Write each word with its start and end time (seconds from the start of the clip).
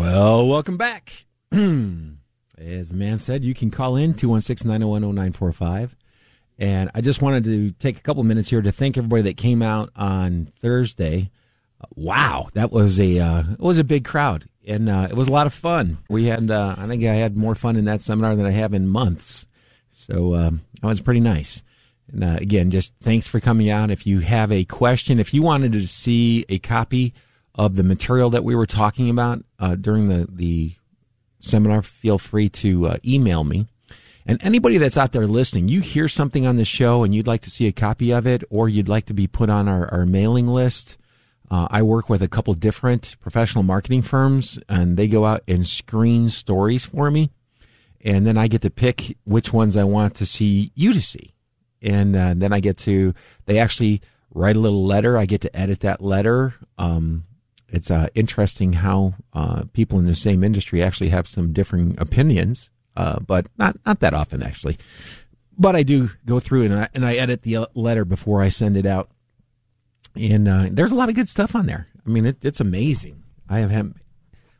Well, 0.00 0.48
welcome 0.48 0.78
back. 0.78 1.26
As 1.52 2.88
the 2.88 2.94
man 2.94 3.18
said, 3.18 3.44
you 3.44 3.52
can 3.52 3.70
call 3.70 3.96
in 3.96 4.14
216 4.14 4.66
901 4.66 5.02
0945. 5.02 5.94
And 6.58 6.90
I 6.94 7.02
just 7.02 7.20
wanted 7.20 7.44
to 7.44 7.72
take 7.72 7.98
a 7.98 8.00
couple 8.00 8.22
minutes 8.24 8.48
here 8.48 8.62
to 8.62 8.72
thank 8.72 8.96
everybody 8.96 9.24
that 9.24 9.36
came 9.36 9.60
out 9.60 9.90
on 9.94 10.52
Thursday. 10.62 11.30
Wow, 11.94 12.48
that 12.54 12.72
was 12.72 12.98
a 12.98 13.18
uh, 13.18 13.42
it 13.52 13.60
was 13.60 13.76
a 13.76 13.84
big 13.84 14.06
crowd, 14.06 14.48
and 14.66 14.88
uh, 14.88 15.08
it 15.10 15.16
was 15.16 15.28
a 15.28 15.32
lot 15.32 15.46
of 15.46 15.52
fun. 15.52 15.98
We 16.08 16.24
had 16.24 16.50
uh, 16.50 16.76
I 16.78 16.86
think 16.86 17.04
I 17.04 17.16
had 17.16 17.36
more 17.36 17.54
fun 17.54 17.76
in 17.76 17.84
that 17.84 18.00
seminar 18.00 18.34
than 18.34 18.46
I 18.46 18.52
have 18.52 18.72
in 18.72 18.88
months, 18.88 19.46
so 19.92 20.34
um, 20.34 20.62
that 20.80 20.88
was 20.88 21.02
pretty 21.02 21.20
nice. 21.20 21.62
And 22.10 22.24
uh, 22.24 22.38
again, 22.40 22.70
just 22.70 22.94
thanks 23.02 23.28
for 23.28 23.38
coming 23.38 23.68
out. 23.68 23.90
If 23.90 24.06
you 24.06 24.20
have 24.20 24.50
a 24.50 24.64
question, 24.64 25.20
if 25.20 25.34
you 25.34 25.42
wanted 25.42 25.72
to 25.72 25.86
see 25.86 26.46
a 26.48 26.58
copy 26.58 27.12
of 27.54 27.76
the 27.76 27.84
material 27.84 28.30
that 28.30 28.44
we 28.44 28.54
were 28.54 28.66
talking 28.66 29.10
about 29.10 29.44
uh, 29.58 29.74
during 29.74 30.08
the 30.08 30.26
the 30.30 30.74
seminar, 31.40 31.82
feel 31.82 32.18
free 32.18 32.48
to 32.48 32.86
uh, 32.86 32.96
email 33.04 33.44
me. 33.44 33.66
And 34.26 34.42
anybody 34.44 34.76
that's 34.76 34.98
out 34.98 35.12
there 35.12 35.26
listening, 35.26 35.68
you 35.68 35.80
hear 35.80 36.06
something 36.06 36.46
on 36.46 36.56
the 36.56 36.64
show 36.64 37.02
and 37.02 37.14
you'd 37.14 37.26
like 37.26 37.40
to 37.42 37.50
see 37.50 37.66
a 37.66 37.72
copy 37.72 38.12
of 38.12 38.26
it, 38.26 38.44
or 38.50 38.68
you'd 38.68 38.88
like 38.88 39.06
to 39.06 39.14
be 39.14 39.26
put 39.26 39.50
on 39.50 39.66
our, 39.66 39.92
our 39.92 40.06
mailing 40.06 40.46
list. 40.46 40.98
Uh, 41.50 41.66
I 41.70 41.82
work 41.82 42.08
with 42.08 42.22
a 42.22 42.28
couple 42.28 42.54
different 42.54 43.16
professional 43.20 43.64
marketing 43.64 44.02
firms, 44.02 44.58
and 44.68 44.96
they 44.96 45.08
go 45.08 45.24
out 45.24 45.42
and 45.48 45.66
screen 45.66 46.28
stories 46.28 46.84
for 46.84 47.10
me, 47.10 47.32
and 48.00 48.24
then 48.24 48.36
I 48.36 48.46
get 48.46 48.62
to 48.62 48.70
pick 48.70 49.16
which 49.24 49.52
ones 49.52 49.76
I 49.76 49.84
want 49.84 50.14
to 50.16 50.26
see 50.26 50.70
you 50.76 50.92
to 50.92 51.02
see, 51.02 51.34
and 51.82 52.14
uh, 52.14 52.34
then 52.36 52.52
I 52.52 52.60
get 52.60 52.76
to 52.78 53.14
they 53.46 53.58
actually 53.58 54.00
write 54.32 54.54
a 54.54 54.60
little 54.60 54.86
letter. 54.86 55.18
I 55.18 55.26
get 55.26 55.40
to 55.40 55.56
edit 55.56 55.80
that 55.80 56.00
letter. 56.00 56.54
Um, 56.78 57.24
it's 57.72 57.90
uh, 57.90 58.08
interesting 58.14 58.74
how 58.74 59.14
uh, 59.32 59.64
people 59.72 59.98
in 59.98 60.06
the 60.06 60.14
same 60.14 60.42
industry 60.42 60.82
actually 60.82 61.10
have 61.10 61.28
some 61.28 61.52
differing 61.52 61.94
opinions, 61.98 62.70
uh, 62.96 63.20
but 63.20 63.46
not 63.58 63.76
not 63.86 64.00
that 64.00 64.14
often 64.14 64.42
actually. 64.42 64.78
But 65.56 65.76
I 65.76 65.82
do 65.82 66.10
go 66.24 66.40
through 66.40 66.64
and 66.64 66.74
I, 66.74 66.88
and 66.94 67.04
I 67.04 67.14
edit 67.16 67.42
the 67.42 67.68
letter 67.74 68.04
before 68.04 68.42
I 68.42 68.48
send 68.48 68.76
it 68.76 68.86
out, 68.86 69.10
and 70.14 70.48
uh, 70.48 70.68
there's 70.70 70.92
a 70.92 70.94
lot 70.94 71.08
of 71.08 71.14
good 71.14 71.28
stuff 71.28 71.54
on 71.54 71.66
there. 71.66 71.88
I 72.04 72.08
mean, 72.10 72.26
it, 72.26 72.38
it's 72.42 72.60
amazing. 72.60 73.22
I 73.48 73.58
have 73.60 73.94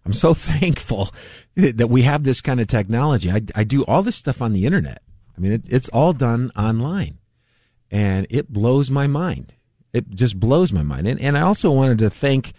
I'm 0.04 0.12
so 0.12 0.34
thankful 0.34 1.10
that 1.56 1.90
we 1.90 2.02
have 2.02 2.24
this 2.24 2.40
kind 2.40 2.60
of 2.60 2.66
technology. 2.66 3.30
I, 3.30 3.42
I 3.54 3.64
do 3.64 3.84
all 3.84 4.02
this 4.02 4.16
stuff 4.16 4.40
on 4.42 4.52
the 4.52 4.66
internet. 4.66 5.02
I 5.36 5.40
mean, 5.40 5.52
it, 5.52 5.62
it's 5.68 5.88
all 5.88 6.12
done 6.12 6.52
online, 6.56 7.18
and 7.90 8.26
it 8.30 8.52
blows 8.52 8.90
my 8.90 9.06
mind. 9.06 9.54
It 9.92 10.10
just 10.10 10.38
blows 10.38 10.72
my 10.72 10.82
mind. 10.82 11.08
And, 11.08 11.20
and 11.20 11.36
I 11.36 11.40
also 11.40 11.70
wanted 11.70 11.98
to 11.98 12.10
thank 12.10 12.52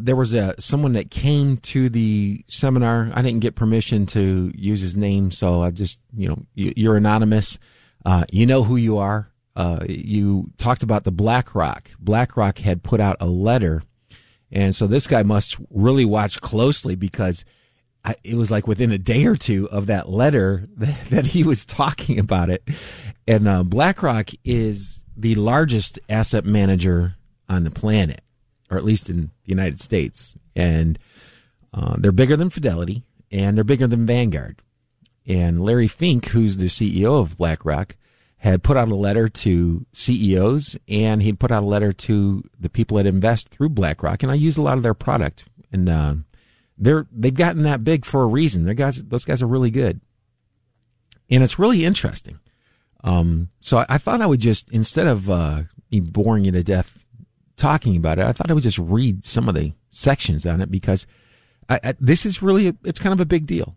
there 0.00 0.16
was 0.16 0.34
a 0.34 0.54
someone 0.60 0.92
that 0.92 1.10
came 1.10 1.56
to 1.58 1.88
the 1.88 2.44
seminar. 2.48 3.10
I 3.14 3.22
didn't 3.22 3.40
get 3.40 3.54
permission 3.54 4.06
to 4.06 4.52
use 4.54 4.80
his 4.80 4.96
name, 4.96 5.30
so 5.30 5.62
I 5.62 5.70
just 5.70 5.98
you 6.14 6.28
know 6.28 6.46
you, 6.54 6.90
are 6.90 6.96
anonymous. 6.96 7.58
Uh, 8.04 8.24
you 8.30 8.46
know 8.46 8.62
who 8.62 8.76
you 8.76 8.98
are. 8.98 9.30
Uh, 9.54 9.80
you 9.88 10.50
talked 10.58 10.82
about 10.82 11.04
the 11.04 11.12
BlackRock. 11.12 11.90
BlackRock 11.98 12.58
had 12.58 12.82
put 12.82 13.00
out 13.00 13.16
a 13.20 13.26
letter, 13.26 13.82
and 14.50 14.74
so 14.74 14.86
this 14.86 15.06
guy 15.06 15.22
must 15.22 15.56
really 15.70 16.04
watch 16.04 16.40
closely 16.40 16.94
because 16.94 17.44
I, 18.04 18.16
it 18.22 18.34
was 18.34 18.50
like 18.50 18.66
within 18.66 18.92
a 18.92 18.98
day 18.98 19.24
or 19.24 19.36
two 19.36 19.68
of 19.70 19.86
that 19.86 20.08
letter 20.08 20.68
that, 20.76 21.06
that 21.06 21.26
he 21.26 21.42
was 21.42 21.64
talking 21.64 22.18
about 22.18 22.50
it. 22.50 22.66
And 23.26 23.48
uh, 23.48 23.62
BlackRock 23.64 24.30
is 24.44 25.04
the 25.16 25.34
largest 25.34 25.98
asset 26.08 26.44
manager 26.44 27.16
on 27.48 27.64
the 27.64 27.70
planet 27.70 28.20
or 28.70 28.76
at 28.76 28.84
least 28.84 29.08
in 29.08 29.30
the 29.44 29.50
United 29.50 29.80
States. 29.80 30.36
And 30.54 30.98
uh, 31.72 31.96
they're 31.98 32.12
bigger 32.12 32.36
than 32.36 32.50
Fidelity 32.50 33.04
and 33.30 33.56
they're 33.56 33.64
bigger 33.64 33.86
than 33.86 34.06
Vanguard. 34.06 34.62
And 35.26 35.64
Larry 35.64 35.88
Fink, 35.88 36.26
who's 36.26 36.56
the 36.56 36.66
CEO 36.66 37.20
of 37.20 37.36
BlackRock, 37.36 37.96
had 38.38 38.62
put 38.62 38.76
out 38.76 38.88
a 38.88 38.94
letter 38.94 39.28
to 39.28 39.86
CEOs 39.92 40.76
and 40.88 41.22
he'd 41.22 41.40
put 41.40 41.50
out 41.50 41.64
a 41.64 41.66
letter 41.66 41.92
to 41.92 42.44
the 42.58 42.68
people 42.68 42.96
that 42.96 43.06
invest 43.06 43.48
through 43.48 43.70
BlackRock. 43.70 44.22
And 44.22 44.30
I 44.30 44.36
use 44.36 44.56
a 44.56 44.62
lot 44.62 44.76
of 44.76 44.82
their 44.82 44.94
product. 44.94 45.46
And 45.72 45.88
uh, 45.88 46.14
they're 46.78 47.06
they've 47.10 47.34
gotten 47.34 47.62
that 47.62 47.84
big 47.84 48.04
for 48.04 48.22
a 48.22 48.26
reason. 48.26 48.64
Their 48.64 48.74
guys, 48.74 49.02
those 49.02 49.24
guys 49.24 49.42
are 49.42 49.46
really 49.46 49.70
good, 49.70 50.00
and 51.30 51.42
it's 51.42 51.58
really 51.58 51.84
interesting. 51.84 52.38
Um, 53.02 53.48
so 53.60 53.78
I, 53.78 53.86
I, 53.90 53.98
thought 53.98 54.20
I 54.20 54.26
would 54.26 54.40
just 54.40 54.70
instead 54.70 55.06
of 55.06 55.30
uh, 55.30 55.62
boring 55.90 56.44
you 56.44 56.52
to 56.52 56.62
death 56.62 57.04
talking 57.56 57.96
about 57.96 58.18
it, 58.18 58.26
I 58.26 58.32
thought 58.32 58.50
I 58.50 58.54
would 58.54 58.62
just 58.62 58.78
read 58.78 59.24
some 59.24 59.48
of 59.48 59.54
the 59.54 59.72
sections 59.90 60.46
on 60.46 60.60
it 60.60 60.70
because 60.70 61.06
I, 61.68 61.80
I, 61.82 61.94
this 62.00 62.26
is 62.26 62.42
really, 62.42 62.68
a, 62.68 62.76
it's 62.84 63.00
kind 63.00 63.12
of 63.12 63.20
a 63.20 63.26
big 63.26 63.46
deal. 63.46 63.76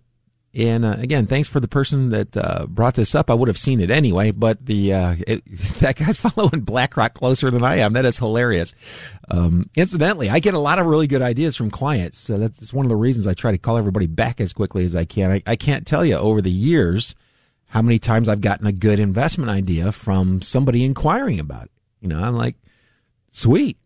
And 0.53 0.84
uh, 0.84 0.95
again, 0.97 1.28
thanks 1.28 1.47
for 1.47 1.59
the 1.59 1.67
person 1.67 2.09
that 2.09 2.35
uh, 2.35 2.66
brought 2.68 2.95
this 2.95 3.13
up. 3.13 3.29
I 3.29 3.35
would 3.35 3.47
have 3.47 3.57
seen 3.57 3.79
it 3.79 3.91
anyway, 3.91 4.31
but 4.31 4.66
the 4.66 4.94
uh, 4.94 5.16
it, 5.28 5.45
that 5.79 5.95
guy's 5.95 6.18
following 6.29 6.62
BlackRock 6.62 7.13
closer 7.13 7.51
than 7.51 7.63
I 7.63 7.78
am. 7.78 7.94
That 7.94 8.06
is 8.06 8.18
hilarious. 8.18 8.73
Um, 9.29 9.69
incidentally, 9.75 10.29
I 10.29 10.39
get 10.39 10.56
a 10.56 10.59
lot 10.59 10.79
of 10.79 10.88
really 10.88 11.06
good 11.06 11.22
ideas 11.22 11.56
from 11.56 11.69
clients. 11.69 12.18
So 12.18 12.39
that's 12.39 12.73
one 12.73 12.85
of 12.85 12.89
the 12.89 12.95
reasons 12.95 13.28
I 13.28 13.34
try 13.34 13.51
to 13.51 13.59
call 13.59 13.78
everybody 13.78 14.07
back 14.07 14.41
as 14.41 14.53
quickly 14.53 14.85
as 14.85 14.95
I 14.95 15.06
can. 15.06 15.31
I, 15.31 15.44
I 15.45 15.56
can't 15.56 15.85
tell 15.85 16.03
you 16.03 16.16
over 16.16 16.41
the 16.41 16.51
years 16.51 17.16
how 17.68 17.84
many 17.84 18.00
times 18.00 18.28
I've 18.28 18.41
gotten 18.41 18.66
a 18.66 18.72
good 18.72 19.00
investment 19.00 19.51
idea 19.51 19.91
from 19.91 20.41
somebody 20.41 20.84
inquiring 20.84 21.39
about 21.39 21.66
it. 21.66 21.72
You 22.01 22.07
know, 22.07 22.19
I'm 22.19 22.35
like, 22.35 22.56
Sweet. 23.31 23.78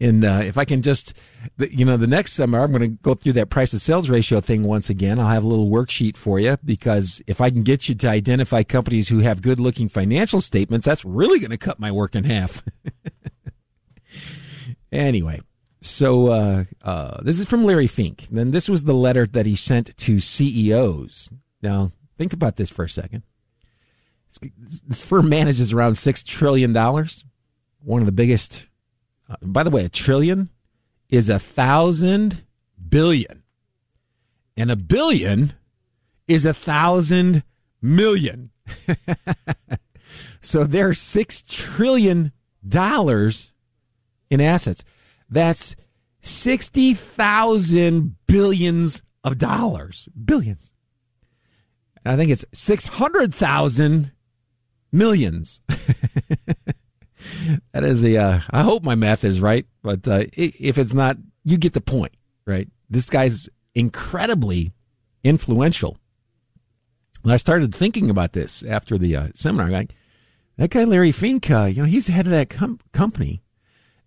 and 0.00 0.24
uh, 0.24 0.40
if 0.44 0.56
I 0.58 0.64
can 0.64 0.82
just, 0.82 1.14
you 1.58 1.84
know, 1.84 1.96
the 1.96 2.06
next 2.06 2.32
summer, 2.32 2.60
I'm 2.60 2.70
going 2.70 2.82
to 2.82 3.02
go 3.02 3.14
through 3.14 3.34
that 3.34 3.50
price 3.50 3.70
to 3.72 3.78
sales 3.78 4.10
ratio 4.10 4.40
thing 4.40 4.62
once 4.64 4.90
again. 4.90 5.18
I'll 5.18 5.28
have 5.28 5.44
a 5.44 5.48
little 5.48 5.68
worksheet 5.68 6.16
for 6.16 6.38
you 6.38 6.56
because 6.64 7.22
if 7.26 7.40
I 7.40 7.50
can 7.50 7.62
get 7.62 7.88
you 7.88 7.94
to 7.96 8.08
identify 8.08 8.62
companies 8.62 9.08
who 9.08 9.18
have 9.18 9.42
good 9.42 9.60
looking 9.60 9.88
financial 9.88 10.40
statements, 10.40 10.86
that's 10.86 11.04
really 11.04 11.38
going 11.38 11.50
to 11.50 11.58
cut 11.58 11.78
my 11.80 11.90
work 11.90 12.14
in 12.14 12.24
half. 12.24 12.62
anyway, 14.92 15.40
so 15.82 16.28
uh, 16.28 16.64
uh, 16.82 17.22
this 17.22 17.40
is 17.40 17.48
from 17.48 17.64
Larry 17.64 17.86
Fink. 17.86 18.26
Then 18.30 18.50
this 18.50 18.68
was 18.68 18.84
the 18.84 18.94
letter 18.94 19.26
that 19.26 19.46
he 19.46 19.56
sent 19.56 19.96
to 19.96 20.20
CEOs. 20.20 21.30
Now, 21.62 21.92
think 22.18 22.32
about 22.32 22.56
this 22.56 22.70
for 22.70 22.84
a 22.84 22.88
second. 22.88 23.22
This 24.86 25.02
firm 25.02 25.28
manages 25.28 25.72
around 25.72 25.94
$6 25.94 26.24
trillion 26.24 26.72
one 27.82 28.02
of 28.02 28.06
the 28.06 28.12
biggest. 28.12 28.66
Uh, 29.28 29.36
by 29.42 29.62
the 29.62 29.70
way, 29.70 29.84
a 29.84 29.88
trillion 29.88 30.50
is 31.08 31.28
a 31.28 31.38
thousand 31.38 32.44
billion, 32.88 33.42
and 34.56 34.70
a 34.70 34.76
billion 34.76 35.54
is 36.28 36.44
a 36.44 36.54
thousand 36.54 37.42
million. 37.82 38.50
so 40.40 40.64
there's 40.64 40.98
six 40.98 41.42
trillion 41.46 42.32
dollars 42.66 43.52
in 44.30 44.40
assets. 44.40 44.84
That's 45.28 45.76
sixty 46.22 46.94
thousand 46.94 48.16
billions 48.26 49.02
of 49.24 49.38
dollars. 49.38 50.08
Billions. 50.24 50.70
I 52.04 52.16
think 52.16 52.30
it's 52.30 52.44
600,000 52.54 54.12
millions. 54.92 55.60
that 57.72 57.84
is 57.84 58.02
a. 58.02 58.16
Uh, 58.16 58.40
I 58.50 58.62
hope 58.62 58.82
my 58.82 58.94
math 58.94 59.24
is 59.24 59.40
right, 59.40 59.66
but 59.82 60.06
uh, 60.06 60.24
if 60.32 60.78
it's 60.78 60.94
not, 60.94 61.16
you 61.44 61.56
get 61.56 61.72
the 61.72 61.80
point, 61.80 62.12
right? 62.46 62.68
This 62.88 63.08
guy's 63.08 63.48
incredibly 63.74 64.72
influential. 65.22 65.96
And 67.22 67.32
I 67.32 67.36
started 67.36 67.74
thinking 67.74 68.10
about 68.10 68.32
this 68.32 68.62
after 68.62 68.96
the 68.96 69.16
uh, 69.16 69.28
seminar. 69.34 69.70
Like, 69.70 69.94
that 70.56 70.70
guy, 70.70 70.84
Larry 70.84 71.12
Fink, 71.12 71.50
uh, 71.50 71.64
you 71.64 71.82
know, 71.82 71.88
he's 71.88 72.06
the 72.06 72.12
head 72.12 72.26
of 72.26 72.32
that 72.32 72.50
com- 72.50 72.80
company, 72.92 73.42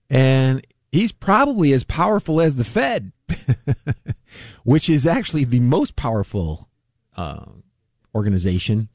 and 0.10 0.66
he's 0.92 1.12
probably 1.12 1.74
as 1.74 1.84
powerful 1.84 2.42
as 2.42 2.56
the 2.56 2.64
Fed, 2.64 3.12
which 4.64 4.90
is 4.90 5.06
actually 5.06 5.44
the 5.44 5.60
most 5.60 5.96
powerful 5.96 6.70
uh, 7.16 7.46
organization 8.16 8.90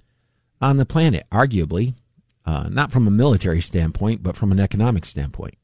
on 0.61 0.77
the 0.77 0.87
planet, 0.87 1.27
arguably, 1.31 1.95
uh, 2.49 2.67
not 2.71 2.91
from 2.91 3.07
a 3.07 3.11
military 3.11 3.61
standpoint, 3.61 4.23
but 4.23 4.35
from 4.35 4.53
an 4.53 4.59
economic 4.59 5.05
standpoint. 5.05 5.55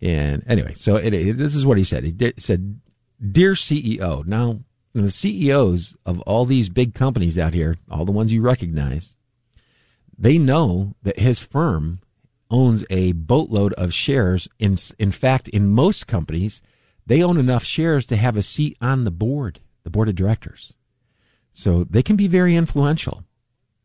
And 0.00 0.44
anyway, 0.46 0.74
so 0.74 0.94
it, 0.94 1.12
it, 1.12 1.36
this 1.36 1.56
is 1.56 1.66
what 1.66 1.78
he 1.78 1.82
said. 1.82 2.04
He 2.04 2.12
did, 2.12 2.40
said, 2.40 2.80
"Dear 3.20 3.54
CEO, 3.54 4.24
now 4.24 4.60
the 4.92 5.10
CEOs 5.10 5.96
of 6.06 6.20
all 6.20 6.44
these 6.44 6.68
big 6.68 6.94
companies 6.94 7.36
out 7.36 7.54
here, 7.54 7.78
all 7.90 8.04
the 8.04 8.12
ones 8.12 8.32
you 8.32 8.40
recognize, 8.40 9.16
they 10.16 10.38
know 10.38 10.94
that 11.02 11.18
his 11.18 11.40
firm 11.40 11.98
owns 12.52 12.84
a 12.88 13.10
boatload 13.10 13.72
of 13.72 13.92
shares. 13.92 14.46
In 14.60 14.76
in 15.00 15.10
fact, 15.10 15.48
in 15.48 15.68
most 15.68 16.06
companies, 16.06 16.62
they 17.04 17.20
own 17.20 17.36
enough 17.36 17.64
shares 17.64 18.06
to 18.06 18.16
have 18.16 18.36
a 18.36 18.42
seat 18.42 18.76
on 18.80 19.02
the 19.02 19.10
board, 19.10 19.58
the 19.82 19.90
board 19.90 20.08
of 20.08 20.14
directors. 20.14 20.72
So 21.52 21.82
they 21.82 22.04
can 22.04 22.14
be 22.14 22.28
very 22.28 22.54
influential. 22.54 23.24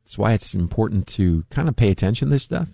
That's 0.04 0.18
why 0.18 0.34
it's 0.34 0.54
important 0.54 1.08
to 1.08 1.44
kind 1.50 1.70
of 1.70 1.76
pay 1.76 1.92
attention 1.92 2.28
to 2.28 2.34
this 2.34 2.44
stuff. 2.44 2.70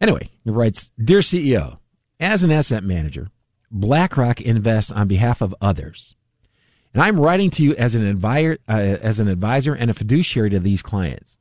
Anyway, 0.00 0.30
he 0.42 0.50
writes, 0.50 0.90
Dear 1.02 1.20
CEO, 1.20 1.78
as 2.20 2.42
an 2.42 2.50
asset 2.50 2.84
manager, 2.84 3.30
BlackRock 3.70 4.40
invests 4.40 4.92
on 4.92 5.08
behalf 5.08 5.40
of 5.40 5.54
others. 5.60 6.14
And 6.92 7.02
I'm 7.02 7.18
writing 7.18 7.50
to 7.50 7.64
you 7.64 7.74
as 7.74 7.94
an, 7.94 8.06
advisor, 8.06 8.58
uh, 8.68 8.72
as 8.72 9.18
an 9.18 9.28
advisor 9.28 9.74
and 9.74 9.90
a 9.90 9.94
fiduciary 9.94 10.50
to 10.50 10.60
these 10.60 10.82
clients. 10.82 11.38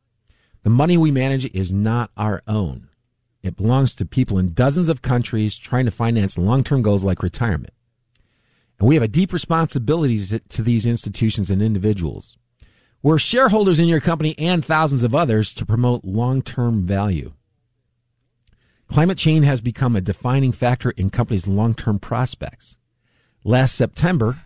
The 0.63 0.69
money 0.69 0.97
we 0.97 1.11
manage 1.11 1.45
is 1.53 1.71
not 1.71 2.09
our 2.17 2.41
own. 2.47 2.89
It 3.43 3.57
belongs 3.57 3.93
to 3.95 4.05
people 4.05 4.39
in 4.39 4.53
dozens 4.53 4.87
of 4.87 5.01
countries 5.01 5.57
trying 5.57 5.85
to 5.85 5.91
finance 5.91 6.37
long-term 6.37 6.81
goals 6.81 7.03
like 7.03 7.21
retirement. 7.21 7.73
And 8.79 8.87
we 8.87 8.95
have 8.95 9.03
a 9.03 9.07
deep 9.07 9.31
responsibility 9.31 10.25
to, 10.25 10.39
to 10.39 10.61
these 10.63 10.85
institutions 10.85 11.51
and 11.51 11.61
individuals. 11.61 12.37
We're 13.03 13.17
shareholders 13.17 13.81
in 13.81 13.89
your 13.89 13.99
company 13.99 14.33
and 14.37 14.63
thousands 14.63 15.03
of 15.03 15.13
others 15.13 15.53
to 15.55 15.65
promote 15.65 16.05
long 16.05 16.41
term 16.41 16.85
value. 16.87 17.33
Climate 18.87 19.17
change 19.17 19.45
has 19.45 19.59
become 19.59 19.97
a 19.97 20.01
defining 20.01 20.53
factor 20.53 20.91
in 20.91 21.09
companies' 21.09 21.45
long 21.45 21.73
term 21.73 21.99
prospects. 21.99 22.77
Last 23.43 23.75
September, 23.75 24.43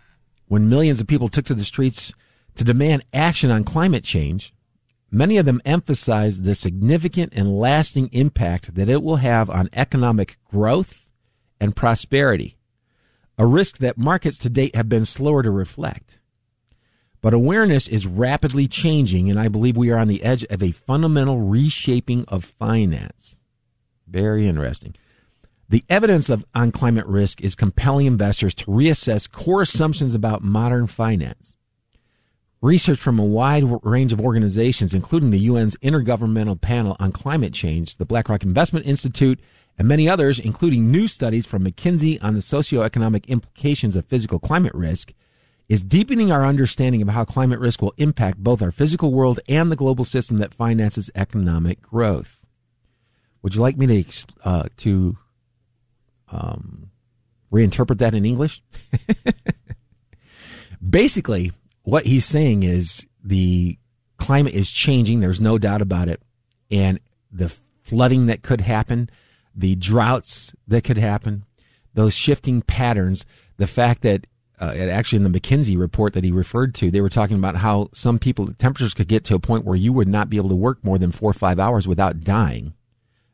when 0.48 0.68
millions 0.68 1.00
of 1.00 1.06
people 1.06 1.28
took 1.28 1.44
to 1.44 1.54
the 1.54 1.62
streets 1.62 2.12
to 2.56 2.64
demand 2.64 3.04
action 3.12 3.52
on 3.52 3.62
climate 3.62 4.02
change, 4.02 4.52
many 5.08 5.36
of 5.36 5.46
them 5.46 5.62
emphasized 5.64 6.42
the 6.42 6.56
significant 6.56 7.32
and 7.36 7.56
lasting 7.56 8.08
impact 8.10 8.74
that 8.74 8.88
it 8.88 9.04
will 9.04 9.16
have 9.16 9.48
on 9.48 9.68
economic 9.72 10.36
growth 10.50 11.06
and 11.60 11.76
prosperity, 11.76 12.56
a 13.38 13.46
risk 13.46 13.78
that 13.78 13.96
markets 13.96 14.38
to 14.38 14.50
date 14.50 14.74
have 14.74 14.88
been 14.88 15.04
slower 15.04 15.44
to 15.44 15.50
reflect. 15.52 16.17
But 17.20 17.34
awareness 17.34 17.88
is 17.88 18.06
rapidly 18.06 18.68
changing, 18.68 19.28
and 19.28 19.40
I 19.40 19.48
believe 19.48 19.76
we 19.76 19.90
are 19.90 19.98
on 19.98 20.08
the 20.08 20.22
edge 20.22 20.44
of 20.44 20.62
a 20.62 20.70
fundamental 20.70 21.40
reshaping 21.40 22.24
of 22.28 22.44
finance. 22.44 23.36
Very 24.06 24.46
interesting. 24.46 24.94
The 25.68 25.84
evidence 25.90 26.30
of, 26.30 26.44
on 26.54 26.72
climate 26.72 27.06
risk 27.06 27.42
is 27.42 27.54
compelling 27.54 28.06
investors 28.06 28.54
to 28.56 28.66
reassess 28.66 29.30
core 29.30 29.62
assumptions 29.62 30.14
about 30.14 30.42
modern 30.42 30.86
finance. 30.86 31.56
Research 32.60 32.98
from 32.98 33.18
a 33.18 33.24
wide 33.24 33.64
range 33.82 34.12
of 34.12 34.20
organizations, 34.20 34.94
including 34.94 35.30
the 35.30 35.46
UN's 35.48 35.76
Intergovernmental 35.76 36.60
Panel 36.60 36.96
on 36.98 37.12
Climate 37.12 37.52
Change, 37.52 37.96
the 37.96 38.06
BlackRock 38.06 38.42
Investment 38.42 38.86
Institute, 38.86 39.38
and 39.76 39.86
many 39.86 40.08
others, 40.08 40.40
including 40.40 40.90
new 40.90 41.06
studies 41.06 41.46
from 41.46 41.64
McKinsey 41.64 42.18
on 42.22 42.34
the 42.34 42.40
socioeconomic 42.40 43.26
implications 43.28 43.94
of 43.94 44.06
physical 44.06 44.40
climate 44.40 44.74
risk, 44.74 45.12
is 45.68 45.82
deepening 45.82 46.32
our 46.32 46.46
understanding 46.46 47.02
of 47.02 47.08
how 47.08 47.24
climate 47.24 47.60
risk 47.60 47.82
will 47.82 47.92
impact 47.98 48.38
both 48.38 48.62
our 48.62 48.72
physical 48.72 49.12
world 49.12 49.38
and 49.48 49.70
the 49.70 49.76
global 49.76 50.04
system 50.04 50.38
that 50.38 50.54
finances 50.54 51.10
economic 51.14 51.82
growth. 51.82 52.38
Would 53.42 53.54
you 53.54 53.60
like 53.60 53.76
me 53.76 54.02
to 54.02 54.26
uh, 54.44 54.64
to 54.78 55.16
um, 56.30 56.90
reinterpret 57.52 57.98
that 57.98 58.14
in 58.14 58.24
English? 58.24 58.62
Basically, 60.90 61.52
what 61.82 62.06
he's 62.06 62.24
saying 62.24 62.62
is 62.62 63.06
the 63.22 63.78
climate 64.16 64.54
is 64.54 64.70
changing. 64.70 65.20
There's 65.20 65.40
no 65.40 65.58
doubt 65.58 65.82
about 65.82 66.08
it, 66.08 66.22
and 66.70 66.98
the 67.30 67.50
flooding 67.82 68.26
that 68.26 68.42
could 68.42 68.62
happen, 68.62 69.10
the 69.54 69.76
droughts 69.76 70.54
that 70.66 70.82
could 70.82 70.98
happen, 70.98 71.44
those 71.94 72.14
shifting 72.14 72.62
patterns, 72.62 73.24
the 73.56 73.66
fact 73.66 74.02
that 74.02 74.26
uh, 74.60 74.74
actually 74.74 75.24
in 75.24 75.30
the 75.30 75.40
McKinsey 75.40 75.78
report 75.78 76.14
that 76.14 76.24
he 76.24 76.30
referred 76.30 76.74
to, 76.76 76.90
they 76.90 77.00
were 77.00 77.08
talking 77.08 77.36
about 77.36 77.56
how 77.56 77.88
some 77.92 78.18
people, 78.18 78.52
temperatures 78.54 78.94
could 78.94 79.08
get 79.08 79.24
to 79.24 79.34
a 79.34 79.38
point 79.38 79.64
where 79.64 79.76
you 79.76 79.92
would 79.92 80.08
not 80.08 80.28
be 80.28 80.36
able 80.36 80.48
to 80.48 80.56
work 80.56 80.82
more 80.82 80.98
than 80.98 81.12
four 81.12 81.30
or 81.30 81.34
five 81.34 81.58
hours 81.58 81.86
without 81.86 82.20
dying 82.20 82.74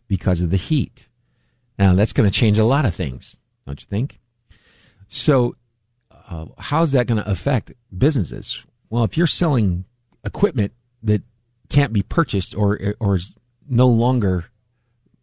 because 0.06 0.42
of 0.42 0.50
the 0.50 0.56
heat. 0.56 1.08
Now, 1.78 1.94
that's 1.94 2.12
going 2.12 2.28
to 2.28 2.34
change 2.34 2.58
a 2.58 2.64
lot 2.64 2.84
of 2.84 2.94
things, 2.94 3.36
don't 3.66 3.80
you 3.80 3.86
think? 3.88 4.20
So, 5.08 5.56
uh, 6.10 6.46
how's 6.58 6.92
that 6.92 7.06
going 7.06 7.22
to 7.22 7.30
affect 7.30 7.72
businesses? 7.96 8.64
Well, 8.90 9.04
if 9.04 9.16
you're 9.16 9.26
selling 9.26 9.84
equipment 10.24 10.72
that 11.02 11.22
can't 11.68 11.92
be 11.92 12.02
purchased 12.02 12.54
or, 12.54 12.94
or 13.00 13.16
is 13.16 13.34
no 13.68 13.88
longer 13.88 14.46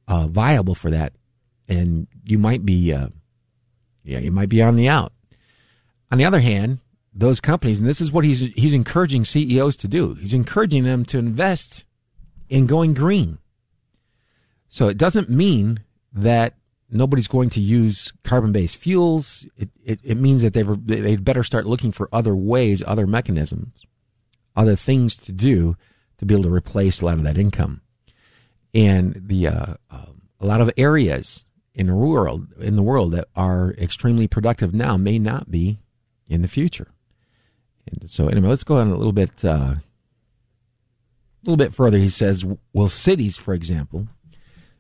uh, 0.08 0.28
viable 0.28 0.76
for 0.76 0.90
that, 0.92 1.14
and 1.68 2.08
you 2.24 2.38
might 2.38 2.66
be, 2.66 2.92
uh, 2.92 3.08
yeah, 4.04 4.20
you 4.20 4.32
might 4.32 4.50
be 4.50 4.62
on 4.62 4.76
the 4.76 4.90
out. 4.90 5.14
On 6.12 6.18
the 6.18 6.26
other 6.26 6.42
hand, 6.42 6.80
those 7.14 7.40
companies, 7.40 7.80
and 7.80 7.88
this 7.88 8.02
is 8.02 8.12
what 8.12 8.24
he's 8.24 8.40
he's 8.40 8.74
encouraging 8.74 9.26
CEOs 9.26 9.76
to 9.78 9.88
do. 9.88 10.16
He's 10.16 10.34
encouraging 10.34 10.84
them 10.84 11.06
to 11.06 11.18
invest 11.18 11.86
in 12.50 12.68
going 12.68 12.94
green. 12.94 13.38
So 14.68 14.88
it 14.88 14.98
doesn't 14.98 15.30
mean 15.30 15.82
that 16.14 16.56
nobody's 16.90 17.28
going 17.28 17.50
to 17.52 17.62
use 17.62 18.14
carbon-based 18.24 18.78
fuels. 18.78 19.46
It, 19.58 19.70
it, 19.84 20.00
it 20.04 20.18
means 20.18 20.42
that 20.42 20.54
they've 20.54 20.88
they'd 20.88 21.24
better 21.24 21.44
start 21.44 21.66
looking 21.66 21.92
for 21.92 22.10
other 22.12 22.36
ways, 22.36 22.84
other 22.86 23.08
mechanisms, 23.08 23.86
other 24.56 24.76
things 24.76 25.16
to 25.18 25.32
do 25.32 25.76
to 26.18 26.26
be 26.26 26.34
able 26.34 26.44
to 26.44 26.54
replace 26.54 27.02
a 27.02 27.06
lot 27.06 27.18
of 27.18 27.24
that 27.24 27.38
income. 27.38 27.82
And 28.74 29.22
the 29.28 29.48
uh, 29.48 29.74
uh, 29.90 30.06
a 30.40 30.46
lot 30.46 30.62
of 30.62 30.72
areas 30.78 31.46
in 31.74 31.88
the 31.88 31.96
world 31.96 32.48
in 32.60 32.76
the 32.76 32.84
world 32.84 33.12
that 33.12 33.28
are 33.36 33.74
extremely 33.78 34.28
productive 34.28 34.74
now 34.74 34.98
may 34.98 35.20
not 35.20 35.50
be 35.50 35.80
in 36.32 36.42
the 36.42 36.48
future. 36.48 36.88
And 37.88 38.10
so, 38.10 38.28
anyway, 38.28 38.48
let's 38.48 38.64
go 38.64 38.78
on 38.78 38.90
a 38.90 38.96
little 38.96 39.12
bit, 39.12 39.44
uh, 39.44 39.76
a 39.76 39.82
little 41.44 41.58
bit 41.58 41.74
further. 41.74 41.98
He 41.98 42.10
says, 42.10 42.46
"Will 42.74 42.90
cities, 42.90 43.38
for 43.38 43.54
example, 43.54 44.08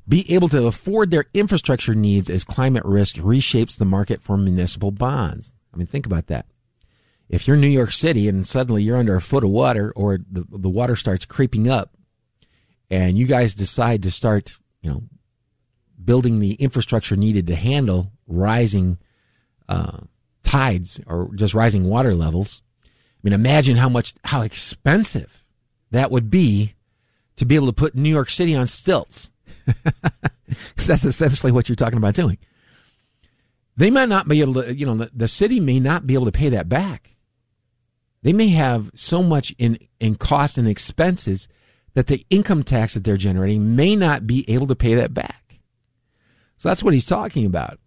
be 0.08 0.32
able 0.32 0.50
to 0.50 0.66
afford 0.66 1.12
their 1.12 1.26
infrastructure 1.34 1.94
needs 1.94 2.30
as 2.30 2.44
climate 2.44 2.86
risk 2.86 3.18
reshapes 3.18 3.76
the 3.78 3.86
market 3.86 4.22
for 4.22 4.38
municipal 4.38 4.92
bonds?" 4.92 5.54
I 5.74 5.78
mean, 5.78 5.88
think 5.88 6.06
about 6.06 6.28
that. 6.28 6.46
If 7.28 7.48
you're 7.48 7.58
New 7.58 7.68
York 7.68 7.92
City 7.92 8.28
and 8.28 8.46
suddenly 8.46 8.84
you're 8.84 8.98
under 8.98 9.16
a 9.16 9.22
foot 9.22 9.44
of 9.44 9.50
water, 9.50 9.92
or 9.96 10.20
the 10.20 10.46
the 10.50 10.70
water 10.70 10.96
starts 10.96 11.26
creeping 11.26 11.68
up, 11.68 11.98
and 12.90 13.18
you 13.18 13.26
guys 13.26 13.56
decide 13.56 14.04
to 14.04 14.12
start, 14.12 14.58
you 14.82 14.90
know, 14.90 15.04
building 16.04 16.40
the 16.40 16.54
infrastructure 16.54 17.16
needed 17.16 17.48
to 17.48 17.56
handle 17.56 18.12
rising 18.28 18.98
uh, 19.68 20.00
tides 20.52 21.00
or 21.08 21.30
just 21.36 21.54
rising 21.54 21.86
water 21.86 22.14
levels. 22.14 22.62
I 22.84 23.20
mean, 23.24 23.34
imagine 23.34 23.78
how 23.78 23.88
much, 23.88 24.14
how 24.26 24.42
expensive 24.42 25.46
that 25.92 26.12
would 26.12 26.30
be 26.30 26.76
to 27.38 27.46
be 27.46 27.56
able 27.56 27.68
to 27.68 27.74
put 27.74 27.96
New 27.96 28.10
York 28.10 28.30
City 28.30 28.54
on 28.54 28.68
stilts. 28.68 29.30
That's 30.76 31.06
essentially 31.06 31.54
what 31.54 31.70
you're 31.70 31.78
talking 31.78 31.98
about 31.98 32.16
doing. 32.16 32.38
They 33.78 33.90
might 33.90 34.10
not 34.10 34.28
be 34.28 34.42
able 34.42 34.56
to, 34.56 34.76
you 34.76 34.86
know, 34.86 34.96
the, 34.96 35.12
the 35.14 35.28
city 35.30 35.62
may 35.62 35.80
not 35.80 36.06
be 36.06 36.16
able 36.16 36.26
to 36.26 36.34
pay 36.34 36.50
that 36.50 36.68
back. 36.68 37.16
They 38.22 38.34
may 38.34 38.50
have 38.50 38.92
so 38.94 39.24
much 39.24 39.56
in, 39.58 39.80
in 40.02 40.16
cost 40.16 40.58
and 40.58 40.68
expenses 40.68 41.48
that 41.94 42.08
the 42.08 42.26
income 42.30 42.64
tax 42.64 42.94
that 42.94 43.06
they're 43.06 43.16
generating 43.16 43.76
may 43.78 43.96
not 43.96 44.28
be 44.28 44.44
able 44.50 44.68
to 44.68 44.76
pay 44.76 44.96
that 44.96 45.14
back. 45.14 45.60
So 46.58 46.68
that's 46.68 46.84
what 46.84 46.94
he's 46.94 47.06
talking 47.06 47.46
about. 47.46 47.80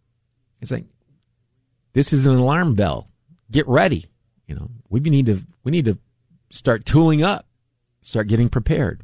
It's 0.62 0.70
like, 0.70 0.86
this 1.94 2.12
is 2.12 2.26
an 2.26 2.36
alarm 2.36 2.74
bell. 2.74 3.08
Get 3.50 3.66
ready. 3.66 4.06
You 4.46 4.54
know, 4.56 4.70
we 4.90 5.00
need 5.00 5.26
to 5.26 5.40
we 5.64 5.72
need 5.72 5.86
to 5.86 5.98
start 6.50 6.84
tooling 6.84 7.22
up, 7.22 7.46
start 8.02 8.28
getting 8.28 8.48
prepared. 8.50 9.02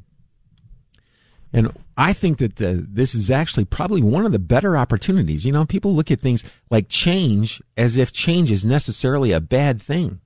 And 1.52 1.72
I 1.96 2.12
think 2.12 2.38
that 2.38 2.56
the, 2.56 2.86
this 2.88 3.14
is 3.14 3.30
actually 3.30 3.64
probably 3.64 4.02
one 4.02 4.24
of 4.24 4.32
the 4.32 4.38
better 4.38 4.76
opportunities. 4.76 5.44
You 5.44 5.52
know, 5.52 5.64
people 5.64 5.94
look 5.94 6.10
at 6.10 6.20
things 6.20 6.44
like 6.70 6.88
change 6.88 7.60
as 7.76 7.96
if 7.96 8.12
change 8.12 8.52
is 8.52 8.64
necessarily 8.64 9.32
a 9.32 9.40
bad 9.40 9.82
thing. 9.82 10.20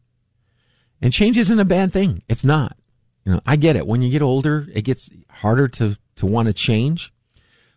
And 1.01 1.13
change 1.13 1.39
isn't 1.39 1.59
a 1.59 1.65
bad 1.65 1.93
thing. 1.93 2.23
It's 2.29 2.45
not. 2.45 2.77
You 3.25 3.33
know, 3.33 3.41
I 3.47 3.57
get 3.57 3.77
it. 3.77 3.87
When 3.87 4.03
you 4.03 4.11
get 4.11 4.21
older, 4.21 4.67
it 4.75 4.83
gets 4.83 5.09
harder 5.31 5.67
to, 5.69 5.97
to 6.17 6.27
want 6.27 6.47
to 6.49 6.53
change. 6.53 7.11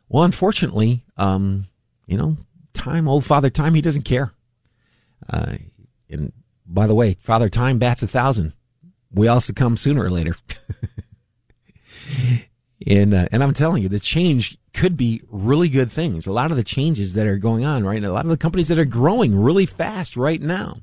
Well, 0.09 0.23
unfortunately, 0.23 1.05
um, 1.15 1.67
you 2.05 2.17
know, 2.17 2.37
time, 2.73 3.07
old 3.07 3.23
Father 3.23 3.49
Time, 3.49 3.75
he 3.75 3.81
doesn't 3.81 4.03
care. 4.03 4.33
Uh, 5.29 5.57
and 6.09 6.31
by 6.65 6.87
the 6.87 6.95
way, 6.95 7.17
Father 7.21 7.49
Time 7.49 7.79
bats 7.79 8.03
a 8.03 8.07
thousand. 8.07 8.53
We 9.11 9.27
all 9.27 9.41
succumb 9.41 9.77
sooner 9.77 10.03
or 10.03 10.09
later. 10.09 10.35
and 12.87 13.13
uh, 13.13 13.27
and 13.31 13.43
I'm 13.43 13.53
telling 13.53 13.83
you, 13.83 13.89
the 13.89 13.99
change 13.99 14.57
could 14.73 14.97
be 14.97 15.21
really 15.27 15.69
good 15.69 15.91
things. 15.91 16.27
A 16.27 16.31
lot 16.31 16.51
of 16.51 16.57
the 16.57 16.63
changes 16.63 17.13
that 17.13 17.25
are 17.25 17.37
going 17.37 17.65
on 17.65 17.83
right 17.83 18.01
now, 18.01 18.11
a 18.11 18.13
lot 18.13 18.25
of 18.25 18.29
the 18.29 18.37
companies 18.37 18.67
that 18.67 18.79
are 18.79 18.85
growing 18.85 19.39
really 19.39 19.65
fast 19.65 20.15
right 20.15 20.41
now, 20.41 20.81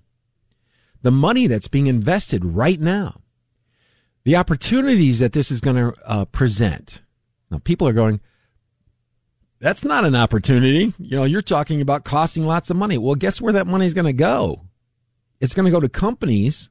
the 1.02 1.12
money 1.12 1.46
that's 1.46 1.68
being 1.68 1.86
invested 1.86 2.44
right 2.44 2.80
now, 2.80 3.20
the 4.24 4.36
opportunities 4.36 5.18
that 5.18 5.32
this 5.32 5.50
is 5.50 5.60
going 5.60 5.76
to 5.76 5.94
uh, 6.06 6.24
present. 6.24 7.02
Now, 7.50 7.58
people 7.58 7.86
are 7.86 7.92
going, 7.92 8.20
that's 9.64 9.82
not 9.82 10.04
an 10.04 10.14
opportunity. 10.14 10.92
You 10.98 11.16
know, 11.16 11.24
you're 11.24 11.40
talking 11.40 11.80
about 11.80 12.04
costing 12.04 12.44
lots 12.44 12.68
of 12.68 12.76
money. 12.76 12.98
Well, 12.98 13.14
guess 13.14 13.40
where 13.40 13.54
that 13.54 13.66
money 13.66 13.86
is 13.86 13.94
going 13.94 14.04
to 14.04 14.12
go? 14.12 14.60
It's 15.40 15.54
going 15.54 15.64
to 15.64 15.70
go 15.70 15.80
to 15.80 15.88
companies 15.88 16.68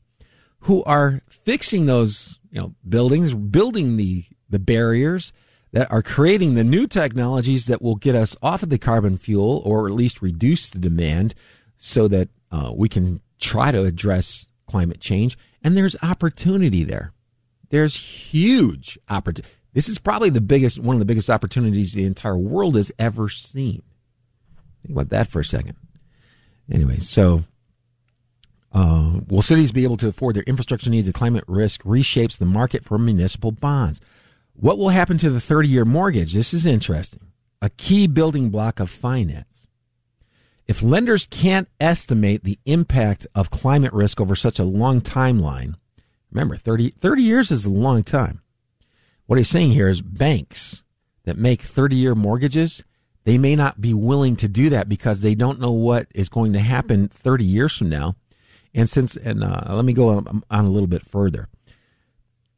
who 0.59 0.83
are 0.83 1.23
fixing 1.27 1.87
those, 1.87 2.37
you 2.51 2.61
know, 2.61 2.75
buildings, 2.87 3.33
building 3.33 3.97
the 3.97 4.25
the 4.47 4.59
barriers 4.59 5.33
that 5.71 5.91
are 5.91 6.03
creating 6.03 6.53
the 6.53 6.63
new 6.63 6.85
technologies 6.85 7.65
that 7.65 7.81
will 7.81 7.95
get 7.95 8.13
us 8.13 8.37
off 8.43 8.61
of 8.61 8.69
the 8.69 8.77
carbon 8.77 9.17
fuel 9.17 9.63
or 9.65 9.87
at 9.87 9.95
least 9.95 10.21
reduce 10.21 10.69
the 10.69 10.77
demand 10.77 11.33
so 11.79 12.07
that 12.07 12.29
uh, 12.51 12.71
we 12.75 12.87
can 12.87 13.21
try 13.39 13.71
to 13.71 13.83
address 13.83 14.45
climate 14.67 14.99
change. 14.99 15.35
And 15.63 15.75
there's 15.75 15.95
opportunity 16.03 16.83
there. 16.83 17.11
There's 17.69 17.95
huge 17.95 18.99
opportunity. 19.09 19.51
This 19.73 19.89
is 19.89 19.97
probably 19.97 20.29
the 20.29 20.41
biggest, 20.41 20.79
one 20.79 20.95
of 20.95 20.99
the 20.99 21.05
biggest 21.05 21.29
opportunities 21.29 21.93
the 21.93 22.05
entire 22.05 22.37
world 22.37 22.75
has 22.75 22.91
ever 22.99 23.29
seen. 23.29 23.81
Think 24.83 24.91
about 24.91 25.09
that 25.09 25.27
for 25.27 25.39
a 25.39 25.45
second. 25.45 25.75
Anyway, 26.71 26.99
so 26.99 27.43
uh, 28.71 29.19
will 29.27 29.41
cities 29.41 29.71
be 29.71 29.83
able 29.83 29.97
to 29.97 30.07
afford 30.07 30.35
their 30.35 30.43
infrastructure 30.43 30.89
needs? 30.89 31.07
The 31.07 31.13
climate 31.13 31.43
risk 31.47 31.83
reshapes 31.83 32.37
the 32.37 32.45
market 32.45 32.85
for 32.85 32.97
municipal 32.97 33.51
bonds. 33.51 33.99
What 34.53 34.77
will 34.77 34.89
happen 34.89 35.17
to 35.19 35.29
the 35.29 35.41
30 35.41 35.67
year 35.67 35.85
mortgage? 35.85 36.33
This 36.33 36.53
is 36.53 36.65
interesting. 36.65 37.31
A 37.61 37.69
key 37.69 38.07
building 38.07 38.49
block 38.49 38.79
of 38.79 38.89
finance. 38.89 39.67
If 40.67 40.81
lenders 40.81 41.27
can't 41.29 41.67
estimate 41.79 42.43
the 42.43 42.59
impact 42.65 43.27
of 43.35 43.49
climate 43.49 43.93
risk 43.93 44.21
over 44.21 44.35
such 44.35 44.59
a 44.59 44.63
long 44.63 45.01
timeline, 45.01 45.75
remember 46.31 46.55
30, 46.55 46.91
30 46.91 47.21
years 47.21 47.51
is 47.51 47.65
a 47.65 47.69
long 47.69 48.03
time. 48.03 48.42
What 49.25 49.37
he's 49.37 49.49
saying 49.49 49.71
here 49.71 49.87
is 49.87 50.01
banks 50.01 50.83
that 51.23 51.37
make 51.37 51.61
30 51.61 51.95
year 51.95 52.15
mortgages, 52.15 52.83
they 53.23 53.37
may 53.37 53.55
not 53.55 53.81
be 53.81 53.93
willing 53.93 54.35
to 54.37 54.47
do 54.47 54.69
that 54.69 54.89
because 54.89 55.21
they 55.21 55.35
don't 55.35 55.59
know 55.59 55.71
what 55.71 56.07
is 56.13 56.29
going 56.29 56.53
to 56.53 56.59
happen 56.59 57.07
30 57.07 57.45
years 57.45 57.77
from 57.77 57.89
now. 57.89 58.15
And 58.73 58.89
since, 58.89 59.15
and 59.15 59.43
uh, 59.43 59.63
let 59.69 59.85
me 59.85 59.93
go 59.93 60.09
on, 60.09 60.43
on 60.49 60.65
a 60.65 60.69
little 60.69 60.87
bit 60.87 61.05
further 61.05 61.47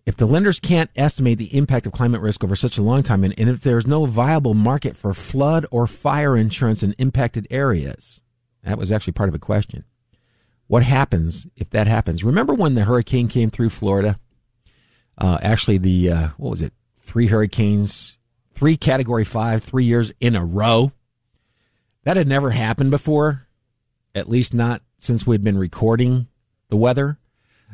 if 0.05 0.15
the 0.15 0.27
lenders 0.27 0.59
can't 0.59 0.91
estimate 0.95 1.39
the 1.39 1.55
impact 1.55 1.87
of 1.87 1.91
climate 1.91 2.21
risk 2.21 2.43
over 2.43 2.55
such 2.55 2.77
a 2.77 2.83
long 2.83 3.01
time, 3.01 3.23
and, 3.23 3.33
and 3.39 3.49
if 3.49 3.61
there's 3.61 3.87
no 3.87 4.05
viable 4.05 4.53
market 4.53 4.95
for 4.95 5.13
flood 5.13 5.65
or 5.71 5.87
fire 5.87 6.37
insurance 6.37 6.83
in 6.83 6.93
impacted 6.93 7.47
areas, 7.49 8.21
that 8.63 8.77
was 8.77 8.91
actually 8.91 9.13
part 9.13 9.29
of 9.29 9.35
a 9.35 9.39
question. 9.39 9.83
What 10.67 10.83
happens 10.83 11.47
if 11.55 11.69
that 11.71 11.87
happens? 11.87 12.23
Remember 12.23 12.53
when 12.53 12.75
the 12.75 12.85
hurricane 12.85 13.27
came 13.27 13.49
through 13.49 13.69
Florida? 13.69 14.19
Uh, 15.17 15.37
actually, 15.41 15.77
the 15.77 16.11
uh, 16.11 16.27
what 16.37 16.51
was 16.51 16.61
it? 16.61 16.73
Three 17.01 17.27
hurricanes, 17.27 18.17
three 18.53 18.77
Category 18.77 19.23
Five, 19.23 19.63
three 19.63 19.85
years 19.85 20.11
in 20.19 20.35
a 20.35 20.43
row. 20.43 20.91
That 22.03 22.17
had 22.17 22.27
never 22.27 22.51
happened 22.51 22.91
before, 22.91 23.47
at 24.13 24.29
least 24.29 24.53
not 24.53 24.81
since 24.97 25.25
we'd 25.25 25.43
been 25.43 25.57
recording 25.57 26.27
the 26.69 26.77
weather. 26.77 27.17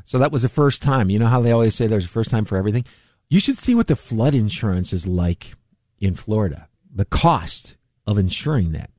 So 0.05 0.17
that 0.19 0.31
was 0.31 0.41
the 0.41 0.49
first 0.49 0.81
time. 0.81 1.09
You 1.09 1.19
know 1.19 1.27
how 1.27 1.41
they 1.41 1.51
always 1.51 1.75
say 1.75 1.87
there's 1.87 2.05
a 2.05 2.09
first 2.09 2.29
time 2.29 2.45
for 2.45 2.57
everything? 2.57 2.85
You 3.29 3.39
should 3.39 3.57
see 3.57 3.75
what 3.75 3.87
the 3.87 3.95
flood 3.95 4.33
insurance 4.35 4.93
is 4.93 5.07
like 5.07 5.53
in 5.99 6.15
Florida, 6.15 6.67
the 6.93 7.05
cost 7.05 7.77
of 8.05 8.17
insuring 8.17 8.71
that. 8.73 8.89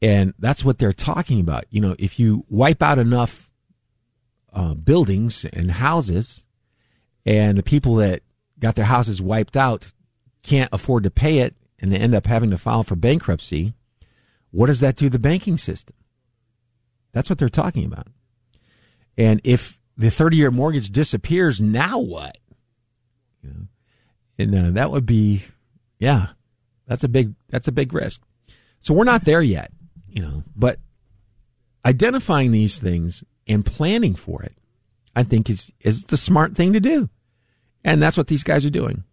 And 0.00 0.34
that's 0.38 0.64
what 0.64 0.78
they're 0.78 0.92
talking 0.92 1.40
about. 1.40 1.64
You 1.70 1.80
know, 1.80 1.94
if 1.98 2.18
you 2.18 2.44
wipe 2.48 2.82
out 2.82 2.98
enough 2.98 3.50
uh, 4.52 4.74
buildings 4.74 5.44
and 5.52 5.70
houses, 5.70 6.44
and 7.24 7.56
the 7.56 7.62
people 7.62 7.96
that 7.96 8.22
got 8.58 8.76
their 8.76 8.84
houses 8.84 9.20
wiped 9.22 9.56
out 9.56 9.92
can't 10.42 10.70
afford 10.72 11.04
to 11.04 11.10
pay 11.10 11.38
it, 11.38 11.54
and 11.78 11.92
they 11.92 11.98
end 11.98 12.14
up 12.14 12.26
having 12.26 12.50
to 12.50 12.58
file 12.58 12.82
for 12.82 12.96
bankruptcy, 12.96 13.74
what 14.50 14.66
does 14.66 14.80
that 14.80 14.96
do 14.96 15.06
to 15.06 15.10
the 15.10 15.18
banking 15.18 15.56
system? 15.56 15.94
That's 17.12 17.28
what 17.28 17.38
they're 17.38 17.48
talking 17.48 17.84
about. 17.84 18.08
And 19.16 19.40
if 19.44 19.78
the 19.96 20.10
30 20.10 20.36
year 20.36 20.50
mortgage 20.50 20.90
disappears, 20.90 21.60
now 21.60 21.98
what? 21.98 22.38
You 23.42 23.50
know, 23.50 23.66
and 24.38 24.54
uh, 24.54 24.70
that 24.72 24.90
would 24.90 25.06
be, 25.06 25.44
yeah, 25.98 26.28
that's 26.86 27.04
a 27.04 27.08
big, 27.08 27.34
that's 27.48 27.68
a 27.68 27.72
big 27.72 27.92
risk. 27.92 28.22
So 28.80 28.94
we're 28.94 29.04
not 29.04 29.24
there 29.24 29.42
yet, 29.42 29.70
you 30.08 30.22
know, 30.22 30.42
but 30.56 30.78
identifying 31.84 32.50
these 32.50 32.78
things 32.78 33.22
and 33.46 33.64
planning 33.64 34.14
for 34.14 34.42
it, 34.42 34.56
I 35.14 35.22
think 35.22 35.50
is, 35.50 35.72
is 35.80 36.04
the 36.04 36.16
smart 36.16 36.54
thing 36.54 36.72
to 36.72 36.80
do. 36.80 37.08
And 37.84 38.02
that's 38.02 38.16
what 38.16 38.28
these 38.28 38.44
guys 38.44 38.64
are 38.64 38.70
doing. 38.70 39.04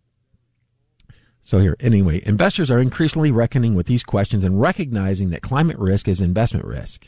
So 1.42 1.60
here, 1.60 1.76
anyway, 1.80 2.22
investors 2.26 2.70
are 2.70 2.80
increasingly 2.80 3.32
reckoning 3.32 3.74
with 3.74 3.88
these 3.88 4.04
questions 4.04 4.44
and 4.44 4.62
recognizing 4.62 5.30
that 5.32 5.42
climate 5.42 5.80
risk 5.80 6.08
is 6.08 6.22
investment 6.22 6.66
risk. 6.66 7.08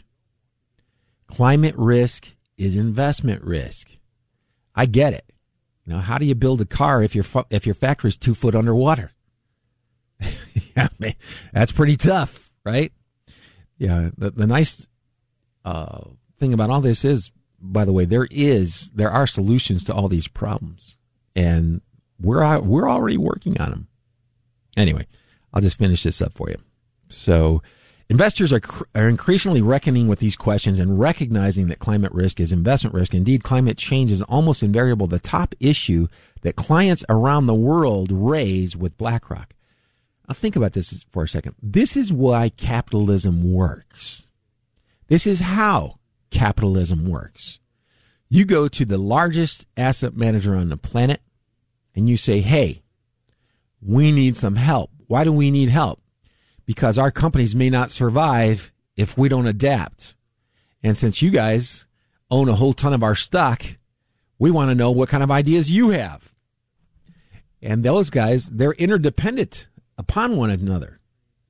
Climate 1.27 1.75
risk 1.77 2.36
is 2.57 2.75
investment 2.75 3.43
risk. 3.43 3.91
I 4.74 4.86
get 4.86 5.13
it. 5.13 5.31
Now, 5.86 6.00
how 6.00 6.17
do 6.17 6.25
you 6.25 6.36
build 6.36 6.62
a 6.62 6.65
car 6.65 7.03
if 7.03 7.15
your 7.15 7.25
if 7.50 7.65
your 7.65 7.75
factory 7.75 8.10
is 8.10 8.17
two 8.17 8.33
foot 8.33 8.55
underwater? 8.55 9.12
yeah, 10.75 10.88
that's 11.53 11.71
pretty 11.71 11.98
tough, 11.98 12.51
right? 12.63 12.91
Yeah. 13.77 14.10
The, 14.17 14.31
the 14.31 14.48
nice 14.48 14.88
uh, 15.65 16.01
thing 16.39 16.53
about 16.53 16.69
all 16.69 16.81
this 16.81 17.03
is, 17.03 17.31
by 17.62 17.86
the 17.86 17.94
way, 17.94 18.06
there 18.06 18.27
is 18.32 18.89
there 18.91 19.12
are 19.12 19.27
solutions 19.27 19.84
to 19.86 19.94
all 19.94 20.08
these 20.08 20.27
problems, 20.27 20.98
and 21.36 21.82
we're 22.20 22.60
we're 22.60 22.89
already 22.89 23.18
working 23.18 23.60
on 23.62 23.70
them. 23.70 23.88
Anyway, 24.75 25.08
I'll 25.53 25.62
just 25.62 25.77
finish 25.77 26.03
this 26.03 26.22
up 26.22 26.34
for 26.34 26.50
you. 26.50 26.58
So 27.10 27.62
Investors 28.12 28.51
are, 28.51 28.60
are 28.94 29.08
increasingly 29.08 29.62
reckoning 29.62 30.10
with 30.10 30.20
these 30.20 30.36
questions 30.36 30.77
and 30.80 31.00
recognizing 31.00 31.68
that 31.68 31.80
climate 31.80 32.12
risk 32.12 32.41
is 32.41 32.51
investment 32.51 32.94
risk. 32.94 33.13
Indeed, 33.13 33.41
climate 33.41 33.77
change 33.77 34.12
is 34.12 34.22
almost 34.24 34.62
invariable 34.62 35.08
the 35.08 35.18
top 35.18 35.56
issue 35.62 36.10
that 36.41 36.58
clients 36.58 37.06
around 37.08 37.46
the 37.46 37.53
world 37.53 38.12
raise 38.12 38.75
with 38.75 38.98
BlackRock. 38.98 39.53
Now 40.27 40.34
think 40.34 40.58
about 40.58 40.74
this 40.74 41.06
for 41.10 41.24
a 41.24 41.27
second. 41.30 41.56
This 41.63 41.96
is 41.96 42.12
why 42.12 42.50
capitalism 42.50 43.53
works. 43.53 44.27
This 45.08 45.25
is 45.25 45.39
how 45.39 45.96
capitalism 46.31 47.05
works. 47.05 47.59
You 48.29 48.45
go 48.45 48.67
to 48.67 48.85
the 48.85 48.97
largest 48.97 49.65
asset 49.77 50.15
manager 50.15 50.55
on 50.55 50.69
the 50.69 50.77
planet 50.77 51.21
and 51.93 52.09
you 52.09 52.17
say, 52.17 52.41
Hey, 52.41 52.81
we 53.81 54.11
need 54.11 54.38
some 54.38 54.55
help. 54.55 54.89
Why 55.07 55.23
do 55.23 55.33
we 55.33 55.51
need 55.51 55.69
help? 55.69 56.01
because 56.71 56.97
our 56.97 57.11
companies 57.11 57.53
may 57.53 57.69
not 57.69 57.91
survive 57.91 58.71
if 58.95 59.17
we 59.17 59.27
don't 59.27 59.45
adapt. 59.45 60.15
And 60.81 60.95
since 60.95 61.21
you 61.21 61.29
guys 61.29 61.85
own 62.29 62.47
a 62.47 62.55
whole 62.55 62.71
ton 62.71 62.93
of 62.93 63.03
our 63.03 63.13
stock, 63.13 63.61
we 64.39 64.51
want 64.51 64.69
to 64.69 64.75
know 64.75 64.89
what 64.89 65.09
kind 65.09 65.21
of 65.21 65.29
ideas 65.29 65.69
you 65.69 65.89
have. 65.89 66.33
And 67.61 67.83
those 67.83 68.09
guys, 68.09 68.50
they're 68.50 68.71
interdependent 68.71 69.67
upon 69.97 70.38
one 70.38 70.50
another. 70.50 71.01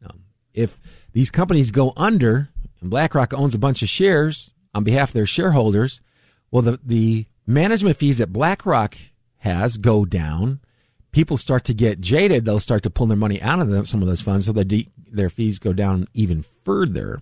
Um, 0.04 0.24
if 0.56 0.80
these 1.14 1.30
companies 1.30 1.70
go 1.70 1.94
under 1.96 2.50
and 2.82 2.90
BlackRock 2.90 3.32
owns 3.32 3.54
a 3.54 3.60
bunch 3.60 3.84
of 3.84 3.90
shares 3.90 4.52
on 4.74 4.84
behalf 4.84 5.10
of 5.10 5.14
their 5.14 5.26
shareholders, 5.26 6.02
well, 6.50 6.62
the, 6.62 6.80
the 6.84 7.26
management 7.46 7.98
fees 7.98 8.18
that 8.20 8.34
BlackRock 8.34 8.96
has 9.38 9.78
go 9.78 10.06
down. 10.06 10.60
People 11.12 11.38
start 11.38 11.64
to 11.66 11.74
get 11.74 12.00
jaded. 12.00 12.46
They'll 12.46 12.60
start 12.60 12.84
to 12.84 12.90
pull 12.90 13.08
their 13.08 13.18
money 13.18 13.42
out 13.42 13.60
of 13.60 13.88
some 13.88 14.02
of 14.02 14.08
those 14.08 14.22
funds. 14.22 14.46
So 14.46 14.54
de- 14.54 14.90
their 15.12 15.30
fees 15.30 15.60
go 15.60 15.74
down 15.74 16.08
even 16.14 16.44
further. 16.64 17.22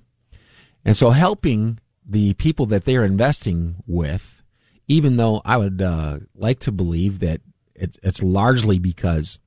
And 0.86 0.96
so 0.96 1.10
helping 1.10 1.80
the 2.06 2.34
people 2.36 2.66
that 2.68 2.86
they're 2.86 3.06
investing 3.06 3.78
with 3.88 4.40
even 4.90 5.18
though 5.18 5.42
I 5.46 5.56
would 5.56 5.82
uh, 5.82 6.20
like 6.36 6.60
to 6.62 6.72
believe 6.74 7.20
that 7.20 7.40
it, 7.76 7.98
it's 8.04 8.22
largely 8.22 8.80
because 8.80 9.40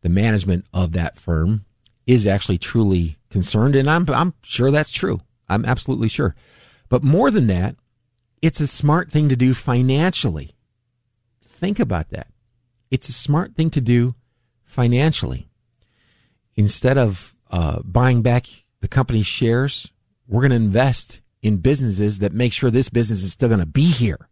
the 0.00 0.08
management 0.08 0.64
of 0.72 0.92
that 0.92 1.18
firm 1.18 1.66
is 2.06 2.26
actually 2.26 2.58
truly 2.58 3.18
concerned, 3.28 3.76
and 3.76 3.88
I'm 3.88 4.08
I'm 4.08 4.34
sure 4.42 4.70
that's 4.70 4.90
true. 4.90 5.20
I'm 5.48 5.64
absolutely 5.64 6.08
sure. 6.08 6.34
But 6.88 7.02
more 7.02 7.30
than 7.30 7.46
that, 7.48 7.76
it's 8.42 8.60
a 8.60 8.66
smart 8.66 9.10
thing 9.10 9.28
to 9.28 9.36
do 9.36 9.54
financially. 9.54 10.54
Think 11.42 11.80
about 11.80 12.10
that. 12.10 12.28
It's 12.90 13.08
a 13.08 13.12
smart 13.12 13.54
thing 13.54 13.70
to 13.70 13.80
do 13.80 14.14
financially. 14.64 15.48
Instead 16.54 16.98
of 16.98 17.34
uh, 17.50 17.80
buying 17.82 18.22
back 18.22 18.46
the 18.80 18.88
company's 18.88 19.26
shares, 19.26 19.90
we're 20.26 20.42
going 20.42 20.50
to 20.50 20.56
invest 20.56 21.20
in 21.42 21.58
businesses 21.58 22.18
that 22.18 22.32
make 22.32 22.52
sure 22.52 22.70
this 22.70 22.88
business 22.88 23.22
is 23.22 23.32
still 23.32 23.48
going 23.48 23.60
to 23.60 23.66
be 23.66 23.86
here 23.86 24.28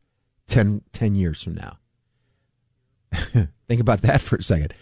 10, 0.48 0.82
10 0.92 1.14
years 1.14 1.42
from 1.42 1.54
now. 1.54 1.78
Think 3.68 3.80
about 3.80 4.02
that 4.02 4.20
for 4.20 4.36
a 4.36 4.42
second. 4.42 4.74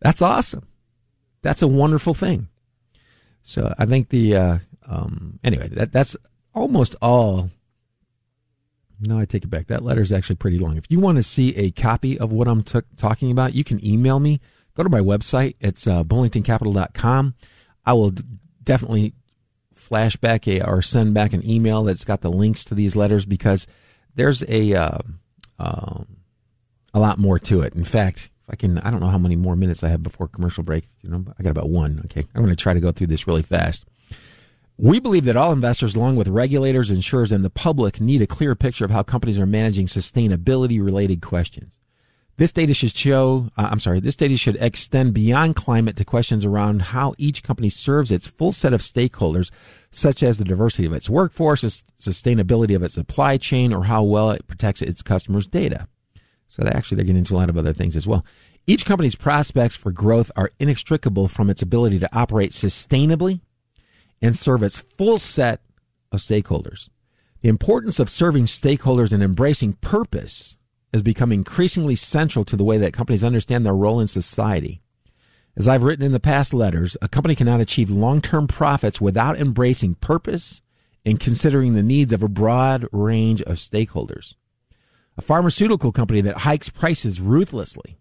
That's 0.00 0.22
awesome. 0.22 0.66
That's 1.42 1.62
a 1.62 1.68
wonderful 1.68 2.14
thing. 2.14 2.48
So 3.42 3.74
I 3.78 3.86
think 3.86 4.10
the 4.10 4.36
uh, 4.36 4.58
um, 4.86 5.38
anyway 5.42 5.68
that 5.68 5.92
that's 5.92 6.16
almost 6.54 6.94
all. 7.00 7.50
No, 9.00 9.18
I 9.18 9.24
take 9.26 9.44
it 9.44 9.50
back. 9.50 9.68
That 9.68 9.84
letter 9.84 10.00
is 10.00 10.10
actually 10.10 10.36
pretty 10.36 10.58
long. 10.58 10.76
If 10.76 10.90
you 10.90 10.98
want 10.98 11.16
to 11.16 11.22
see 11.22 11.54
a 11.56 11.70
copy 11.70 12.18
of 12.18 12.32
what 12.32 12.48
I'm 12.48 12.62
t- 12.62 12.80
talking 12.96 13.30
about, 13.30 13.54
you 13.54 13.62
can 13.62 13.84
email 13.84 14.18
me. 14.18 14.40
Go 14.74 14.82
to 14.82 14.88
my 14.88 15.00
website. 15.00 15.54
It's 15.60 15.86
uh, 15.86 16.02
bullingtoncapital.com. 16.02 17.34
I 17.86 17.92
will 17.92 18.10
d- 18.10 18.24
definitely 18.62 19.14
flash 19.72 20.16
back 20.16 20.48
a, 20.48 20.60
or 20.62 20.82
send 20.82 21.14
back 21.14 21.32
an 21.32 21.48
email 21.48 21.84
that's 21.84 22.04
got 22.04 22.22
the 22.22 22.30
links 22.30 22.64
to 22.66 22.74
these 22.74 22.96
letters 22.96 23.24
because 23.24 23.66
there's 24.14 24.42
a 24.48 24.74
uh, 24.74 24.98
um, 25.58 26.18
a 26.92 26.98
lot 26.98 27.18
more 27.18 27.38
to 27.38 27.60
it. 27.62 27.74
In 27.74 27.84
fact, 27.84 28.30
I 28.48 28.56
can, 28.56 28.78
I 28.78 28.90
don't 28.90 29.00
know 29.00 29.08
how 29.08 29.18
many 29.18 29.36
more 29.36 29.56
minutes 29.56 29.84
I 29.84 29.88
have 29.88 30.02
before 30.02 30.28
commercial 30.28 30.64
break. 30.64 30.88
You 31.02 31.10
know, 31.10 31.24
I 31.38 31.42
got 31.42 31.50
about 31.50 31.68
one. 31.68 32.02
Okay, 32.06 32.26
I'm 32.34 32.42
going 32.42 32.54
to 32.54 32.60
try 32.60 32.74
to 32.74 32.80
go 32.80 32.92
through 32.92 33.08
this 33.08 33.26
really 33.26 33.42
fast. 33.42 33.84
We 34.80 35.00
believe 35.00 35.24
that 35.24 35.36
all 35.36 35.50
investors, 35.50 35.96
along 35.96 36.14
with 36.14 36.28
regulators, 36.28 36.88
insurers, 36.88 37.32
and 37.32 37.44
the 37.44 37.50
public, 37.50 38.00
need 38.00 38.22
a 38.22 38.28
clear 38.28 38.54
picture 38.54 38.84
of 38.84 38.92
how 38.92 39.02
companies 39.02 39.36
are 39.36 39.44
managing 39.44 39.88
sustainability 39.88 40.80
related 40.80 41.20
questions. 41.20 41.80
This 42.36 42.52
data 42.52 42.72
should 42.72 42.94
show, 42.94 43.48
uh, 43.56 43.66
I'm 43.72 43.80
sorry, 43.80 43.98
this 43.98 44.14
data 44.14 44.36
should 44.36 44.56
extend 44.60 45.14
beyond 45.14 45.56
climate 45.56 45.96
to 45.96 46.04
questions 46.04 46.44
around 46.44 46.82
how 46.82 47.16
each 47.18 47.42
company 47.42 47.70
serves 47.70 48.12
its 48.12 48.28
full 48.28 48.52
set 48.52 48.72
of 48.72 48.80
stakeholders, 48.80 49.50
such 49.90 50.22
as 50.22 50.38
the 50.38 50.44
diversity 50.44 50.86
of 50.86 50.92
its 50.92 51.10
workforce, 51.10 51.64
sustainability 52.00 52.76
of 52.76 52.84
its 52.84 52.94
supply 52.94 53.36
chain, 53.36 53.72
or 53.72 53.86
how 53.86 54.04
well 54.04 54.30
it 54.30 54.46
protects 54.46 54.80
its 54.80 55.02
customers' 55.02 55.48
data. 55.48 55.88
So 56.46 56.62
they 56.62 56.70
actually, 56.70 56.98
they're 56.98 57.06
getting 57.06 57.18
into 57.18 57.34
a 57.34 57.38
lot 57.38 57.50
of 57.50 57.58
other 57.58 57.72
things 57.72 57.96
as 57.96 58.06
well. 58.06 58.24
Each 58.64 58.86
company's 58.86 59.16
prospects 59.16 59.74
for 59.74 59.90
growth 59.90 60.30
are 60.36 60.52
inextricable 60.60 61.26
from 61.26 61.50
its 61.50 61.62
ability 61.62 61.98
to 61.98 62.16
operate 62.16 62.52
sustainably 62.52 63.40
and 64.20 64.36
serve 64.36 64.62
its 64.62 64.78
full 64.78 65.18
set 65.18 65.60
of 66.12 66.20
stakeholders. 66.20 66.88
The 67.40 67.48
importance 67.48 67.98
of 68.00 68.10
serving 68.10 68.46
stakeholders 68.46 69.12
and 69.12 69.22
embracing 69.22 69.74
purpose 69.74 70.56
has 70.92 71.02
become 71.02 71.30
increasingly 71.30 71.94
central 71.94 72.44
to 72.46 72.56
the 72.56 72.64
way 72.64 72.78
that 72.78 72.92
companies 72.92 73.22
understand 73.22 73.64
their 73.64 73.74
role 73.74 74.00
in 74.00 74.08
society. 74.08 74.80
As 75.56 75.68
I've 75.68 75.82
written 75.82 76.04
in 76.04 76.12
the 76.12 76.20
past 76.20 76.54
letters, 76.54 76.96
a 77.02 77.08
company 77.08 77.34
cannot 77.34 77.60
achieve 77.60 77.90
long-term 77.90 78.46
profits 78.46 79.00
without 79.00 79.38
embracing 79.38 79.96
purpose 79.96 80.62
and 81.04 81.20
considering 81.20 81.74
the 81.74 81.82
needs 81.82 82.12
of 82.12 82.22
a 82.22 82.28
broad 82.28 82.86
range 82.92 83.42
of 83.42 83.56
stakeholders. 83.56 84.34
A 85.16 85.22
pharmaceutical 85.22 85.90
company 85.90 86.20
that 86.20 86.38
hikes 86.38 86.68
prices 86.68 87.20
ruthlessly 87.20 87.97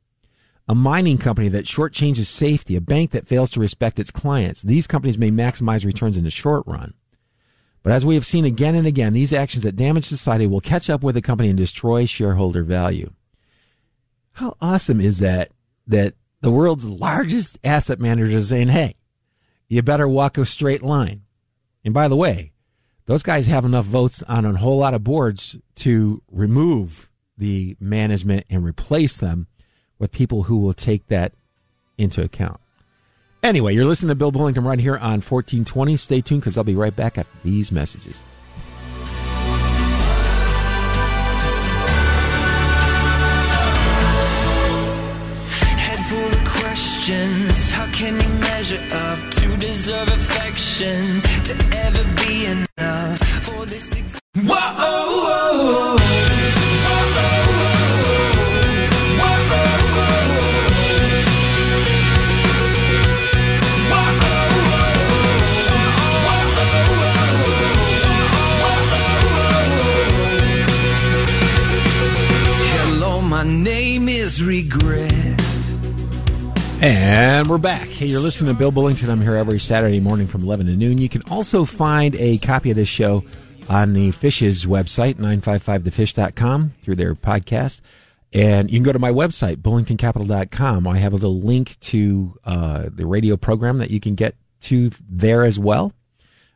a 0.67 0.75
mining 0.75 1.17
company 1.17 1.47
that 1.49 1.65
shortchanges 1.65 2.25
safety, 2.25 2.75
a 2.75 2.81
bank 2.81 3.11
that 3.11 3.27
fails 3.27 3.49
to 3.51 3.59
respect 3.59 3.99
its 3.99 4.11
clients. 4.11 4.61
These 4.61 4.87
companies 4.87 5.17
may 5.17 5.31
maximize 5.31 5.85
returns 5.85 6.17
in 6.17 6.25
the 6.25 6.29
short 6.29 6.63
run. 6.67 6.93
But 7.83 7.93
as 7.93 8.05
we 8.05 8.15
have 8.15 8.25
seen 8.25 8.43
again 8.43 8.75
and 8.75 8.85
again, 8.85 9.13
these 9.13 9.31
actions 9.31 9.63
that 9.63 9.77
damage 9.77 10.05
society 10.05 10.45
will 10.45 10.59
catch 10.59 10.89
up 10.89 11.03
with 11.03 11.15
the 11.15 11.21
company 11.21 11.47
and 11.47 11.57
destroy 11.57 12.05
shareholder 12.05 12.63
value. 12.63 13.13
How 14.33 14.57
awesome 14.59 14.99
is 14.99 15.19
that? 15.19 15.51
That 15.87 16.15
the 16.41 16.51
world's 16.51 16.83
largest 16.83 17.57
asset 17.63 17.99
manager 17.99 18.37
is 18.37 18.49
saying, 18.49 18.67
hey, 18.67 18.95
you 19.69 19.81
better 19.81 20.07
walk 20.07 20.37
a 20.37 20.45
straight 20.45 20.83
line. 20.83 21.21
And 21.85 21.93
by 21.93 22.09
the 22.09 22.17
way, 22.17 22.51
those 23.05 23.23
guys 23.23 23.47
have 23.47 23.63
enough 23.63 23.85
votes 23.85 24.21
on 24.23 24.43
a 24.43 24.57
whole 24.57 24.77
lot 24.77 24.93
of 24.93 25.05
boards 25.05 25.55
to 25.75 26.21
remove 26.29 27.09
the 27.37 27.77
management 27.79 28.45
and 28.49 28.65
replace 28.65 29.15
them 29.15 29.47
with 29.99 30.11
people 30.11 30.43
who 30.43 30.57
will 30.57 30.73
take 30.73 31.07
that 31.07 31.33
into 31.97 32.21
account. 32.23 32.59
Anyway, 33.43 33.73
you're 33.73 33.85
listening 33.85 34.09
to 34.09 34.15
Bill 34.15 34.31
Bullington 34.31 34.65
right 34.65 34.79
here 34.79 34.97
on 34.97 35.21
1420. 35.21 35.95
Stay 35.97 36.21
tuned 36.21 36.41
because 36.41 36.57
I'll 36.57 36.63
be 36.63 36.75
right 36.75 36.95
back 36.95 37.17
after 37.17 37.37
these 37.43 37.71
messages. 37.71 38.17
How 47.71 47.85
can 47.93 48.19
you 48.19 48.27
measure 48.39 48.83
up 48.91 49.31
to 49.31 49.57
deserve 49.57 50.09
affection? 50.09 51.21
To 51.45 51.77
ever 51.77 52.03
be 52.15 52.46
And 77.37 77.47
we're 77.47 77.59
back. 77.59 77.87
Hey, 77.87 78.07
you're 78.07 78.19
listening 78.19 78.51
to 78.51 78.57
Bill 78.57 78.71
Bullington. 78.71 79.09
I'm 79.09 79.21
here 79.21 79.35
every 79.35 79.59
Saturday 79.59 79.99
morning 79.99 80.25
from 80.25 80.41
11 80.41 80.65
to 80.65 80.75
noon. 80.75 80.97
You 80.97 81.07
can 81.07 81.21
also 81.29 81.65
find 81.65 82.15
a 82.15 82.39
copy 82.39 82.71
of 82.71 82.75
this 82.75 82.87
show 82.87 83.23
on 83.69 83.93
the 83.93 84.09
Fish's 84.09 84.65
website, 84.65 85.17
955thefish.com, 85.17 86.73
through 86.81 86.95
their 86.95 87.13
podcast. 87.13 87.81
And 88.33 88.71
you 88.71 88.77
can 88.77 88.83
go 88.83 88.91
to 88.91 88.97
my 88.97 89.11
website, 89.11 89.57
bullingtoncapital.com. 89.57 90.87
I 90.87 90.97
have 90.97 91.13
a 91.13 91.15
little 91.15 91.39
link 91.39 91.79
to 91.81 92.39
uh, 92.43 92.89
the 92.91 93.05
radio 93.05 93.37
program 93.37 93.77
that 93.77 93.91
you 93.91 93.99
can 93.99 94.15
get 94.15 94.33
to 94.61 94.89
there 95.07 95.45
as 95.45 95.59
well. 95.59 95.93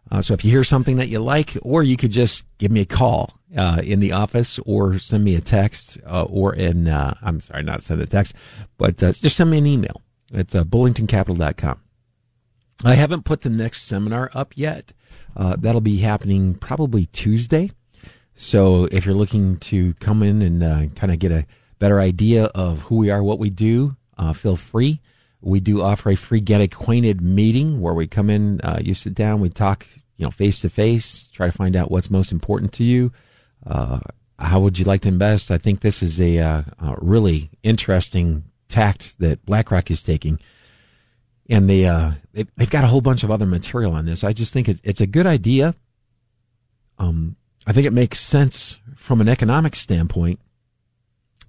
Uh, 0.09 0.23
so 0.23 0.33
if 0.33 0.43
you 0.43 0.49
hear 0.49 0.63
something 0.63 0.97
that 0.97 1.09
you 1.09 1.19
like, 1.19 1.55
or 1.61 1.83
you 1.83 1.95
could 1.95 2.11
just 2.11 2.43
give 2.57 2.71
me 2.71 2.81
a 2.81 2.85
call 2.85 3.37
uh, 3.55 3.83
in 3.83 3.99
the 3.99 4.13
office, 4.13 4.57
or 4.65 4.97
send 4.97 5.23
me 5.23 5.35
a 5.35 5.41
text, 5.41 5.99
uh, 6.07 6.23
or 6.23 6.55
in 6.55 6.87
uh, 6.87 7.13
I'm 7.21 7.39
sorry, 7.39 7.61
not 7.61 7.83
send 7.83 8.01
a 8.01 8.07
text, 8.07 8.33
but 8.79 9.03
uh, 9.03 9.11
just 9.11 9.37
send 9.37 9.51
me 9.51 9.59
an 9.59 9.67
email. 9.67 10.01
It's 10.31 10.55
uh, 10.55 10.63
bullingtoncapital.com. 10.63 11.81
I 12.83 12.95
haven't 12.95 13.25
put 13.25 13.41
the 13.41 13.49
next 13.49 13.83
seminar 13.83 14.31
up 14.33 14.53
yet. 14.55 14.93
Uh, 15.35 15.55
that'll 15.57 15.81
be 15.81 15.99
happening 15.99 16.55
probably 16.55 17.05
Tuesday. 17.07 17.71
So 18.35 18.85
if 18.91 19.05
you're 19.05 19.15
looking 19.15 19.57
to 19.57 19.93
come 19.95 20.23
in 20.23 20.41
and 20.41 20.63
uh, 20.63 20.85
kind 20.95 21.11
of 21.11 21.19
get 21.19 21.31
a 21.31 21.45
better 21.79 21.99
idea 21.99 22.45
of 22.45 22.83
who 22.83 22.97
we 22.97 23.11
are, 23.11 23.21
what 23.21 23.39
we 23.39 23.49
do, 23.49 23.95
uh, 24.17 24.33
feel 24.33 24.55
free. 24.55 24.99
We 25.41 25.59
do 25.59 25.81
offer 25.81 26.11
a 26.11 26.15
free 26.15 26.39
get 26.39 26.61
acquainted 26.61 27.21
meeting 27.21 27.81
where 27.81 27.93
we 27.93 28.07
come 28.07 28.29
in, 28.29 28.61
uh, 28.61 28.79
you 28.81 28.93
sit 28.93 29.13
down, 29.13 29.41
we 29.41 29.49
talk, 29.49 29.87
you 30.17 30.25
know, 30.25 30.31
face 30.31 30.59
to 30.61 30.69
face, 30.69 31.27
try 31.31 31.47
to 31.47 31.51
find 31.51 31.75
out 31.75 31.91
what's 31.91 32.09
most 32.09 32.31
important 32.31 32.73
to 32.73 32.83
you. 32.83 33.11
Uh, 33.65 33.99
how 34.37 34.59
would 34.59 34.79
you 34.79 34.85
like 34.85 35.01
to 35.01 35.07
invest? 35.07 35.51
I 35.51 35.57
think 35.57 35.81
this 35.81 36.01
is 36.03 36.19
a, 36.19 36.39
uh, 36.39 36.63
a 36.79 36.95
really 36.99 37.49
interesting 37.63 38.43
tact 38.71 39.19
that 39.19 39.45
BlackRock 39.45 39.91
is 39.91 40.01
taking 40.01 40.39
and 41.51 41.69
they 41.69 41.85
uh, 41.85 42.11
they, 42.33 42.45
have 42.57 42.69
got 42.69 42.85
a 42.85 42.87
whole 42.87 43.01
bunch 43.01 43.23
of 43.23 43.29
other 43.29 43.45
material 43.45 43.91
on 43.91 44.05
this. 44.05 44.23
I 44.23 44.31
just 44.31 44.53
think 44.53 44.69
it, 44.69 44.79
it's 44.83 45.01
a 45.01 45.05
good 45.05 45.27
idea. 45.27 45.75
Um, 46.97 47.35
I 47.67 47.73
think 47.73 47.85
it 47.85 47.93
makes 47.93 48.19
sense 48.19 48.77
from 48.95 49.19
an 49.21 49.27
economic 49.27 49.75
standpoint. 49.75 50.39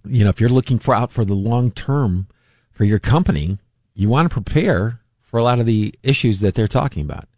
You 0.04 0.24
know, 0.24 0.30
if 0.30 0.40
you're 0.40 0.50
looking 0.50 0.80
for 0.80 0.94
out 0.94 1.12
for 1.12 1.24
the 1.24 1.34
long 1.34 1.70
term 1.70 2.26
for 2.72 2.84
your 2.84 2.98
company, 2.98 3.58
you 3.94 4.08
want 4.08 4.28
to 4.28 4.34
prepare 4.34 5.00
for 5.20 5.38
a 5.38 5.44
lot 5.44 5.60
of 5.60 5.66
the 5.66 5.94
issues 6.02 6.40
that 6.40 6.54
they're 6.54 6.66
talking 6.66 7.02
about. 7.02 7.28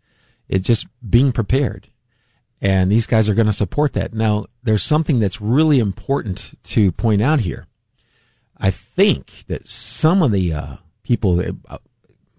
It's 0.49 0.67
just 0.67 0.87
being 1.09 1.33
prepared. 1.33 1.89
And 2.63 2.91
these 2.91 3.07
guys 3.07 3.29
are 3.29 3.35
going 3.35 3.47
to 3.47 3.53
support 3.53 3.93
that. 3.93 4.15
Now, 4.15 4.47
there's 4.63 4.83
something 4.83 5.19
that's 5.19 5.41
really 5.41 5.81
important 5.81 6.55
to 6.65 6.93
point 6.93 7.21
out 7.21 7.41
here. 7.41 7.67
I 8.65 8.71
think 8.71 9.45
that 9.49 9.69
some 9.69 10.23
of 10.23 10.33
the 10.33 10.55
uh, 10.55 10.77
people, 11.03 11.39
uh, 11.69 11.77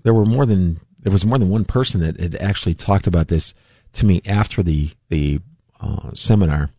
there 0.02 0.14
were 0.14 0.26
more 0.26 0.48
than 0.48 0.80
there 0.98 1.12
was 1.12 1.24
more 1.24 1.38
than 1.38 1.52
one 1.52 1.66
person 1.66 2.02
that 2.02 2.20
had 2.20 2.34
actually 2.38 2.74
talked 2.74 3.06
about 3.06 3.28
this 3.28 3.54
to 3.94 4.08
me 4.08 4.24
after 4.26 4.64
the 4.64 4.90
the 5.10 5.40
uh, 5.80 6.10
seminar 6.16 6.72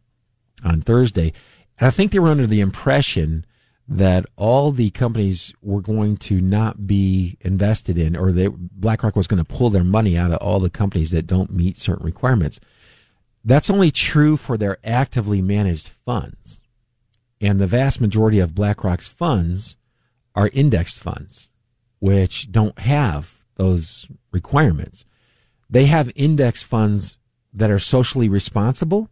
on 0.65 0.81
Thursday, 0.81 1.33
And 1.79 1.87
I 1.87 1.91
think 1.93 2.11
they 2.11 2.19
were 2.19 2.27
under 2.27 2.49
the 2.49 2.61
impression 2.61 3.47
that 3.87 4.27
all 4.35 4.73
the 4.73 4.91
companies 4.91 5.55
were 5.63 5.81
going 5.81 6.17
to 6.17 6.41
not 6.41 6.89
be 6.89 7.39
invested 7.41 7.97
in, 7.97 8.17
or 8.17 8.33
they, 8.33 8.49
BlackRock 8.49 9.15
was 9.15 9.29
going 9.29 9.45
to 9.45 9.55
pull 9.55 9.71
their 9.71 9.85
money 9.85 10.19
out 10.19 10.33
of 10.33 10.39
all 10.39 10.59
the 10.59 10.71
companies 10.71 11.13
that 11.13 11.29
don't 11.29 11.53
meet 11.53 11.79
certain 11.79 12.05
requirements. 12.05 12.59
That's 13.45 13.71
only 13.71 13.93
true 13.93 14.37
for 14.37 14.59
their 14.59 14.79
actively 14.83 15.41
managed 15.41 15.87
funds. 15.87 16.59
And 17.41 17.61
the 17.61 17.67
vast 17.67 18.01
majority 18.01 18.39
of 18.39 18.55
BlackRock's 18.55 19.09
funds 19.09 19.77
are 20.35 20.51
indexed 20.53 21.01
funds, 21.01 21.51
which 21.99 22.51
don't 22.51 22.79
have 22.81 23.45
those 23.57 24.07
requirements. 24.33 25.05
They 25.69 25.87
have 25.87 26.13
index 26.15 26.63
funds 26.63 27.19
that 27.53 27.71
are 27.71 27.79
socially 27.79 28.29
responsible 28.29 29.11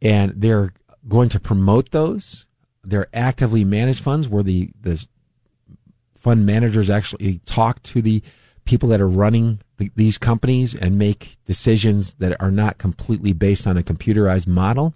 and 0.00 0.32
they're 0.36 0.72
going 1.08 1.28
to 1.30 1.40
promote 1.40 1.90
those. 1.90 2.46
They're 2.84 3.08
actively 3.12 3.64
managed 3.64 4.02
funds 4.02 4.28
where 4.28 4.42
the, 4.42 4.70
the 4.80 5.04
fund 6.16 6.46
managers 6.46 6.90
actually 6.90 7.40
talk 7.46 7.82
to 7.84 8.02
the 8.02 8.22
people 8.64 8.88
that 8.88 9.00
are 9.00 9.08
running 9.08 9.60
the, 9.78 9.90
these 9.96 10.18
companies 10.18 10.74
and 10.74 10.98
make 10.98 11.36
decisions 11.46 12.14
that 12.14 12.40
are 12.40 12.50
not 12.50 12.78
completely 12.78 13.32
based 13.32 13.66
on 13.66 13.76
a 13.76 13.82
computerized 13.82 14.46
model. 14.46 14.94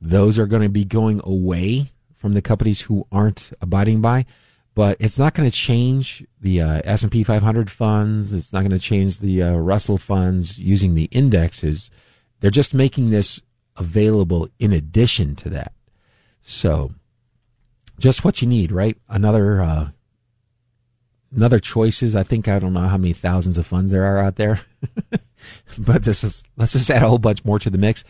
Those 0.00 0.38
are 0.38 0.46
going 0.46 0.62
to 0.62 0.68
be 0.68 0.84
going 0.84 1.20
away 1.24 1.92
from 2.14 2.34
the 2.34 2.42
companies 2.42 2.82
who 2.82 3.06
aren't 3.10 3.52
abiding 3.60 4.00
by 4.00 4.26
but 4.76 4.98
it's 5.00 5.18
not 5.18 5.32
going 5.32 5.50
to 5.50 5.56
change 5.56 6.22
the 6.38 6.60
uh, 6.60 6.82
S&P 6.84 7.24
500 7.24 7.70
funds. 7.70 8.34
It's 8.34 8.52
not 8.52 8.60
going 8.60 8.70
to 8.72 8.78
change 8.78 9.20
the 9.20 9.42
uh, 9.42 9.54
Russell 9.54 9.96
funds 9.96 10.58
using 10.58 10.92
the 10.92 11.04
indexes. 11.04 11.90
They're 12.40 12.50
just 12.50 12.74
making 12.74 13.08
this 13.08 13.40
available 13.78 14.50
in 14.58 14.74
addition 14.74 15.34
to 15.36 15.48
that. 15.48 15.72
So, 16.42 16.92
just 17.98 18.22
what 18.22 18.42
you 18.42 18.48
need, 18.48 18.70
right? 18.70 18.98
Another 19.08 19.62
uh, 19.62 19.88
another 21.34 21.58
choices. 21.58 22.14
I 22.14 22.22
think 22.22 22.46
I 22.46 22.58
don't 22.58 22.74
know 22.74 22.86
how 22.86 22.98
many 22.98 23.14
thousands 23.14 23.56
of 23.56 23.66
funds 23.66 23.92
there 23.92 24.04
are 24.04 24.18
out 24.18 24.36
there, 24.36 24.60
but 25.78 26.04
this 26.04 26.22
is 26.22 26.44
let's 26.58 26.74
just 26.74 26.90
add 26.90 27.02
a 27.02 27.08
whole 27.08 27.18
bunch 27.18 27.46
more 27.46 27.58
to 27.58 27.70
the 27.70 27.78
mix. 27.78 28.04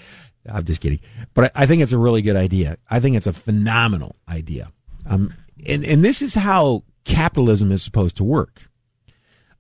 I'm 0.49 0.65
just 0.65 0.81
kidding, 0.81 1.01
but 1.35 1.53
I, 1.57 1.63
I 1.63 1.67
think 1.67 1.83
it's 1.83 1.93
a 1.93 1.99
really 1.99 2.23
good 2.23 2.37
idea. 2.37 2.79
I 2.91 3.01
think 3.01 3.17
it's 3.17 3.27
a 3.27 3.33
phenomenal 3.33 4.17
idea. 4.29 4.73
Um, 5.05 5.35
and, 5.67 5.85
and 5.85 6.05
this 6.05 6.23
is 6.23 6.35
how 6.35 6.85
capitalism 7.05 7.73
is 7.73 7.83
supposed 7.83 8.17
to 8.17 8.25
work. 8.25 8.69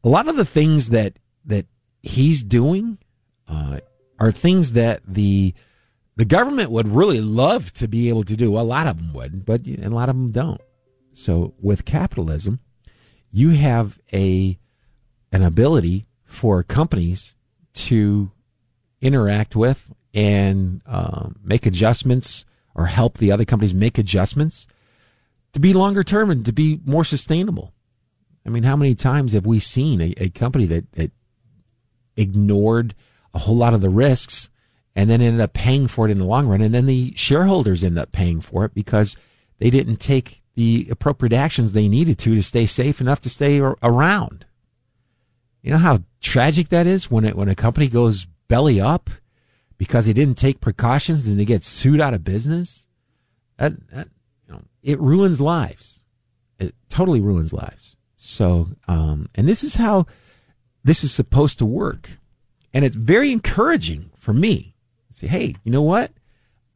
A 0.04 0.08
lot 0.08 0.28
of 0.28 0.36
the 0.36 0.44
things 0.44 0.90
that, 0.90 1.18
that 1.44 1.66
he's 2.02 2.42
doing, 2.44 2.98
uh, 3.48 3.80
are 4.18 4.32
things 4.32 4.72
that 4.72 5.02
the, 5.06 5.54
the 6.16 6.24
government 6.24 6.70
would 6.70 6.88
really 6.88 7.20
love 7.20 7.72
to 7.74 7.86
be 7.86 8.08
able 8.08 8.24
to 8.24 8.36
do. 8.36 8.58
A 8.58 8.60
lot 8.60 8.86
of 8.86 8.96
them 8.96 9.12
would, 9.12 9.44
but 9.44 9.66
a 9.66 9.88
lot 9.88 10.08
of 10.08 10.16
them 10.16 10.30
don't. 10.30 10.60
So 11.12 11.54
with 11.60 11.84
capitalism, 11.84 12.60
you 13.30 13.50
have 13.50 13.98
a, 14.12 14.58
an 15.32 15.42
ability 15.42 16.06
for 16.24 16.62
companies 16.62 17.34
to 17.74 18.30
interact 19.00 19.54
with 19.54 19.92
and 20.16 20.80
uh, 20.86 21.28
make 21.44 21.66
adjustments 21.66 22.46
or 22.74 22.86
help 22.86 23.18
the 23.18 23.30
other 23.30 23.44
companies 23.44 23.74
make 23.74 23.98
adjustments 23.98 24.66
to 25.52 25.60
be 25.60 25.74
longer 25.74 26.02
term 26.02 26.30
and 26.30 26.44
to 26.46 26.52
be 26.52 26.80
more 26.86 27.04
sustainable. 27.04 27.74
I 28.44 28.48
mean, 28.48 28.62
how 28.62 28.76
many 28.76 28.94
times 28.94 29.34
have 29.34 29.44
we 29.44 29.60
seen 29.60 30.00
a, 30.00 30.14
a 30.16 30.30
company 30.30 30.64
that, 30.66 30.90
that 30.92 31.12
ignored 32.16 32.94
a 33.34 33.40
whole 33.40 33.56
lot 33.56 33.74
of 33.74 33.82
the 33.82 33.90
risks 33.90 34.48
and 34.94 35.10
then 35.10 35.20
ended 35.20 35.42
up 35.42 35.52
paying 35.52 35.86
for 35.86 36.08
it 36.08 36.12
in 36.12 36.18
the 36.18 36.24
long 36.24 36.48
run? 36.48 36.62
And 36.62 36.74
then 36.74 36.86
the 36.86 37.12
shareholders 37.14 37.84
end 37.84 37.98
up 37.98 38.10
paying 38.10 38.40
for 38.40 38.64
it 38.64 38.72
because 38.72 39.16
they 39.58 39.68
didn't 39.68 39.96
take 39.96 40.42
the 40.54 40.88
appropriate 40.90 41.34
actions 41.34 41.72
they 41.72 41.88
needed 41.88 42.18
to 42.20 42.34
to 42.34 42.42
stay 42.42 42.64
safe 42.64 43.02
enough 43.02 43.20
to 43.20 43.28
stay 43.28 43.60
around. 43.60 44.46
You 45.60 45.72
know 45.72 45.78
how 45.78 46.04
tragic 46.20 46.70
that 46.70 46.86
is 46.86 47.10
when 47.10 47.26
it, 47.26 47.36
when 47.36 47.50
a 47.50 47.54
company 47.54 47.88
goes 47.88 48.26
belly 48.48 48.80
up 48.80 49.10
because 49.78 50.06
they 50.06 50.12
didn't 50.12 50.38
take 50.38 50.60
precautions 50.60 51.26
and 51.26 51.38
they 51.38 51.44
get 51.44 51.64
sued 51.64 52.00
out 52.00 52.14
of 52.14 52.24
business? 52.24 52.86
That, 53.58 53.74
that, 53.90 54.08
it 54.86 55.00
ruins 55.00 55.40
lives. 55.40 56.00
It 56.60 56.74
totally 56.88 57.20
ruins 57.20 57.52
lives. 57.52 57.96
So, 58.16 58.68
um, 58.86 59.28
and 59.34 59.48
this 59.48 59.64
is 59.64 59.74
how 59.74 60.06
this 60.84 61.02
is 61.02 61.12
supposed 61.12 61.58
to 61.58 61.66
work. 61.66 62.10
And 62.72 62.84
it's 62.84 62.94
very 62.94 63.32
encouraging 63.32 64.10
for 64.16 64.32
me. 64.32 64.76
Say, 65.10 65.26
hey, 65.26 65.56
you 65.64 65.72
know 65.72 65.82
what? 65.82 66.12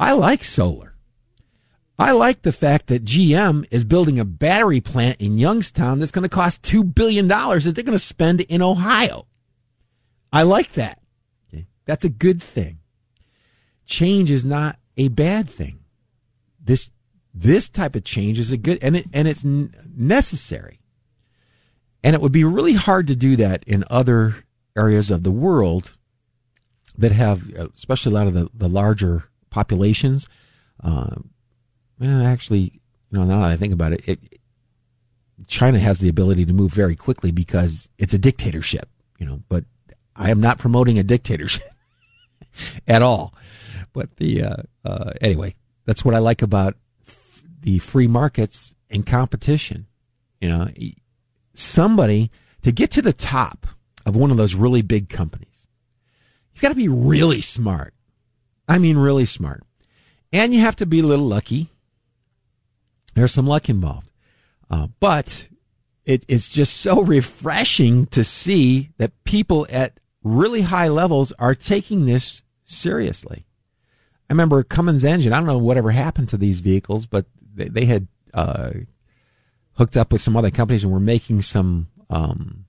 I 0.00 0.12
like 0.12 0.42
solar. 0.42 0.94
I 2.00 2.12
like 2.12 2.42
the 2.42 2.52
fact 2.52 2.88
that 2.88 3.04
GM 3.04 3.64
is 3.70 3.84
building 3.84 4.18
a 4.18 4.24
battery 4.24 4.80
plant 4.80 5.20
in 5.20 5.38
Youngstown 5.38 5.98
that's 5.98 6.10
going 6.10 6.22
to 6.24 6.28
cost 6.28 6.62
$2 6.62 6.94
billion 6.94 7.28
that 7.28 7.72
they're 7.74 7.84
going 7.84 7.96
to 7.96 7.98
spend 7.98 8.40
in 8.40 8.62
Ohio. 8.62 9.26
I 10.32 10.42
like 10.42 10.72
that. 10.72 10.98
Okay. 11.48 11.66
That's 11.84 12.04
a 12.04 12.08
good 12.08 12.42
thing. 12.42 12.79
Change 13.90 14.30
is 14.30 14.46
not 14.46 14.78
a 14.96 15.08
bad 15.08 15.50
thing. 15.50 15.80
This 16.62 16.90
this 17.34 17.68
type 17.68 17.96
of 17.96 18.04
change 18.04 18.38
is 18.38 18.52
a 18.52 18.56
good 18.56 18.78
and 18.80 18.96
it 18.96 19.06
and 19.12 19.26
it's 19.26 19.44
necessary. 19.44 20.80
And 22.02 22.14
it 22.14 22.22
would 22.22 22.32
be 22.32 22.44
really 22.44 22.74
hard 22.74 23.08
to 23.08 23.16
do 23.16 23.34
that 23.36 23.64
in 23.66 23.84
other 23.90 24.44
areas 24.76 25.10
of 25.10 25.24
the 25.24 25.32
world 25.32 25.96
that 26.96 27.10
have, 27.12 27.50
especially 27.74 28.12
a 28.12 28.14
lot 28.14 28.28
of 28.28 28.34
the, 28.34 28.48
the 28.54 28.68
larger 28.68 29.24
populations. 29.50 30.26
Uh, 30.82 31.16
actually, 32.00 32.80
you 33.10 33.18
know, 33.18 33.24
now 33.24 33.40
that 33.40 33.50
I 33.50 33.56
think 33.56 33.72
about 33.72 33.92
it, 33.92 34.02
it, 34.06 34.18
China 35.46 35.78
has 35.80 35.98
the 35.98 36.08
ability 36.08 36.46
to 36.46 36.52
move 36.52 36.72
very 36.72 36.96
quickly 36.96 37.32
because 37.32 37.88
it's 37.98 38.14
a 38.14 38.18
dictatorship, 38.18 38.88
you 39.18 39.26
know, 39.26 39.42
but 39.48 39.64
I 40.14 40.30
am 40.30 40.40
not 40.40 40.58
promoting 40.58 40.98
a 40.98 41.02
dictatorship 41.02 41.70
at 42.86 43.02
all. 43.02 43.34
But 43.92 44.16
the, 44.16 44.44
uh, 44.44 44.56
uh, 44.84 45.12
anyway, 45.20 45.54
that's 45.84 46.04
what 46.04 46.14
I 46.14 46.18
like 46.18 46.42
about 46.42 46.76
the 47.60 47.78
free 47.78 48.06
markets 48.06 48.74
and 48.88 49.06
competition. 49.06 49.86
You 50.40 50.48
know, 50.48 50.68
somebody 51.54 52.30
to 52.62 52.72
get 52.72 52.90
to 52.92 53.02
the 53.02 53.12
top 53.12 53.66
of 54.06 54.16
one 54.16 54.30
of 54.30 54.36
those 54.36 54.54
really 54.54 54.82
big 54.82 55.08
companies, 55.08 55.66
you've 56.52 56.62
got 56.62 56.70
to 56.70 56.74
be 56.74 56.88
really 56.88 57.40
smart. 57.40 57.94
I 58.68 58.78
mean, 58.78 58.96
really 58.96 59.26
smart. 59.26 59.64
And 60.32 60.54
you 60.54 60.60
have 60.60 60.76
to 60.76 60.86
be 60.86 61.00
a 61.00 61.06
little 61.06 61.26
lucky. 61.26 61.70
There's 63.14 63.32
some 63.32 63.46
luck 63.46 63.68
involved. 63.68 64.08
Uh, 64.70 64.86
but 65.00 65.48
it, 66.04 66.24
it's 66.28 66.48
just 66.48 66.76
so 66.76 67.02
refreshing 67.02 68.06
to 68.06 68.22
see 68.22 68.90
that 68.98 69.24
people 69.24 69.66
at 69.70 69.98
really 70.22 70.62
high 70.62 70.88
levels 70.88 71.32
are 71.38 71.54
taking 71.54 72.06
this 72.06 72.42
seriously. 72.64 73.46
I 74.28 74.32
remember 74.32 74.62
Cummins 74.62 75.04
engine. 75.04 75.32
I 75.32 75.36
don't 75.36 75.46
know 75.46 75.58
whatever 75.58 75.90
happened 75.90 76.28
to 76.30 76.36
these 76.36 76.60
vehicles, 76.60 77.06
but 77.06 77.26
they, 77.54 77.68
they 77.68 77.84
had 77.84 78.06
uh, 78.32 78.70
hooked 79.74 79.96
up 79.96 80.12
with 80.12 80.20
some 80.20 80.36
other 80.36 80.50
companies 80.50 80.84
and 80.84 80.92
were 80.92 81.00
making 81.00 81.42
some 81.42 81.88
um, 82.08 82.66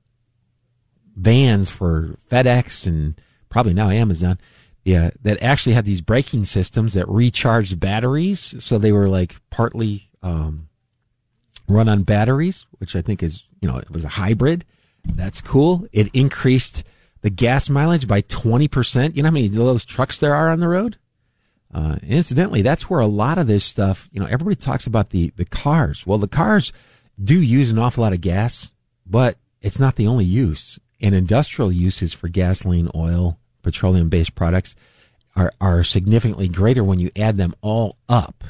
vans 1.16 1.70
for 1.70 2.16
FedEx 2.32 2.88
and 2.88 3.20
probably 3.50 3.74
now 3.74 3.90
Amazon. 3.90 4.40
Yeah, 4.84 5.12
that 5.22 5.44
actually 5.44 5.74
had 5.74 5.86
these 5.86 6.02
braking 6.02 6.46
systems 6.46 6.94
that 6.94 7.08
recharged 7.08 7.80
batteries, 7.80 8.56
so 8.64 8.80
they 8.80 8.92
were 8.92 9.08
like 9.08 9.36
partly 9.52 10.10
um, 10.24 10.70
run 11.68 11.88
on 11.88 12.02
batteries, 12.02 12.66
which 12.80 12.96
I 12.96 13.04
think 13.04 13.22
is 13.22 13.44
you 13.62 13.68
know 13.68 13.78
it 13.78 13.92
was 13.92 14.04
a 14.04 14.10
hybrid. 14.10 14.66
That's 15.06 15.40
cool. 15.40 15.86
It 15.92 16.10
increased 16.14 16.84
the 17.22 17.30
gas 17.30 17.70
mileage 17.70 18.08
by 18.08 18.22
twenty 18.22 18.68
percent. 18.68 19.16
You 19.16 19.24
know 19.24 19.30
how 19.30 19.34
many 19.34 19.48
of 19.48 19.54
those 19.54 19.86
trucks 19.86 20.18
there 20.18 20.36
are 20.36 20.50
on 20.50 20.60
the 20.60 20.68
road? 20.68 20.98
Uh, 21.74 21.96
incidentally, 22.04 22.62
that's 22.62 22.90
where 22.90 23.00
a 23.00 23.08
lot 23.08 23.38
of 23.38 23.48
this 23.48 23.64
stuff, 23.64 24.10
you 24.12 24.20
know, 24.20 24.26
everybody 24.26 24.58
talks 24.58 24.86
about 24.86 25.12
the, 25.12 25.32
the 25.38 25.46
cars. 25.46 26.06
Well, 26.06 26.18
the 26.18 26.28
cars 26.28 26.74
do 27.24 27.42
use 27.42 27.72
an 27.72 27.80
awful 27.80 28.02
lot 28.02 28.12
of 28.12 28.20
gas, 28.20 28.74
but 29.06 29.38
it's 29.62 29.80
not 29.80 29.96
the 29.96 30.08
only 30.08 30.26
use. 30.26 30.80
And 31.00 31.16
industrial 31.16 31.72
uses 31.72 32.12
for 32.12 32.28
gasoline, 32.28 32.90
oil, 32.94 33.40
petroleum 33.62 34.10
based 34.10 34.36
products 34.36 34.76
are, 35.34 35.54
are 35.62 35.86
significantly 35.86 36.50
greater 36.50 36.84
when 36.84 37.00
you 37.00 37.10
add 37.16 37.38
them 37.38 37.56
all 37.62 37.96
up 38.10 38.44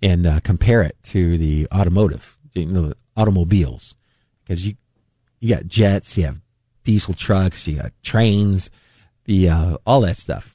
and 0.00 0.24
uh, 0.24 0.38
compare 0.38 0.82
it 0.82 0.96
to 1.04 1.36
the 1.36 1.66
automotive, 1.74 2.38
you 2.52 2.66
know, 2.66 2.90
the 2.90 2.96
automobiles. 3.16 3.96
Because 4.44 4.64
you, 4.64 4.76
you 5.40 5.52
got 5.52 5.66
jets, 5.66 6.16
you 6.16 6.26
have 6.26 6.38
diesel 6.84 7.14
trucks, 7.14 7.66
you 7.66 7.78
got 7.78 7.92
trains, 8.02 8.70
the, 9.24 9.48
uh, 9.48 9.76
all 9.86 10.00
that 10.02 10.18
stuff 10.18 10.54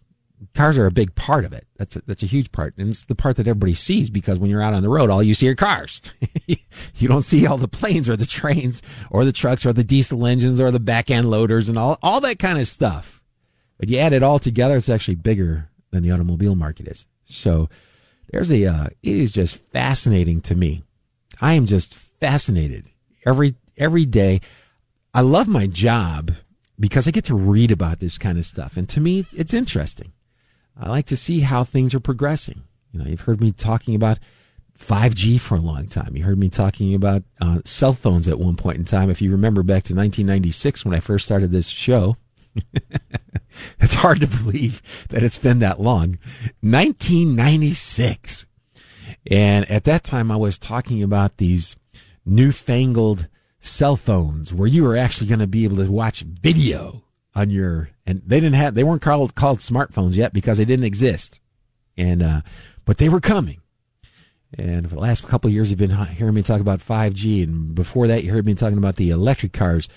cars 0.55 0.77
are 0.77 0.85
a 0.85 0.91
big 0.91 1.15
part 1.15 1.45
of 1.45 1.53
it. 1.53 1.67
That's 1.77 1.95
a, 1.95 2.01
that's 2.05 2.23
a 2.23 2.27
huge 2.27 2.51
part, 2.51 2.73
and 2.77 2.89
it's 2.89 3.03
the 3.03 3.15
part 3.15 3.37
that 3.37 3.47
everybody 3.47 3.73
sees 3.73 4.09
because 4.09 4.39
when 4.39 4.49
you're 4.49 4.61
out 4.61 4.73
on 4.73 4.83
the 4.83 4.89
road, 4.89 5.09
all 5.09 5.23
you 5.23 5.33
see 5.33 5.49
are 5.49 5.55
cars. 5.55 6.01
you 6.47 7.07
don't 7.07 7.23
see 7.23 7.45
all 7.45 7.57
the 7.57 7.67
planes 7.67 8.09
or 8.09 8.15
the 8.15 8.25
trains 8.25 8.81
or 9.09 9.25
the 9.25 9.31
trucks 9.31 9.65
or 9.65 9.73
the 9.73 9.83
diesel 9.83 10.25
engines 10.25 10.59
or 10.59 10.71
the 10.71 10.79
back 10.79 11.11
end 11.11 11.29
loaders 11.29 11.69
and 11.69 11.77
all 11.77 11.97
all 12.01 12.21
that 12.21 12.39
kind 12.39 12.59
of 12.59 12.67
stuff. 12.67 13.21
But 13.77 13.89
you 13.89 13.97
add 13.97 14.13
it 14.13 14.23
all 14.23 14.39
together, 14.39 14.77
it's 14.77 14.89
actually 14.89 15.15
bigger 15.15 15.69
than 15.91 16.03
the 16.03 16.11
automobile 16.11 16.55
market 16.55 16.87
is. 16.87 17.05
So 17.25 17.69
there's 18.31 18.51
a 18.51 18.65
uh, 18.65 18.87
it 19.03 19.15
is 19.15 19.31
just 19.31 19.55
fascinating 19.55 20.41
to 20.41 20.55
me. 20.55 20.83
I 21.41 21.53
am 21.53 21.65
just 21.65 21.93
fascinated 21.93 22.89
every 23.25 23.55
every 23.77 24.05
day. 24.05 24.41
I 25.13 25.21
love 25.21 25.47
my 25.47 25.67
job 25.67 26.33
because 26.79 27.07
I 27.07 27.11
get 27.11 27.25
to 27.25 27.35
read 27.35 27.71
about 27.71 27.99
this 27.99 28.17
kind 28.17 28.37
of 28.37 28.45
stuff, 28.45 28.77
and 28.77 28.87
to 28.89 29.01
me, 29.01 29.25
it's 29.33 29.53
interesting. 29.53 30.13
I 30.79 30.89
like 30.89 31.05
to 31.07 31.17
see 31.17 31.41
how 31.41 31.63
things 31.63 31.93
are 31.93 31.99
progressing. 31.99 32.63
You 32.91 32.99
know, 32.99 33.05
you've 33.05 33.21
heard 33.21 33.41
me 33.41 33.51
talking 33.51 33.95
about 33.95 34.19
5G 34.79 35.39
for 35.41 35.55
a 35.55 35.61
long 35.61 35.87
time. 35.87 36.15
You 36.15 36.23
heard 36.23 36.39
me 36.39 36.49
talking 36.49 36.95
about 36.95 37.23
uh, 37.41 37.59
cell 37.65 37.93
phones 37.93 38.27
at 38.27 38.39
one 38.39 38.55
point 38.55 38.77
in 38.77 38.85
time. 38.85 39.09
If 39.09 39.21
you 39.21 39.31
remember 39.31 39.61
back 39.61 39.83
to 39.83 39.95
1996 39.95 40.85
when 40.85 40.93
I 40.93 40.99
first 40.99 41.25
started 41.25 41.51
this 41.51 41.67
show, 41.67 42.15
it's 43.79 43.95
hard 43.95 44.21
to 44.21 44.27
believe 44.27 44.81
that 45.09 45.21
it's 45.21 45.37
been 45.37 45.59
that 45.59 45.81
long. 45.81 46.17
1996. 46.61 48.45
And 49.29 49.69
at 49.69 49.83
that 49.83 50.03
time, 50.03 50.31
I 50.31 50.37
was 50.37 50.57
talking 50.57 51.03
about 51.03 51.37
these 51.37 51.75
newfangled 52.25 53.27
cell 53.59 53.95
phones 53.95 54.53
where 54.53 54.67
you 54.67 54.83
were 54.83 54.97
actually 54.97 55.27
going 55.27 55.39
to 55.39 55.47
be 55.47 55.63
able 55.63 55.77
to 55.77 55.91
watch 55.91 56.21
video 56.21 57.03
on 57.35 57.49
your, 57.49 57.89
and 58.05 58.21
they 58.25 58.39
didn't 58.39 58.55
have, 58.55 58.73
they 58.73 58.83
weren't 58.83 59.01
called, 59.01 59.35
called 59.35 59.59
smartphones 59.59 60.15
yet 60.15 60.33
because 60.33 60.57
they 60.57 60.65
didn't 60.65 60.85
exist. 60.85 61.39
And, 61.97 62.23
uh, 62.23 62.41
but 62.85 62.97
they 62.97 63.09
were 63.09 63.19
coming. 63.19 63.61
And 64.57 64.89
for 64.89 64.95
the 64.95 65.01
last 65.01 65.27
couple 65.27 65.49
years, 65.49 65.69
you've 65.69 65.79
been 65.79 65.95
hearing 65.95 66.33
me 66.33 66.41
talk 66.41 66.61
about 66.61 66.79
5G. 66.79 67.43
And 67.43 67.75
before 67.75 68.07
that, 68.07 68.23
you 68.23 68.31
heard 68.31 68.45
me 68.45 68.55
talking 68.55 68.77
about 68.77 68.95
the 68.95 69.11
electric 69.11 69.53
cars. 69.53 69.87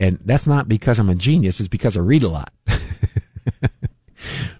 And 0.00 0.18
that's 0.24 0.46
not 0.46 0.68
because 0.68 0.98
I'm 0.98 1.10
a 1.10 1.14
genius. 1.14 1.60
It's 1.60 1.68
because 1.68 1.96
I 1.96 2.00
read 2.00 2.22
a 2.22 2.28
lot. 2.28 2.52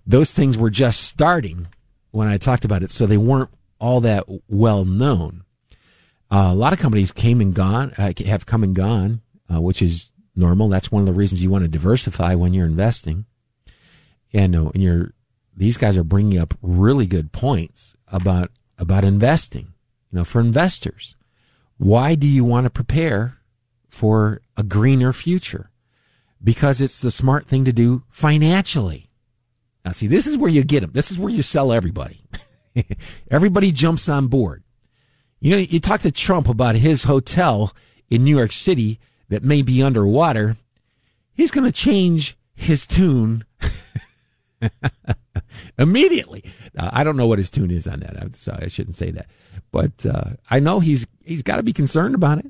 Those 0.06 0.32
things 0.32 0.56
were 0.56 0.70
just 0.70 1.02
starting 1.02 1.68
when 2.10 2.28
I 2.28 2.38
talked 2.38 2.64
about 2.64 2.82
it. 2.82 2.90
So 2.90 3.06
they 3.06 3.16
weren't 3.16 3.50
all 3.80 4.00
that 4.02 4.26
well 4.48 4.84
known. 4.84 5.44
Uh, 6.30 6.48
a 6.50 6.54
lot 6.54 6.72
of 6.72 6.78
companies 6.78 7.10
came 7.10 7.40
and 7.40 7.54
gone, 7.54 7.92
uh, 7.98 8.12
have 8.26 8.46
come 8.46 8.62
and 8.62 8.74
gone, 8.74 9.20
uh, 9.52 9.60
which 9.60 9.82
is 9.82 10.10
normal. 10.36 10.68
That's 10.68 10.92
one 10.92 11.02
of 11.02 11.06
the 11.06 11.12
reasons 11.12 11.42
you 11.42 11.50
want 11.50 11.64
to 11.64 11.68
diversify 11.68 12.34
when 12.34 12.54
you're 12.54 12.66
investing. 12.66 13.26
And, 14.32 14.54
and 14.54 14.76
you're, 14.76 15.12
these 15.56 15.76
guys 15.76 15.96
are 15.96 16.04
bringing 16.04 16.38
up 16.38 16.54
really 16.62 17.06
good 17.06 17.32
points 17.32 17.96
about 18.08 18.50
about 18.80 19.04
investing, 19.04 19.74
you 20.10 20.18
know, 20.18 20.24
for 20.24 20.40
investors. 20.40 21.14
Why 21.76 22.14
do 22.14 22.26
you 22.26 22.44
want 22.44 22.64
to 22.64 22.70
prepare 22.70 23.38
for 23.88 24.40
a 24.56 24.62
greener 24.62 25.12
future? 25.12 25.70
Because 26.42 26.80
it's 26.80 27.00
the 27.00 27.10
smart 27.10 27.46
thing 27.46 27.66
to 27.66 27.72
do 27.72 28.04
financially. 28.08 29.10
Now, 29.84 29.92
see, 29.92 30.06
this 30.06 30.26
is 30.26 30.38
where 30.38 30.50
you 30.50 30.64
get 30.64 30.80
them. 30.80 30.92
This 30.92 31.10
is 31.10 31.18
where 31.18 31.30
you 31.30 31.42
sell 31.42 31.72
everybody. 31.72 32.22
everybody 33.30 33.70
jumps 33.70 34.08
on 34.08 34.28
board. 34.28 34.62
You 35.40 35.52
know, 35.52 35.56
you 35.56 35.80
talk 35.80 36.02
to 36.02 36.12
Trump 36.12 36.48
about 36.48 36.76
his 36.76 37.04
hotel 37.04 37.72
in 38.10 38.24
New 38.24 38.36
York 38.36 38.52
City 38.52 39.00
that 39.30 39.42
may 39.42 39.62
be 39.62 39.82
underwater. 39.82 40.58
He's 41.32 41.50
going 41.50 41.64
to 41.64 41.72
change 41.72 42.36
his 42.54 42.86
tune 42.86 43.44
immediately. 45.78 46.44
I 46.78 47.04
don't 47.04 47.16
know 47.16 47.26
what 47.26 47.38
his 47.38 47.48
tune 47.48 47.70
is 47.70 47.86
on 47.86 48.00
that. 48.00 48.20
I'm 48.20 48.34
sorry, 48.34 48.64
I 48.64 48.68
shouldn't 48.68 48.96
say 48.96 49.10
that, 49.12 49.28
but 49.72 50.04
uh, 50.04 50.32
I 50.50 50.60
know 50.60 50.80
he's 50.80 51.06
he's 51.24 51.42
got 51.42 51.56
to 51.56 51.62
be 51.62 51.72
concerned 51.72 52.14
about 52.14 52.38
it. 52.38 52.46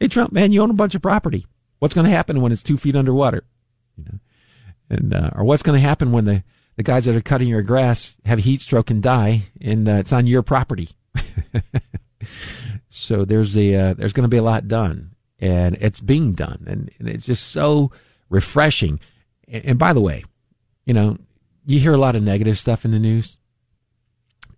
Hey, 0.00 0.08
Trump, 0.08 0.32
man, 0.32 0.50
you 0.50 0.62
own 0.62 0.70
a 0.70 0.74
bunch 0.74 0.96
of 0.96 1.02
property. 1.02 1.46
What's 1.78 1.94
going 1.94 2.06
to 2.06 2.10
happen 2.10 2.40
when 2.40 2.50
it's 2.50 2.62
two 2.62 2.76
feet 2.76 2.96
underwater? 2.96 3.44
You 3.96 4.04
know, 4.04 4.18
and 4.90 5.14
uh, 5.14 5.30
or 5.36 5.44
what's 5.44 5.62
going 5.62 5.80
to 5.80 5.86
happen 5.86 6.10
when 6.10 6.24
the 6.24 6.42
the 6.76 6.82
guys 6.82 7.04
that 7.04 7.14
are 7.14 7.20
cutting 7.20 7.48
your 7.48 7.62
grass 7.62 8.16
have 8.24 8.38
a 8.38 8.42
heat 8.42 8.60
stroke 8.60 8.90
and 8.90 9.02
die, 9.02 9.44
and 9.60 9.88
uh, 9.88 9.92
it's 9.92 10.12
on 10.12 10.26
your 10.26 10.42
property. 10.42 10.90
so 12.88 13.24
there's 13.24 13.56
a 13.56 13.74
uh, 13.74 13.94
there's 13.94 14.12
going 14.12 14.24
to 14.24 14.28
be 14.28 14.36
a 14.36 14.42
lot 14.42 14.68
done, 14.68 15.14
and 15.38 15.76
it's 15.80 16.00
being 16.00 16.32
done, 16.32 16.64
and, 16.66 16.90
and 16.98 17.08
it's 17.08 17.26
just 17.26 17.48
so 17.48 17.90
refreshing. 18.28 19.00
And, 19.48 19.64
and 19.64 19.78
by 19.78 19.92
the 19.92 20.00
way, 20.00 20.24
you 20.84 20.94
know, 20.94 21.18
you 21.64 21.78
hear 21.78 21.92
a 21.92 21.98
lot 21.98 22.16
of 22.16 22.22
negative 22.22 22.58
stuff 22.58 22.84
in 22.84 22.90
the 22.90 22.98
news. 22.98 23.36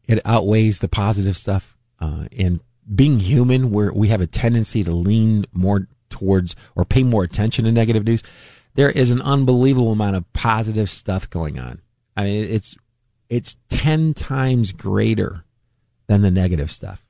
It 0.06 0.20
outweighs 0.24 0.80
the 0.80 0.88
positive 0.88 1.36
stuff. 1.36 1.76
Uh, 2.00 2.26
and 2.36 2.60
being 2.94 3.20
human, 3.20 3.70
where 3.70 3.92
we 3.92 4.08
have 4.08 4.20
a 4.20 4.26
tendency 4.26 4.84
to 4.84 4.92
lean 4.92 5.46
more 5.52 5.88
towards 6.10 6.54
or 6.76 6.84
pay 6.84 7.02
more 7.02 7.24
attention 7.24 7.64
to 7.64 7.72
negative 7.72 8.04
news, 8.04 8.22
there 8.74 8.90
is 8.90 9.10
an 9.10 9.22
unbelievable 9.22 9.92
amount 9.92 10.16
of 10.16 10.30
positive 10.32 10.90
stuff 10.90 11.30
going 11.30 11.58
on. 11.58 11.80
I 12.16 12.24
mean, 12.24 12.44
it's 12.44 12.76
it's 13.28 13.56
ten 13.70 14.14
times 14.14 14.72
greater 14.72 15.44
than 16.06 16.22
the 16.22 16.30
negative 16.30 16.70
stuff. 16.70 17.03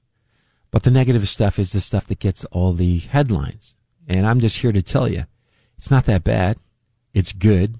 But 0.75 0.83
the 0.83 0.91
negative 0.91 1.29
stuff 1.29 1.61
is 1.61 1.71
the 1.71 1.81
stuff 1.81 2.09
that 2.09 2.19
gets 2.19 2.45
all 2.47 2.73
the 2.73 2.99
headlines. 2.99 3.77
And 4.09 4.27
I'm 4.27 4.41
just 4.41 4.57
here 4.57 4.73
to 4.73 4.83
tell 4.83 5.07
you, 5.07 5.27
it's 5.79 5.89
not 5.89 6.05
that 6.07 6.25
bad. 6.25 6.57
It's 7.13 7.33
good. 7.33 7.79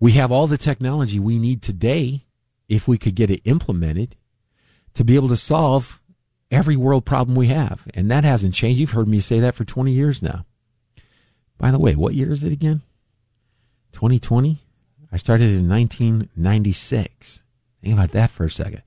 We 0.00 0.12
have 0.12 0.32
all 0.32 0.46
the 0.46 0.56
technology 0.56 1.20
we 1.20 1.38
need 1.38 1.60
today, 1.60 2.24
if 2.70 2.88
we 2.88 2.96
could 2.96 3.16
get 3.16 3.30
it 3.30 3.42
implemented, 3.44 4.16
to 4.94 5.04
be 5.04 5.14
able 5.14 5.28
to 5.28 5.36
solve 5.36 6.00
every 6.50 6.74
world 6.74 7.04
problem 7.04 7.36
we 7.36 7.48
have. 7.48 7.86
And 7.92 8.10
that 8.10 8.24
hasn't 8.24 8.54
changed. 8.54 8.80
You've 8.80 8.92
heard 8.92 9.08
me 9.08 9.20
say 9.20 9.38
that 9.40 9.54
for 9.54 9.66
20 9.66 9.92
years 9.92 10.22
now. 10.22 10.46
By 11.58 11.70
the 11.70 11.78
way, 11.78 11.94
what 11.94 12.14
year 12.14 12.32
is 12.32 12.44
it 12.44 12.50
again? 12.50 12.80
2020? 13.92 14.58
I 15.12 15.18
started 15.18 15.50
in 15.50 15.68
1996. 15.68 17.42
Think 17.82 17.92
about 17.92 18.12
that 18.12 18.30
for 18.30 18.44
a 18.46 18.50
second. 18.50 18.80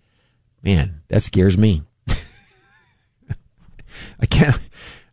Man, 0.63 1.01
that 1.09 1.21
scares 1.21 1.59
me. 1.59 1.83
I 4.19 4.25
can't, 4.25 4.57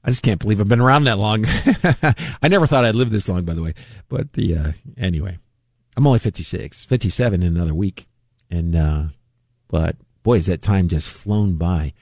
I 0.05 0.11
just 0.11 0.23
can't 0.23 0.41
believe 0.41 0.61
I've 0.61 0.69
been 0.69 0.81
around 0.81 1.05
that 1.05 1.19
long. 1.19 1.45
I 2.43 2.49
never 2.49 2.67
thought 2.67 2.85
I'd 2.85 2.95
live 2.95 3.11
this 3.11 3.29
long, 3.29 3.45
by 3.45 3.55
the 3.55 3.63
way. 3.63 3.75
But 4.09 4.33
the, 4.33 4.57
uh, 4.57 4.73
anyway. 4.97 5.39
I'm 5.97 6.07
only 6.07 6.19
56, 6.19 6.85
57 6.85 7.43
in 7.43 7.57
another 7.57 7.75
week. 7.75 8.07
And, 8.51 8.75
uh, 8.75 9.05
but 9.69 9.97
boy, 10.23 10.37
has 10.37 10.47
that 10.47 10.63
time 10.63 10.89
just 10.89 11.09
flown 11.09 11.57
by. 11.57 11.93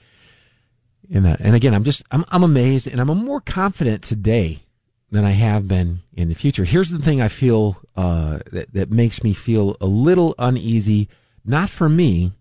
And, 1.12 1.26
uh, 1.26 1.37
and 1.40 1.57
again, 1.57 1.74
I'm 1.74 1.85
just, 1.85 2.03
I'm, 2.11 2.24
I'm 2.31 2.42
amazed 2.42 2.87
and 2.87 3.00
I'm 3.00 3.09
more 3.09 3.40
confident 3.40 4.03
today 4.03 4.62
than 5.11 5.24
I 5.24 5.33
have 5.33 5.66
been 5.66 6.00
in 6.12 6.29
the 6.29 6.35
future. 6.35 6.64
Here's 6.64 6.90
the 6.90 7.00
thing 7.00 7.20
I 7.20 7.29
feel, 7.29 7.79
uh, 7.96 8.38
that, 8.53 8.72
that 8.72 8.90
makes 8.92 9.24
me 9.24 9.33
feel 9.33 9.76
a 9.81 9.87
little 9.87 10.37
uneasy, 10.38 11.09
not 11.44 11.68
for 11.68 11.88
me, 11.88 12.33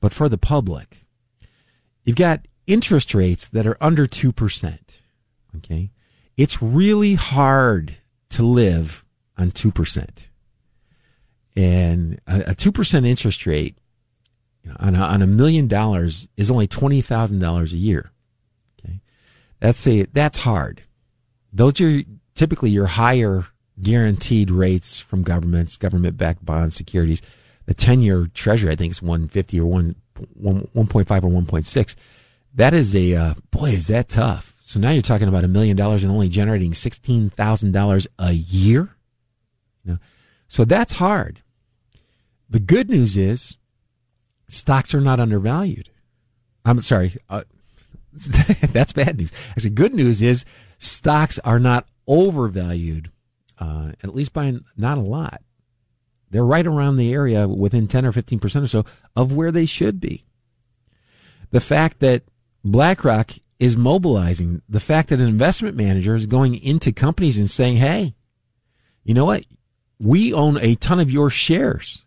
but 0.00 0.14
for 0.14 0.28
the 0.28 0.38
public. 0.38 1.04
You've 2.04 2.16
got 2.16 2.46
interest 2.68 3.14
rates 3.14 3.48
that 3.48 3.66
are 3.66 3.76
under 3.80 4.06
2%. 4.06 4.78
Okay. 5.56 5.90
It's 6.36 6.62
really 6.62 7.14
hard 7.14 7.96
to 8.30 8.44
live 8.44 9.04
on 9.36 9.50
2% 9.50 10.28
and 11.58 12.20
a 12.28 12.54
two 12.54 12.70
percent 12.70 13.04
interest 13.04 13.44
rate 13.44 13.76
on 14.76 14.94
a, 14.94 15.00
on 15.00 15.22
a 15.22 15.26
million 15.26 15.66
dollars 15.66 16.28
is 16.36 16.52
only 16.52 16.68
twenty 16.68 17.00
thousand 17.00 17.40
dollars 17.40 17.72
a 17.72 17.76
year. 17.76 18.12
Okay, 18.78 19.00
that's 19.58 19.84
a 19.88 20.04
that's 20.04 20.38
hard. 20.38 20.84
Those 21.52 21.80
are 21.80 22.02
typically 22.36 22.70
your 22.70 22.86
higher 22.86 23.48
guaranteed 23.82 24.52
rates 24.52 25.00
from 25.00 25.22
governments, 25.24 25.76
government-backed 25.76 26.44
bond 26.44 26.72
securities. 26.72 27.22
The 27.66 27.74
ten-year 27.74 28.28
Treasury, 28.32 28.70
I 28.70 28.76
think, 28.76 28.92
is 28.92 29.02
one 29.02 29.26
fifty 29.26 29.58
or 29.58 29.66
one 29.66 29.96
one 30.34 30.86
point 30.86 31.08
five 31.08 31.24
or 31.24 31.28
one 31.28 31.46
point 31.46 31.66
six. 31.66 31.96
That 32.58 32.74
is 32.74 32.92
a 32.92 33.14
uh, 33.14 33.34
boy, 33.52 33.70
is 33.70 33.86
that 33.86 34.08
tough. 34.08 34.56
So 34.58 34.80
now 34.80 34.90
you're 34.90 35.00
talking 35.00 35.28
about 35.28 35.44
a 35.44 35.48
million 35.48 35.76
dollars 35.76 36.02
and 36.02 36.10
only 36.10 36.28
generating 36.28 36.74
sixteen 36.74 37.30
thousand 37.30 37.70
dollars 37.70 38.08
a 38.18 38.32
year. 38.32 38.96
You 39.84 39.92
know, 39.92 39.98
so 40.48 40.64
that's 40.64 40.94
hard. 40.94 41.40
The 42.50 42.58
good 42.58 42.90
news 42.90 43.16
is 43.16 43.56
stocks 44.48 44.92
are 44.92 45.00
not 45.00 45.20
undervalued. 45.20 45.90
I'm 46.64 46.80
sorry. 46.80 47.16
Uh, 47.30 47.44
that's 48.12 48.92
bad 48.92 49.18
news. 49.18 49.30
Actually, 49.50 49.70
good 49.70 49.94
news 49.94 50.20
is 50.20 50.44
stocks 50.78 51.38
are 51.44 51.60
not 51.60 51.86
overvalued, 52.08 53.12
uh, 53.60 53.92
at 54.02 54.16
least 54.16 54.32
by 54.32 54.56
not 54.76 54.98
a 54.98 55.02
lot. 55.02 55.42
They're 56.32 56.44
right 56.44 56.66
around 56.66 56.96
the 56.96 57.12
area 57.12 57.46
within 57.46 57.86
10 57.86 58.04
or 58.04 58.12
15% 58.12 58.64
or 58.64 58.66
so 58.66 58.84
of 59.14 59.32
where 59.32 59.52
they 59.52 59.64
should 59.64 60.00
be. 60.00 60.24
The 61.52 61.60
fact 61.60 62.00
that 62.00 62.24
BlackRock 62.64 63.32
is 63.58 63.76
mobilizing, 63.76 64.62
the 64.68 64.80
fact 64.80 65.08
that 65.08 65.20
an 65.20 65.26
investment 65.26 65.76
manager 65.76 66.14
is 66.14 66.26
going 66.26 66.54
into 66.54 66.92
companies 66.92 67.38
and 67.38 67.50
saying, 67.50 67.76
hey, 67.76 68.14
you 69.02 69.14
know 69.14 69.24
what? 69.24 69.44
We 69.98 70.32
own 70.32 70.58
a 70.58 70.74
ton 70.76 71.00
of 71.00 71.10
your 71.10 71.30
shares. 71.30 72.02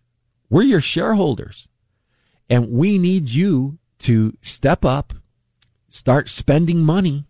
We're 0.49 0.63
your 0.63 0.81
shareholders. 0.81 1.67
And 2.49 2.71
we 2.71 2.97
need 2.97 3.29
you 3.29 3.79
to 3.99 4.37
step 4.41 4.85
up, 4.85 5.13
start 5.89 6.29
spending 6.29 6.79
money 6.79 7.25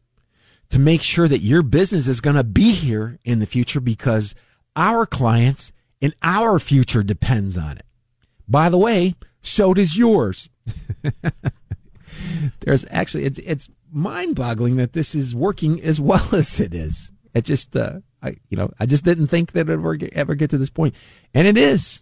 to 0.70 0.80
make 0.80 1.04
sure 1.04 1.28
that 1.28 1.42
your 1.42 1.64
business 1.64 2.08
is 2.08 2.22
going 2.22 2.36
to 2.36 2.44
be 2.44 2.72
here 2.72 3.20
in 3.24 3.40
the 3.40 3.46
future 3.46 3.80
because 3.80 4.36
our 4.76 5.06
clients 5.06 5.74
and 6.02 6.16
our 6.24 6.60
future 6.60 7.04
depends 7.04 7.58
on 7.58 7.78
it. 7.78 7.86
By 8.48 8.70
the 8.70 8.78
way, 8.78 9.16
so 9.42 9.74
does 9.74 9.98
yours. 9.98 10.50
there's 12.62 12.86
actually 12.90 13.26
it's 13.26 13.40
it's 13.40 13.70
mind-boggling 13.92 14.78
that 14.78 14.94
this 14.94 15.16
is 15.16 15.36
working 15.36 15.82
as 15.82 16.00
well 16.00 16.28
as 16.34 16.60
it 16.60 16.74
is. 16.74 17.12
It 17.34 17.46
just 17.46 17.76
uh, 17.76 18.00
I 18.22 18.36
you 18.50 18.58
know 18.58 18.72
I 18.80 18.86
just 18.86 19.06
didn't 19.06 19.28
think 19.28 19.54
that 19.54 19.70
it 19.70 19.78
would 19.78 19.80
ever 19.80 19.96
get, 19.96 20.14
ever 20.14 20.36
get 20.36 20.50
to 20.52 20.58
this 20.58 20.70
point, 20.70 20.96
and 21.34 21.48
it 21.48 21.58
is, 21.58 22.02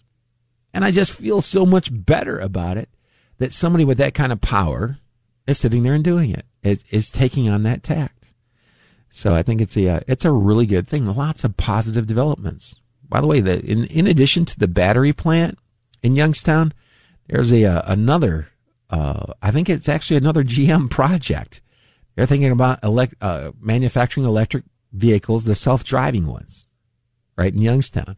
and 0.74 0.84
I 0.84 0.92
just 0.92 1.12
feel 1.12 1.42
so 1.42 1.66
much 1.66 1.90
better 1.92 2.40
about 2.40 2.78
it 2.78 2.90
that 3.38 3.54
somebody 3.54 3.86
with 3.86 3.98
that 3.98 4.14
kind 4.14 4.32
of 4.32 4.42
power 4.42 5.00
is 5.48 5.58
sitting 5.58 5.84
there 5.84 5.94
and 5.94 6.04
doing 6.04 6.32
it. 6.32 6.46
Is, 6.62 6.84
is 6.92 7.10
taking 7.10 7.50
on 7.50 7.64
that 7.64 7.84
tact. 7.84 8.20
So 9.10 9.34
I 9.34 9.44
think 9.44 9.62
it's 9.62 9.76
a 9.78 9.90
uh, 9.90 10.00
it's 10.08 10.26
a 10.26 10.32
really 10.32 10.66
good 10.66 10.88
thing. 10.88 11.06
Lots 11.08 11.44
of 11.44 11.58
positive 11.58 12.06
developments. 12.06 12.76
By 13.08 13.22
the 13.22 13.28
way, 13.28 13.40
the, 13.40 13.64
in 13.66 13.86
in 13.86 14.08
addition 14.08 14.46
to 14.46 14.60
the 14.60 14.68
battery 14.68 15.14
plant 15.14 15.58
in 16.04 16.16
Youngstown, 16.16 16.74
there's 17.28 17.52
a 17.52 17.66
uh, 17.66 17.82
another. 17.86 18.50
Uh, 18.90 19.34
I 19.42 19.52
think 19.52 19.70
it's 19.70 19.90
actually 19.90 20.18
another 20.18 20.44
GM 20.44 20.90
project. 20.90 21.62
They're 22.16 22.26
thinking 22.26 22.52
about 22.52 22.84
elect, 22.84 23.16
uh, 23.22 23.52
manufacturing 23.60 24.26
electric 24.26 24.64
vehicles, 24.92 25.44
the 25.44 25.56
self-driving 25.56 26.28
ones, 26.28 26.66
right 27.38 27.54
in 27.54 27.62
Youngstown. 27.62 28.18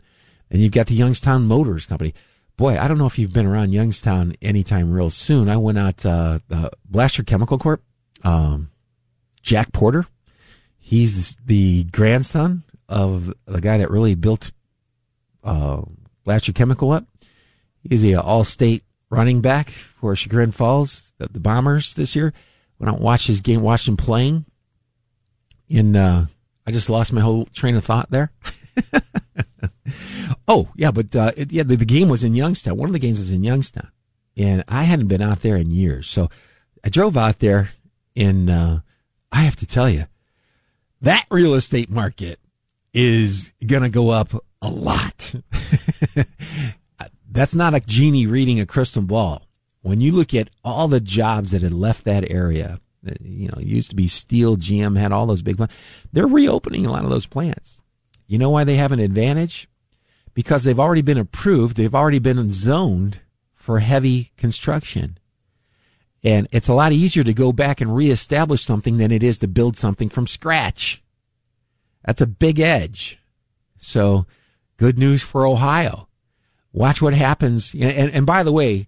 And 0.50 0.62
you've 0.62 0.72
got 0.72 0.88
the 0.88 0.96
Youngstown 0.96 1.46
Motors 1.46 1.86
Company. 1.86 2.14
Boy, 2.58 2.78
I 2.78 2.88
don't 2.88 2.98
know 2.98 3.06
if 3.06 3.18
you've 3.18 3.34
been 3.34 3.46
around 3.46 3.74
Youngstown 3.74 4.36
anytime 4.42 4.92
real 4.92 5.10
soon. 5.10 5.50
I 5.50 5.58
went 5.58 5.78
out 5.78 6.06
uh, 6.06 6.40
the 6.48 6.72
Blaster 6.86 7.24
Chemical 7.24 7.58
Corp. 7.58 7.84
Um, 8.24 8.70
Jack 9.42 9.72
Porter, 9.72 10.06
he's 10.78 11.36
the 11.38 11.86
grandson 11.86 12.64
of 12.88 13.34
the 13.46 13.62
guy 13.62 13.78
that 13.80 13.90
really 13.90 14.14
built 14.14 14.52
uh, 15.44 15.82
Blaster 16.24 16.54
Chemical 16.54 16.92
up. 16.92 17.06
He's 17.82 18.02
the 18.04 18.16
all-state 18.16 18.84
running 19.10 19.42
back 19.42 19.74
for 20.02 20.16
Chagrin 20.16 20.52
Falls, 20.52 21.14
the, 21.20 21.30
the 21.30 21.40
Bombers 21.40 21.94
this 21.94 22.16
year. 22.16 22.34
When 22.78 22.90
I 22.90 22.94
watched 22.94 23.28
his 23.28 23.42
game, 23.42 23.62
watched 23.62 23.88
him 23.88 23.96
playing, 23.96 24.46
in 25.70 25.96
uh, 25.96 26.26
I 26.66 26.72
just 26.72 26.90
lost 26.90 27.14
my 27.14 27.22
whole 27.22 27.46
train 27.54 27.76
of 27.76 27.86
thought 27.86 28.10
there. 28.10 28.32
oh 30.48 30.70
yeah, 30.76 30.92
but 30.92 31.16
uh, 31.16 31.32
it, 31.38 31.52
yeah, 31.52 31.64
the, 31.64 31.76
the, 31.78 31.86
game 31.86 32.10
was 32.10 32.24
in 32.24 32.34
Youngstown. 32.34 32.78
One 32.78 32.90
of 32.90 32.94
the 32.94 33.00
games 33.00 33.20
was 33.20 33.32
in 33.32 33.44
Youngstown, 33.44 33.92
and 34.36 34.64
I 34.68 34.84
hadn't 34.84 35.08
been 35.08 35.22
out 35.22 35.42
there 35.42 35.56
in 35.56 35.70
years. 35.70 36.10
So 36.10 36.30
I 36.84 36.90
drove 36.90 37.16
out 37.16 37.40
there, 37.40 37.72
and 38.16 38.50
uh, 38.50 38.80
I 39.32 39.42
have 39.42 39.56
to 39.58 39.68
tell 39.68 39.90
you, 39.90 40.08
that 41.02 41.28
real 41.30 41.54
estate 41.54 41.90
market 41.90 42.40
is 42.94 43.54
going 43.66 43.84
to 43.84 43.90
go 43.90 44.10
up 44.10 44.34
a 44.62 44.70
lot. 44.70 45.36
That's 47.30 47.56
not 47.56 47.74
a 47.74 47.80
genie 47.80 48.28
reading 48.28 48.60
a 48.60 48.66
crystal 48.66 49.02
ball. 49.02 49.48
When 49.82 50.02
you 50.02 50.12
look 50.12 50.34
at 50.34 50.50
all 50.64 50.88
the 50.88 51.00
jobs 51.00 51.52
that 51.52 51.64
had 51.64 51.74
left 51.74 52.04
that 52.04 52.30
area, 52.30 52.80
uh, 53.08 53.14
you 53.20 53.48
know, 53.48 53.60
used 53.60 53.90
to 53.90 53.96
be 53.96 54.08
steel, 54.08 54.58
GM 54.58 54.98
had 54.98 55.12
all 55.12 55.26
those 55.26 55.42
big 55.42 55.58
plants. 55.58 55.76
They're 56.14 56.28
reopening 56.28 56.86
a 56.86 56.92
lot 56.92 57.04
of 57.04 57.10
those 57.10 57.26
plants. 57.26 57.82
You 58.28 58.38
know 58.38 58.50
why 58.50 58.64
they 58.64 58.76
have 58.76 58.92
an 58.92 59.00
advantage? 59.00 59.68
Because 60.34 60.64
they've 60.64 60.80
already 60.80 61.02
been 61.02 61.18
approved. 61.18 61.76
They've 61.76 61.96
already 61.96 62.20
been 62.20 62.50
zoned 62.50 63.20
for 63.54 63.80
heavy 63.80 64.32
construction. 64.38 65.18
And 66.24 66.48
it's 66.52 66.68
a 66.68 66.74
lot 66.74 66.92
easier 66.92 67.24
to 67.24 67.34
go 67.34 67.52
back 67.52 67.82
and 67.82 67.96
reestablish 67.96 68.64
something 68.64 68.98
than 68.98 69.12
it 69.12 69.24
is 69.24 69.40
to 69.40 69.48
build 69.48 69.76
something 69.76 70.10
from 70.10 70.28
scratch. 70.28 71.02
That's 72.06 72.22
a 72.22 72.28
big 72.28 72.60
edge. 72.60 73.20
So 73.78 74.28
good 74.78 75.00
news 75.00 75.24
for 75.24 75.46
Ohio. 75.46 76.08
Watch 76.72 77.02
what 77.02 77.14
happens. 77.14 77.74
And, 77.74 78.12
and 78.14 78.26
by 78.26 78.44
the 78.44 78.52
way, 78.52 78.88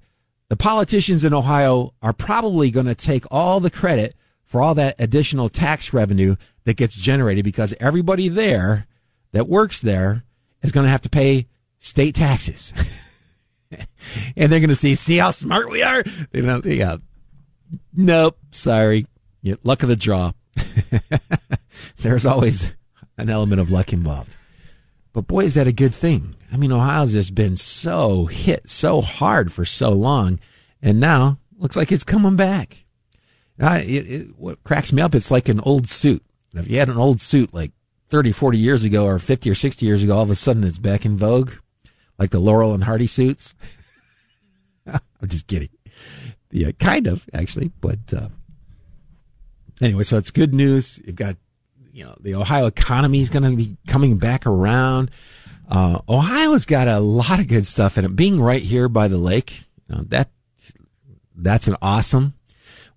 the 0.53 0.57
politicians 0.57 1.23
in 1.23 1.33
Ohio 1.33 1.95
are 2.03 2.13
probably 2.13 2.69
going 2.69 2.85
to 2.85 2.93
take 2.93 3.25
all 3.31 3.59
the 3.59 3.71
credit 3.71 4.15
for 4.45 4.61
all 4.61 4.75
that 4.75 4.95
additional 4.99 5.49
tax 5.49 5.93
revenue 5.93 6.35
that 6.65 6.77
gets 6.77 6.95
generated 6.95 7.43
because 7.43 7.73
everybody 7.79 8.29
there 8.29 8.85
that 9.31 9.47
works 9.47 9.81
there 9.81 10.23
is 10.61 10.71
going 10.71 10.83
to 10.83 10.91
have 10.91 11.01
to 11.01 11.09
pay 11.09 11.47
state 11.79 12.13
taxes. 12.13 12.71
and 13.71 14.51
they're 14.51 14.59
going 14.59 14.69
to 14.69 14.75
see, 14.75 14.93
see 14.93 15.17
how 15.17 15.31
smart 15.31 15.71
we 15.71 15.81
are? 15.81 16.03
You 16.31 16.43
know, 16.43 16.61
yeah. 16.63 16.97
Nope. 17.91 18.37
Sorry. 18.51 19.07
Yeah, 19.41 19.55
luck 19.63 19.81
of 19.81 19.89
the 19.89 19.95
draw. 19.95 20.33
There's 21.97 22.27
always 22.27 22.73
an 23.17 23.31
element 23.31 23.59
of 23.59 23.71
luck 23.71 23.91
involved. 23.91 24.37
But 25.13 25.28
boy, 25.28 25.45
is 25.45 25.54
that 25.54 25.67
a 25.67 25.71
good 25.71 25.93
thing. 25.93 26.36
I 26.52 26.58
mean, 26.58 26.71
Ohio's 26.71 27.13
just 27.13 27.36
been 27.36 27.56
so 27.56 28.26
hit 28.26 28.69
so 28.69 29.02
hard 29.02 29.52
for 29.52 29.63
so 29.63 29.91
long, 29.91 30.39
and 30.82 30.99
now 30.99 31.39
looks 31.58 31.76
like 31.76 31.91
it's 31.91 32.04
coming 32.04 32.36
back. 32.36 32.86
I, 33.60 33.80
it, 33.82 34.12
it, 34.12 34.39
what 34.39 34.63
cracks 34.63 34.91
me 34.91 35.02
up, 35.02 35.13
it's 35.13 35.32
like 35.32 35.47
an 35.47 35.60
old 35.62 35.88
suit. 35.88 36.23
If 36.56 36.67
you 36.67 36.80
had 36.80 36.89
an 36.89 36.97
old 36.97 37.21
suit 37.21 37.54
like 37.54 37.71
30, 38.10 38.32
40 38.32 38.58
years 38.58 38.84
ago 38.84 39.06
or 39.06 39.19
50 39.19 39.49
or 39.49 39.56
60 39.56 39.86
years 39.86 40.04
ago, 40.04 40.15
all 40.15 40.23
of 40.23 40.30
a 40.30 40.36
sudden 40.36 40.63
it's 40.63 40.80
back 40.80 41.06
in 41.06 41.17
vogue, 41.17 41.52
like 42.17 42.32
the 42.32 42.39
Laurel 42.39 42.73
and 42.73 42.84
Hardy 42.84 43.08
suits. 43.08 43.54
I'm 44.88 45.28
just 45.28 45.47
kidding. 45.47 45.69
Yeah, 46.52 46.71
kind 46.71 47.08
of, 47.08 47.26
actually. 47.34 47.71
But 47.82 48.13
uh, 48.15 48.30
anyway, 49.82 50.04
so 50.04 50.17
it's 50.17 50.32
good 50.32 50.54
news. 50.54 50.99
You've 51.06 51.15
got 51.15 51.38
you 51.93 52.03
know, 52.03 52.15
the 52.19 52.36
Ohio 52.36 52.65
economy 52.65 53.21
is 53.21 53.29
going 53.29 53.49
to 53.49 53.56
be 53.56 53.77
coming 53.88 54.17
back 54.17 54.45
around. 54.45 55.12
Uh, 55.69 55.99
Ohio's 56.10 56.65
got 56.65 56.88
a 56.88 56.99
lot 56.99 57.39
of 57.39 57.47
good 57.47 57.67
stuff 57.67 57.97
in 57.97 58.03
it. 58.03 58.15
Being 58.15 58.41
right 58.41 58.62
here 58.62 58.89
by 58.89 59.08
the 59.08 59.17
lake, 59.17 59.63
you 59.88 59.95
know, 59.95 60.01
that 60.10 60.29
that's 61.36 61.67
an 61.67 61.77
awesome. 61.82 62.34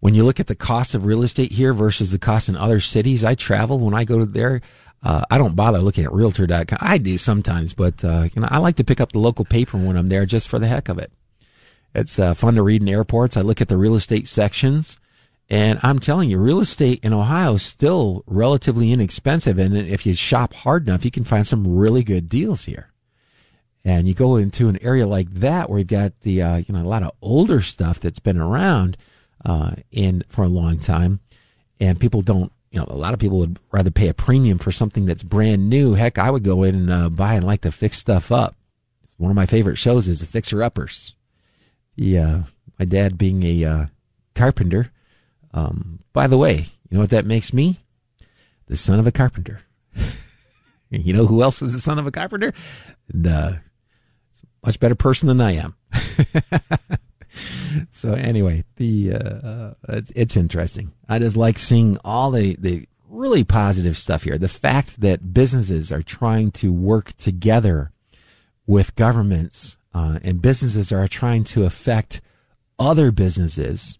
When 0.01 0.15
you 0.15 0.25
look 0.25 0.41
at 0.41 0.47
the 0.47 0.55
cost 0.55 0.95
of 0.95 1.05
real 1.05 1.23
estate 1.23 1.53
here 1.53 1.73
versus 1.73 2.11
the 2.11 2.19
cost 2.19 2.49
in 2.49 2.57
other 2.57 2.81
cities, 2.81 3.23
I 3.23 3.35
travel 3.35 3.79
when 3.79 3.95
I 3.95 4.05
go 4.05 4.19
to 4.19 4.27
there. 4.27 4.63
Uh, 5.03 5.25
I 5.31 5.39
don't 5.39 5.55
bother 5.55 5.79
looking 5.79 6.05
at 6.05 6.13
realtor.com. 6.13 6.79
I 6.81 6.99
do 6.99 7.19
sometimes, 7.19 7.75
but, 7.75 8.03
uh, 8.03 8.29
you 8.35 8.41
know, 8.41 8.49
I 8.51 8.59
like 8.59 8.77
to 8.77 8.85
pick 8.85 9.01
up 9.01 9.13
the 9.13 9.19
local 9.19 9.45
paper 9.45 9.79
when 9.79 9.97
I'm 9.97 10.07
there 10.07 10.27
just 10.27 10.49
for 10.49 10.59
the 10.59 10.67
heck 10.67 10.89
of 10.89 10.99
it. 10.99 11.13
It's 11.95 12.19
uh, 12.19 12.35
fun 12.35 12.55
to 12.55 12.63
read 12.63 12.83
in 12.83 12.89
airports. 12.89 13.37
I 13.37 13.43
look 13.43 13.61
at 13.61 13.69
the 13.69 13.77
real 13.77 13.95
estate 13.95 14.27
sections 14.27 14.99
and 15.49 15.79
I'm 15.83 15.99
telling 16.01 16.29
you, 16.29 16.39
real 16.39 16.61
estate 16.61 17.01
in 17.05 17.13
Ohio 17.13 17.55
is 17.55 17.63
still 17.63 18.25
relatively 18.27 18.91
inexpensive. 18.91 19.59
And 19.59 19.77
if 19.77 20.05
you 20.05 20.15
shop 20.15 20.53
hard 20.53 20.89
enough, 20.89 21.05
you 21.05 21.11
can 21.11 21.25
find 21.25 21.47
some 21.47 21.77
really 21.77 22.03
good 22.03 22.29
deals 22.29 22.65
here. 22.65 22.91
And 23.85 24.09
you 24.09 24.15
go 24.15 24.35
into 24.35 24.69
an 24.69 24.79
area 24.83 25.07
like 25.07 25.33
that 25.35 25.71
where 25.71 25.79
you've 25.79 25.89
got 25.89 26.21
the, 26.23 26.43
uh, 26.43 26.57
you 26.57 26.75
know, 26.75 26.83
a 26.83 26.89
lot 26.89 27.05
of 27.05 27.13
older 27.23 27.61
stuff 27.61 28.01
that's 28.01 28.19
been 28.19 28.39
around, 28.39 28.97
uh, 29.45 29.73
in 29.93 30.25
for 30.29 30.43
a 30.43 30.49
long 30.49 30.81
time. 30.81 31.21
And 31.79 32.01
people 32.01 32.23
don't, 32.23 32.51
you 32.73 32.81
know, 32.81 32.87
a 32.89 32.97
lot 32.97 33.15
of 33.15 33.21
people 33.21 33.39
would 33.39 33.61
rather 33.71 33.93
pay 33.93 34.09
a 34.09 34.15
premium 34.15 34.59
for 34.59 34.73
something 34.73 35.07
that's 35.07 35.23
brand 35.23 35.71
new. 35.71 35.95
Heck, 35.95 36.19
I 36.19 36.31
would 36.33 36.43
go 36.43 36.65
in 36.65 36.75
and 36.75 36.93
uh, 36.93 37.09
buy 37.09 37.35
and 37.35 37.45
like 37.45 37.61
to 37.61 37.71
fix 37.71 37.99
stuff 37.99 38.33
up. 38.33 38.57
One 39.19 39.31
of 39.31 39.37
my 39.37 39.47
favorite 39.47 39.77
shows 39.77 40.09
is 40.09 40.19
the 40.19 40.27
Fixer 40.27 40.63
Uppers. 40.65 41.15
Yeah, 41.95 42.43
my 42.79 42.85
dad 42.85 43.17
being 43.17 43.45
a 43.45 43.65
uh, 43.65 43.87
carpenter, 44.35 44.91
um, 45.57 46.01
by 46.13 46.27
the 46.27 46.39
way, 46.39 46.67
you 46.89 46.97
know 46.97 47.01
what 47.01 47.11
that 47.11 47.27
makes 47.27 47.53
me? 47.53 47.81
The 48.67 48.77
son 48.77 48.99
of 48.99 49.07
a 49.07 49.13
carpenter. 49.13 49.63
you 50.91 51.13
know 51.13 51.27
who 51.27 51.43
else 51.43 51.63
is 51.63 51.73
the 51.73 51.79
son 51.79 51.99
of 51.99 52.07
a 52.07 52.13
carpenter? 52.13 52.53
And, 53.13 53.27
uh, 53.27 53.53
much 54.65 54.81
better 54.81 54.95
person 54.95 55.29
than 55.29 55.41
I 55.41 55.53
am. 55.53 55.77
so 57.91 58.13
anyway, 58.13 58.65
the 58.77 59.15
uh, 59.15 59.19
uh, 59.19 59.75
it's, 59.89 60.13
it's 60.15 60.37
interesting. 60.37 60.93
I 61.09 61.21
just 61.21 61.37
like 61.37 61.59
seeing 61.59 61.99
all 62.05 62.31
the 62.31 62.57
the 62.59 62.89
really 63.09 63.45
positive 63.45 63.97
stuff 63.97 64.25
here. 64.25 64.37
The 64.37 64.49
fact 64.49 65.01
that 65.01 65.33
businesses 65.33 65.93
are 65.93 66.03
trying 66.03 66.51
to 66.53 66.73
work 66.73 67.17
together 67.17 67.93
with 68.67 68.97
governments, 68.97 69.79
uh, 69.95 70.19
and 70.23 70.43
businesses 70.43 70.91
are 70.93 71.07
trying 71.07 71.45
to 71.45 71.65
affect 71.65 72.21
other 72.79 73.13
businesses, 73.13 73.99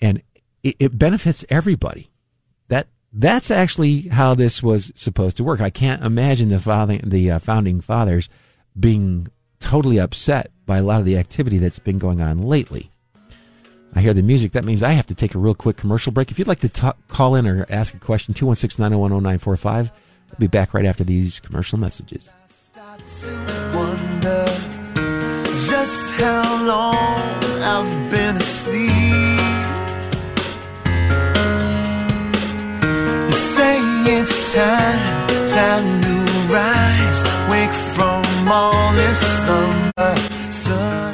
and 0.00 0.22
it, 0.68 0.76
it 0.78 0.98
benefits 0.98 1.44
everybody. 1.48 2.10
That 2.68 2.88
that's 3.12 3.50
actually 3.50 4.08
how 4.08 4.34
this 4.34 4.62
was 4.62 4.92
supposed 4.94 5.36
to 5.38 5.44
work. 5.44 5.60
I 5.60 5.70
can't 5.70 6.04
imagine 6.04 6.48
the 6.48 6.60
founding 6.60 7.00
the 7.04 7.30
uh, 7.30 7.38
founding 7.38 7.80
fathers 7.80 8.28
being 8.78 9.28
totally 9.60 9.98
upset 9.98 10.50
by 10.66 10.78
a 10.78 10.82
lot 10.82 11.00
of 11.00 11.06
the 11.06 11.18
activity 11.18 11.58
that's 11.58 11.78
been 11.78 11.98
going 11.98 12.20
on 12.20 12.42
lately. 12.42 12.90
I 13.94 14.00
hear 14.00 14.12
the 14.12 14.22
music. 14.22 14.52
That 14.52 14.64
means 14.64 14.82
I 14.82 14.92
have 14.92 15.06
to 15.06 15.14
take 15.14 15.34
a 15.34 15.38
real 15.38 15.54
quick 15.54 15.78
commercial 15.78 16.12
break. 16.12 16.30
If 16.30 16.38
you'd 16.38 16.46
like 16.46 16.60
to 16.60 16.68
talk, 16.68 16.96
call 17.08 17.34
in 17.34 17.46
or 17.46 17.66
ask 17.70 17.94
a 17.94 17.98
question, 17.98 18.34
216 18.34 18.82
901 18.82 19.10
0945. 19.22 19.90
I'll 20.30 20.38
be 20.38 20.46
back 20.46 20.74
right 20.74 20.84
after 20.84 21.04
these 21.04 21.40
commercial 21.40 21.78
messages. 21.78 22.30
just 25.70 26.12
how 26.14 26.64
long 26.64 27.44
I've 27.62 28.10
been 28.10 28.36
asleep. 28.36 29.27
It's 34.20 34.54
time, 34.54 35.28
time 35.48 36.02
to 36.02 36.14
rise, 36.52 37.20
wake 37.50 37.76
from 37.94 38.48
all 38.48 38.92
this 38.94 39.20
slumber. 39.42 41.07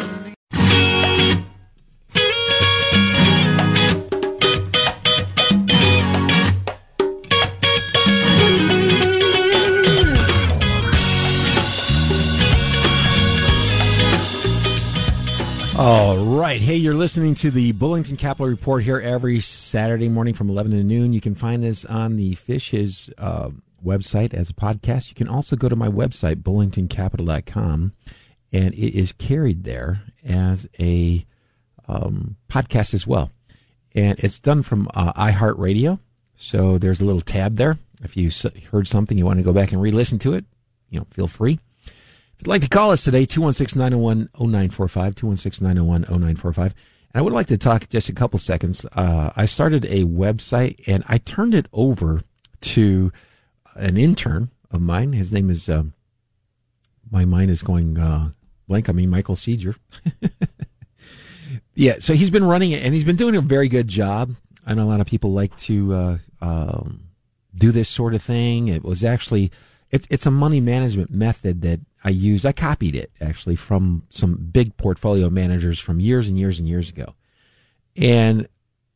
Listening 16.95 17.35
to 17.35 17.51
the 17.51 17.73
Bullington 17.73 18.17
Capital 18.17 18.47
Report 18.47 18.83
here 18.83 18.99
every 18.99 19.41
Saturday 19.41 20.09
morning 20.09 20.33
from 20.33 20.49
11 20.49 20.73
to 20.73 20.83
noon. 20.83 21.13
You 21.13 21.21
can 21.21 21.35
find 21.35 21.63
this 21.63 21.85
on 21.85 22.17
the 22.17 22.37
Fish's 22.37 23.11
uh, 23.19 23.51
website 23.85 24.33
as 24.33 24.49
a 24.49 24.55
podcast. 24.55 25.11
You 25.11 25.15
can 25.15 25.29
also 25.29 25.57
go 25.57 25.69
to 25.69 25.77
my 25.77 25.89
website, 25.89 26.37
bullingtoncapital.com, 26.37 27.93
and 28.51 28.73
it 28.73 28.99
is 28.99 29.13
carried 29.13 29.65
there 29.65 30.05
as 30.25 30.67
a 30.81 31.27
um, 31.87 32.37
podcast 32.49 32.95
as 32.95 33.07
well. 33.07 33.31
And 33.95 34.19
it's 34.21 34.41
done 34.41 34.63
from 34.63 34.89
uh, 34.95 35.13
iHeartRadio. 35.13 35.99
So 36.35 36.79
there's 36.79 37.03
a 37.03 37.05
little 37.05 37.21
tab 37.21 37.57
there. 37.57 37.79
If 38.03 38.17
you 38.17 38.31
heard 38.71 38.89
something, 38.89 39.19
you 39.19 39.27
want 39.27 39.39
to 39.39 39.45
go 39.45 39.53
back 39.53 39.71
and 39.71 39.83
re 39.83 39.91
listen 39.91 40.19
to 40.21 40.33
it, 40.33 40.47
you 40.89 40.99
know, 40.99 41.07
feel 41.11 41.29
free. 41.29 41.61
If 42.39 42.47
you'd 42.47 42.51
like 42.51 42.63
to 42.63 42.69
call 42.69 42.91
us 42.91 43.05
today, 43.05 43.27
216 43.27 43.79
901 43.79 44.29
0945, 44.35 45.15
216 45.15 45.67
901 45.67 46.03
0945. 46.03 46.67
And 46.67 46.75
I 47.15 47.23
would 47.23 47.33
like 47.33 47.47
to 47.47 47.57
talk 47.57 47.89
just 47.89 48.09
a 48.09 48.13
couple 48.13 48.39
seconds. 48.41 48.85
Uh, 48.93 49.31
I 49.37 49.47
started 49.47 49.85
a 49.85 50.05
website 50.05 50.83
and 50.89 51.05
I 51.09 51.19
turned 51.19 51.55
it 51.55 51.67
over 51.73 52.23
to 52.63 53.13
an 53.77 53.97
intern 53.97 54.51
of 54.73 54.81
mine. 54.81 55.13
His 55.13 55.33
name 55.33 55.49
is, 55.49 55.69
uh, 55.69 55.85
my 57.09 57.25
mind 57.25 57.53
is 57.53 57.63
going 57.63 57.99
uh, 57.99 58.31
blank. 58.67 58.89
I 58.89 58.93
mean, 58.93 59.11
Michael 59.11 59.37
Seeger. 59.37 59.77
yeah, 61.75 61.97
so 62.01 62.15
he's 62.15 62.31
been 62.31 62.45
running 62.45 62.73
it 62.73 62.83
and 62.83 62.95
he's 62.95 63.05
been 63.05 63.17
doing 63.17 63.37
a 63.37 63.41
very 63.41 63.69
good 63.69 63.87
job. 63.87 64.35
I 64.67 64.75
know 64.75 64.83
a 64.83 64.91
lot 64.91 65.01
of 65.01 65.07
people 65.07 65.31
like 65.33 65.57
to 65.59 65.95
uh, 65.95 66.19
um, 66.41 67.05
do 67.57 67.71
this 67.71 67.89
sort 67.89 68.15
of 68.15 68.23
thing. 68.23 68.67
It 68.67 68.83
was 68.83 69.05
actually, 69.05 69.53
it, 69.95 70.09
it's 70.11 70.27
a 70.27 70.31
money 70.33 70.61
management 70.61 71.13
method 71.13 71.63
that 71.63 71.79
I 72.03 72.09
used, 72.09 72.45
I 72.45 72.51
copied 72.51 72.97
it 72.97 73.13
actually 73.21 73.55
from 73.55 74.03
some 74.11 74.35
big 74.35 74.77
portfolio 74.77 75.31
managers 75.31 75.79
from 75.79 76.01
years 76.01 76.27
and 76.27 76.37
years 76.37 76.59
and 76.59 76.69
years 76.69 76.89
ago. 76.89 77.15
And 77.95 78.49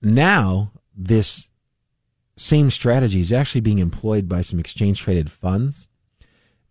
now 0.02 0.72
this 0.96 1.50
same 2.34 2.68
strategy 2.70 3.20
is 3.20 3.32
actually 3.32 3.60
being 3.60 3.78
employed 3.78 4.28
by 4.28 4.40
some 4.40 4.58
exchange 4.58 5.00
traded 5.00 5.30
funds. 5.30 5.86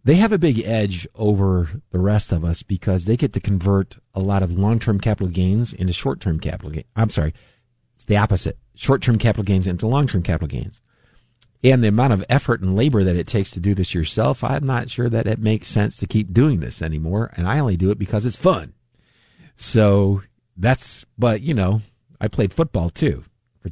They 0.04 0.16
have 0.16 0.34
a 0.34 0.38
big 0.38 0.60
edge 0.66 1.08
over 1.16 1.82
the 1.92 2.00
rest 2.00 2.34
of 2.34 2.44
us 2.44 2.64
because 2.64 3.06
they 3.06 3.16
get 3.16 3.32
to 3.32 3.40
convert 3.40 3.98
a 4.14 4.20
lot 4.20 4.44
of 4.44 4.60
long 4.60 4.80
term 4.80 5.00
capital 5.00 5.30
gains 5.30 5.72
into 5.72 5.94
short 5.94 6.20
term 6.20 6.42
capital 6.42 6.72
gains. 6.72 6.88
I'm 6.98 7.12
sorry, 7.12 7.34
it's 7.94 8.04
the 8.04 8.18
opposite. 8.18 8.58
Short 8.76 9.02
term 9.02 9.18
capital 9.18 9.46
gains 9.46 9.68
into 9.68 9.88
long 9.88 10.06
term 10.06 10.22
capital 10.22 10.50
gains 10.50 10.82
and 11.64 11.84
the 11.84 11.88
amount 11.88 12.14
of 12.14 12.24
effort 12.30 12.62
and 12.62 12.76
labor 12.76 13.04
that 13.04 13.16
it 13.16 13.28
takes 13.28 13.52
to 13.52 13.60
do 13.60 13.74
this 13.74 13.94
yourself, 13.94 14.44
I'm 14.44 14.66
not 14.66 14.90
sure 14.90 15.10
that 15.10 15.28
it 15.28 15.40
makes 15.40 15.68
sense 15.68 15.98
to 15.98 16.08
keep 16.08 16.34
doing 16.34 16.60
this 16.60 16.82
anymore. 16.82 17.32
And 17.36 17.48
I 17.48 17.60
only 17.60 17.78
do 17.78 17.90
it 17.90 17.98
because 17.98 18.26
it's 18.26 18.36
fun. 18.36 18.74
So 19.56 20.22
that's, 20.56 21.06
but 21.18 21.42
you 21.42 21.54
know, 21.54 21.82
I 22.22 22.28
played 22.28 22.54
football 22.54 22.90
too. 22.90 23.24
For 23.62 23.72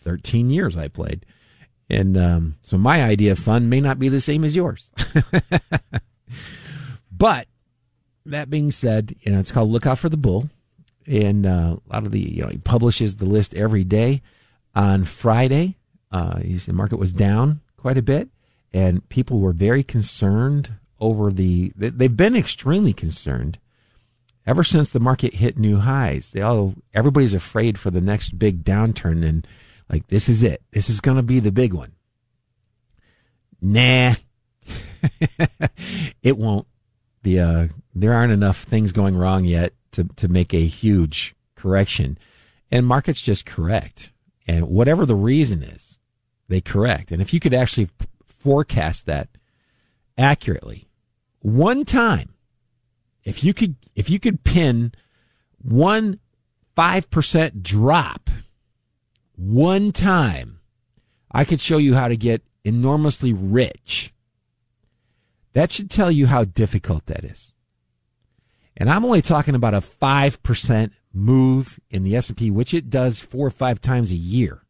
13 0.00 0.50
years 0.50 0.76
I 0.76 0.88
played. 0.88 1.26
And 1.88 2.16
um, 2.16 2.56
so 2.62 2.76
my 2.78 3.04
idea 3.04 3.32
of 3.32 3.38
fun 3.38 3.68
may 3.68 3.80
not 3.80 3.98
be 3.98 4.08
the 4.08 4.20
same 4.20 4.42
as 4.42 4.56
yours. 4.56 4.92
but 7.12 7.46
that 8.24 8.50
being 8.50 8.70
said, 8.70 9.14
you 9.20 9.30
know, 9.30 9.38
it's 9.38 9.52
called 9.52 9.70
Look 9.70 9.86
Out 9.86 9.98
for 9.98 10.08
the 10.08 10.16
Bull. 10.16 10.50
And 11.06 11.46
uh, 11.46 11.76
a 11.76 11.92
lot 11.92 12.04
of 12.04 12.10
the, 12.10 12.18
you 12.18 12.42
know, 12.42 12.48
he 12.48 12.58
publishes 12.58 13.16
the 13.16 13.26
list 13.26 13.54
every 13.54 13.84
day. 13.84 14.22
On 14.74 15.04
Friday, 15.04 15.76
uh, 16.16 16.38
the 16.38 16.72
market 16.72 16.98
was 16.98 17.12
down 17.12 17.60
quite 17.76 17.98
a 17.98 18.02
bit, 18.02 18.28
and 18.72 19.06
people 19.08 19.40
were 19.40 19.52
very 19.52 19.82
concerned 19.82 20.70
over 20.98 21.30
the. 21.30 21.72
They've 21.76 22.16
been 22.16 22.36
extremely 22.36 22.92
concerned 22.92 23.58
ever 24.46 24.64
since 24.64 24.88
the 24.88 25.00
market 25.00 25.34
hit 25.34 25.58
new 25.58 25.78
highs. 25.78 26.30
They 26.30 26.40
all 26.40 26.74
everybody's 26.94 27.34
afraid 27.34 27.78
for 27.78 27.90
the 27.90 28.00
next 28.00 28.38
big 28.38 28.64
downturn, 28.64 29.26
and 29.26 29.46
like 29.90 30.06
this 30.08 30.28
is 30.28 30.42
it. 30.42 30.62
This 30.72 30.88
is 30.88 31.00
going 31.00 31.18
to 31.18 31.22
be 31.22 31.40
the 31.40 31.52
big 31.52 31.74
one. 31.74 31.92
Nah, 33.60 34.14
it 36.22 36.38
won't. 36.38 36.66
The 37.22 37.40
uh, 37.40 37.66
there 37.94 38.14
aren't 38.14 38.32
enough 38.32 38.62
things 38.62 38.92
going 38.92 39.16
wrong 39.16 39.44
yet 39.44 39.74
to 39.92 40.04
to 40.16 40.28
make 40.28 40.54
a 40.54 40.66
huge 40.66 41.34
correction, 41.56 42.16
and 42.70 42.86
markets 42.86 43.20
just 43.20 43.44
correct. 43.44 44.12
And 44.48 44.68
whatever 44.68 45.04
the 45.04 45.16
reason 45.16 45.62
is, 45.62 45.95
they 46.48 46.60
correct. 46.60 47.10
And 47.10 47.20
if 47.20 47.32
you 47.34 47.40
could 47.40 47.54
actually 47.54 47.88
forecast 48.26 49.06
that 49.06 49.28
accurately, 50.16 50.88
one 51.40 51.84
time, 51.84 52.34
if 53.24 53.42
you 53.42 53.52
could, 53.52 53.76
if 53.94 54.08
you 54.08 54.18
could 54.18 54.44
pin 54.44 54.92
one 55.60 56.20
5% 56.76 57.62
drop 57.62 58.30
one 59.34 59.92
time, 59.92 60.60
I 61.30 61.44
could 61.44 61.60
show 61.60 61.78
you 61.78 61.94
how 61.94 62.08
to 62.08 62.16
get 62.16 62.42
enormously 62.64 63.32
rich. 63.32 64.12
That 65.54 65.72
should 65.72 65.90
tell 65.90 66.10
you 66.10 66.26
how 66.26 66.44
difficult 66.44 67.06
that 67.06 67.24
is. 67.24 67.52
And 68.76 68.90
I'm 68.90 69.04
only 69.04 69.22
talking 69.22 69.54
about 69.54 69.74
a 69.74 69.80
5% 69.80 70.90
move 71.14 71.80
in 71.90 72.02
the 72.02 72.14
S&P, 72.14 72.50
which 72.50 72.74
it 72.74 72.90
does 72.90 73.20
four 73.20 73.46
or 73.46 73.50
five 73.50 73.80
times 73.80 74.10
a 74.10 74.16
year. 74.16 74.65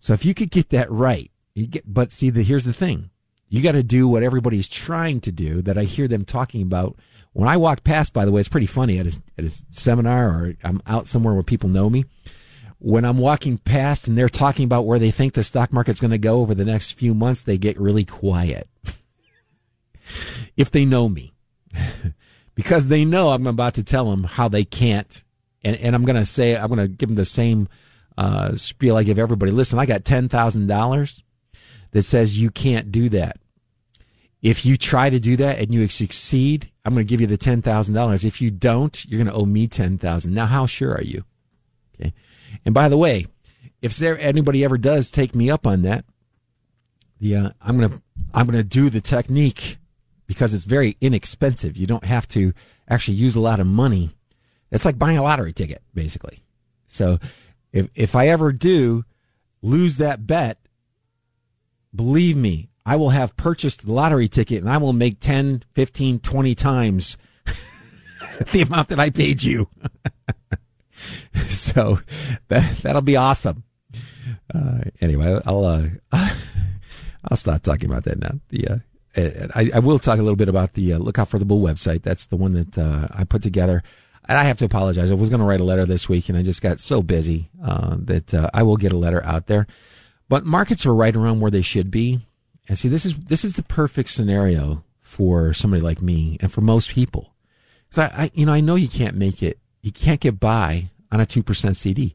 So 0.00 0.14
if 0.14 0.24
you 0.24 0.34
could 0.34 0.50
get 0.50 0.70
that 0.70 0.90
right, 0.90 1.30
get, 1.54 1.84
but 1.86 2.10
see, 2.10 2.30
the, 2.30 2.42
here's 2.42 2.64
the 2.64 2.72
thing. 2.72 3.10
You 3.48 3.62
got 3.62 3.72
to 3.72 3.82
do 3.82 4.08
what 4.08 4.22
everybody's 4.22 4.68
trying 4.68 5.20
to 5.20 5.32
do 5.32 5.60
that 5.62 5.76
I 5.76 5.84
hear 5.84 6.08
them 6.08 6.24
talking 6.24 6.62
about. 6.62 6.96
When 7.32 7.48
I 7.48 7.56
walk 7.56 7.84
past, 7.84 8.12
by 8.12 8.24
the 8.24 8.32
way, 8.32 8.40
it's 8.40 8.48
pretty 8.48 8.66
funny 8.66 8.98
at 8.98 9.06
a, 9.06 9.18
at 9.38 9.44
a 9.44 9.64
seminar 9.70 10.28
or 10.28 10.54
I'm 10.64 10.82
out 10.86 11.06
somewhere 11.06 11.34
where 11.34 11.42
people 11.42 11.68
know 11.68 11.90
me. 11.90 12.04
When 12.78 13.04
I'm 13.04 13.18
walking 13.18 13.58
past 13.58 14.08
and 14.08 14.16
they're 14.16 14.28
talking 14.28 14.64
about 14.64 14.86
where 14.86 14.98
they 14.98 15.10
think 15.10 15.34
the 15.34 15.44
stock 15.44 15.72
market's 15.72 16.00
going 16.00 16.12
to 16.12 16.18
go 16.18 16.40
over 16.40 16.54
the 16.54 16.64
next 16.64 16.92
few 16.92 17.12
months, 17.12 17.42
they 17.42 17.58
get 17.58 17.78
really 17.78 18.04
quiet. 18.04 18.68
if 20.56 20.70
they 20.70 20.84
know 20.84 21.08
me. 21.08 21.34
because 22.54 22.88
they 22.88 23.04
know 23.04 23.30
I'm 23.30 23.46
about 23.46 23.74
to 23.74 23.84
tell 23.84 24.10
them 24.10 24.24
how 24.24 24.48
they 24.48 24.64
can't. 24.64 25.22
And, 25.62 25.76
and 25.76 25.94
I'm 25.94 26.04
going 26.04 26.16
to 26.16 26.26
say, 26.26 26.56
I'm 26.56 26.68
going 26.68 26.78
to 26.78 26.88
give 26.88 27.08
them 27.08 27.16
the 27.16 27.24
same 27.24 27.68
uh, 28.20 28.54
spiel 28.54 28.98
I 28.98 29.02
give 29.02 29.18
everybody. 29.18 29.50
Listen, 29.50 29.78
I 29.78 29.86
got 29.86 30.04
$10,000 30.04 31.22
that 31.92 32.02
says 32.02 32.38
you 32.38 32.50
can't 32.50 32.92
do 32.92 33.08
that. 33.08 33.38
If 34.42 34.66
you 34.66 34.76
try 34.76 35.08
to 35.08 35.18
do 35.18 35.36
that 35.36 35.58
and 35.58 35.72
you 35.72 35.88
succeed, 35.88 36.70
I'm 36.84 36.92
going 36.92 37.06
to 37.06 37.10
give 37.10 37.22
you 37.22 37.26
the 37.26 37.38
$10,000. 37.38 38.24
If 38.24 38.42
you 38.42 38.50
don't, 38.50 39.06
you're 39.06 39.22
going 39.22 39.34
to 39.34 39.40
owe 39.40 39.46
me 39.46 39.66
10,000. 39.66 40.34
Now, 40.34 40.46
how 40.46 40.66
sure 40.66 40.92
are 40.92 41.02
you? 41.02 41.24
Okay. 41.94 42.12
And 42.64 42.74
by 42.74 42.90
the 42.90 42.98
way, 42.98 43.26
if 43.80 43.96
there 43.96 44.18
anybody 44.18 44.64
ever 44.64 44.76
does 44.76 45.10
take 45.10 45.34
me 45.34 45.50
up 45.50 45.66
on 45.66 45.80
that, 45.82 46.04
the 47.20 47.36
uh, 47.36 47.50
I'm 47.62 47.78
going 47.78 47.90
to 47.90 48.02
I'm 48.32 48.46
going 48.46 48.58
to 48.58 48.64
do 48.64 48.90
the 48.90 49.00
technique 49.00 49.78
because 50.26 50.54
it's 50.54 50.64
very 50.64 50.96
inexpensive. 51.00 51.76
You 51.76 51.86
don't 51.86 52.04
have 52.04 52.28
to 52.28 52.52
actually 52.88 53.16
use 53.16 53.34
a 53.34 53.40
lot 53.40 53.60
of 53.60 53.66
money. 53.66 54.10
It's 54.70 54.84
like 54.84 54.98
buying 54.98 55.18
a 55.18 55.22
lottery 55.22 55.52
ticket, 55.52 55.82
basically. 55.94 56.42
So 56.86 57.18
if 57.72 57.88
if 57.94 58.14
I 58.14 58.28
ever 58.28 58.52
do 58.52 59.04
lose 59.62 59.96
that 59.96 60.26
bet, 60.26 60.58
believe 61.94 62.36
me, 62.36 62.70
I 62.84 62.96
will 62.96 63.10
have 63.10 63.36
purchased 63.36 63.84
the 63.84 63.92
lottery 63.92 64.28
ticket 64.28 64.62
and 64.62 64.70
I 64.70 64.78
will 64.78 64.92
make 64.92 65.20
10, 65.20 65.64
15, 65.74 66.20
20 66.20 66.54
times 66.54 67.16
the 68.52 68.62
amount 68.62 68.88
that 68.88 69.00
I 69.00 69.10
paid 69.10 69.42
you. 69.42 69.68
so 71.48 72.00
that 72.48 72.78
that'll 72.78 73.02
be 73.02 73.16
awesome. 73.16 73.64
Uh, 74.52 74.80
anyway, 75.00 75.40
I'll 75.46 75.64
uh, 75.64 75.88
I'll 76.12 77.36
stop 77.36 77.62
talking 77.62 77.90
about 77.90 78.04
that 78.04 78.18
now. 78.18 78.40
The 78.48 78.68
uh, 78.68 78.76
I, 79.54 79.70
I, 79.74 79.78
will 79.80 79.98
talk 79.98 80.18
a 80.18 80.22
little 80.22 80.36
bit 80.36 80.48
about 80.48 80.74
the 80.74 80.92
uh, 80.92 80.98
Look 80.98 81.18
Out 81.18 81.28
for 81.28 81.38
the 81.38 81.44
Bull 81.44 81.60
website. 81.60 82.02
That's 82.02 82.26
the 82.26 82.36
one 82.36 82.52
that 82.52 82.78
uh, 82.78 83.08
I 83.10 83.24
put 83.24 83.42
together 83.42 83.82
and 84.30 84.38
I 84.38 84.44
have 84.44 84.58
to 84.58 84.64
apologize. 84.64 85.10
I 85.10 85.14
was 85.14 85.28
going 85.28 85.40
to 85.40 85.44
write 85.44 85.58
a 85.58 85.64
letter 85.64 85.84
this 85.84 86.08
week, 86.08 86.28
and 86.28 86.38
I 86.38 86.42
just 86.42 86.62
got 86.62 86.78
so 86.78 87.02
busy 87.02 87.50
uh, 87.64 87.96
that 87.98 88.32
uh, 88.32 88.48
I 88.54 88.62
will 88.62 88.76
get 88.76 88.92
a 88.92 88.96
letter 88.96 89.20
out 89.24 89.48
there. 89.48 89.66
But 90.28 90.46
markets 90.46 90.86
are 90.86 90.94
right 90.94 91.16
around 91.16 91.40
where 91.40 91.50
they 91.50 91.62
should 91.62 91.90
be, 91.90 92.20
and 92.68 92.78
see, 92.78 92.86
this 92.86 93.04
is 93.04 93.18
this 93.18 93.44
is 93.44 93.56
the 93.56 93.64
perfect 93.64 94.08
scenario 94.08 94.84
for 95.00 95.52
somebody 95.52 95.82
like 95.82 96.00
me 96.00 96.38
and 96.40 96.52
for 96.52 96.60
most 96.60 96.90
people. 96.90 97.34
So 97.90 98.02
I, 98.02 98.06
I 98.06 98.30
you 98.32 98.46
know, 98.46 98.52
I 98.52 98.60
know 98.60 98.76
you 98.76 98.86
can't 98.86 99.16
make 99.16 99.42
it, 99.42 99.58
you 99.82 99.90
can't 99.90 100.20
get 100.20 100.38
by 100.38 100.90
on 101.10 101.18
a 101.18 101.26
two 101.26 101.42
percent 101.42 101.76
CD. 101.76 102.14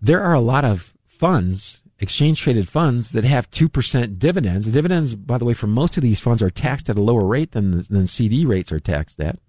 There 0.00 0.22
are 0.22 0.34
a 0.34 0.40
lot 0.40 0.64
of 0.64 0.94
funds, 1.04 1.82
exchange 1.98 2.40
traded 2.40 2.68
funds, 2.68 3.10
that 3.10 3.24
have 3.24 3.50
two 3.50 3.68
percent 3.68 4.20
dividends. 4.20 4.66
The 4.66 4.72
dividends, 4.72 5.16
by 5.16 5.38
the 5.38 5.44
way, 5.44 5.54
for 5.54 5.66
most 5.66 5.96
of 5.96 6.04
these 6.04 6.20
funds 6.20 6.42
are 6.42 6.50
taxed 6.50 6.88
at 6.88 6.96
a 6.96 7.02
lower 7.02 7.26
rate 7.26 7.50
than 7.50 7.82
than 7.90 8.06
CD 8.06 8.46
rates 8.46 8.70
are 8.70 8.78
taxed 8.78 9.18
at. 9.18 9.40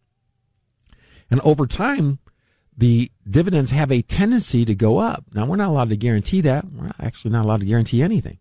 And 1.29 1.41
over 1.41 1.67
time, 1.67 2.19
the 2.77 3.11
dividends 3.27 3.71
have 3.71 3.91
a 3.91 4.03
tendency 4.03 4.63
to 4.65 4.75
go 4.75 4.99
up. 4.99 5.25
Now, 5.33 5.45
we're 5.45 5.55
not 5.55 5.69
allowed 5.69 5.89
to 5.89 5.97
guarantee 5.97 6.41
that. 6.41 6.65
We're 6.71 6.91
actually 6.99 7.31
not 7.31 7.45
allowed 7.45 7.61
to 7.61 7.65
guarantee 7.65 8.03
anything. 8.03 8.37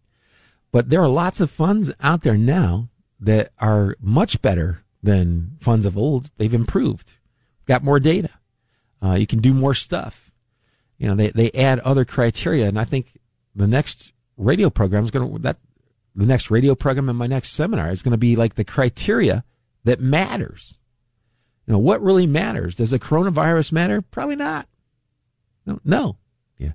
But 0.73 0.91
there 0.91 1.01
are 1.01 1.09
lots 1.09 1.41
of 1.41 1.51
funds 1.51 1.91
out 2.01 2.23
there 2.23 2.37
now 2.37 2.91
that 3.19 3.53
are 3.59 3.97
much 4.01 4.43
better 4.43 4.85
than 5.03 5.57
funds 5.61 5.87
of 5.87 5.97
old. 5.97 6.31
They've 6.37 6.53
improved, 6.53 7.13
got 7.65 7.83
more 7.83 7.99
data. 7.99 8.31
Uh, 9.03 9.15
you 9.15 9.27
can 9.27 9.41
do 9.41 9.55
more 9.55 9.75
stuff. 9.75 10.31
You 10.99 11.09
know, 11.09 11.15
they, 11.15 11.31
they 11.31 11.51
add 11.53 11.79
other 11.81 12.05
criteria. 12.05 12.69
And 12.69 12.79
I 12.79 12.85
think 12.85 13.19
the 13.55 13.67
next 13.67 14.13
radio 14.37 14.69
program 14.69 15.05
is 15.05 15.11
going 15.11 15.33
to, 15.33 15.39
that, 15.41 15.59
the 16.15 16.27
next 16.27 16.51
radio 16.51 16.75
program 16.75 17.09
and 17.09 17.19
my 17.19 17.27
next 17.27 17.53
seminar 17.53 17.91
is 17.91 18.03
going 18.03 18.13
to 18.13 18.19
be 18.19 18.37
like 18.37 18.55
the 18.55 18.65
criteria 18.65 19.45
that 19.85 20.01
matters. 20.01 20.75
You 21.67 21.73
know, 21.73 21.79
what 21.79 22.03
really 22.03 22.27
matters? 22.27 22.75
Does 22.75 22.91
the 22.91 22.99
coronavirus 22.99 23.73
matter? 23.73 24.01
Probably 24.01 24.37
not. 24.37 24.69
No, 25.65 25.81
no. 25.85 26.17
Yeah. 26.59 26.73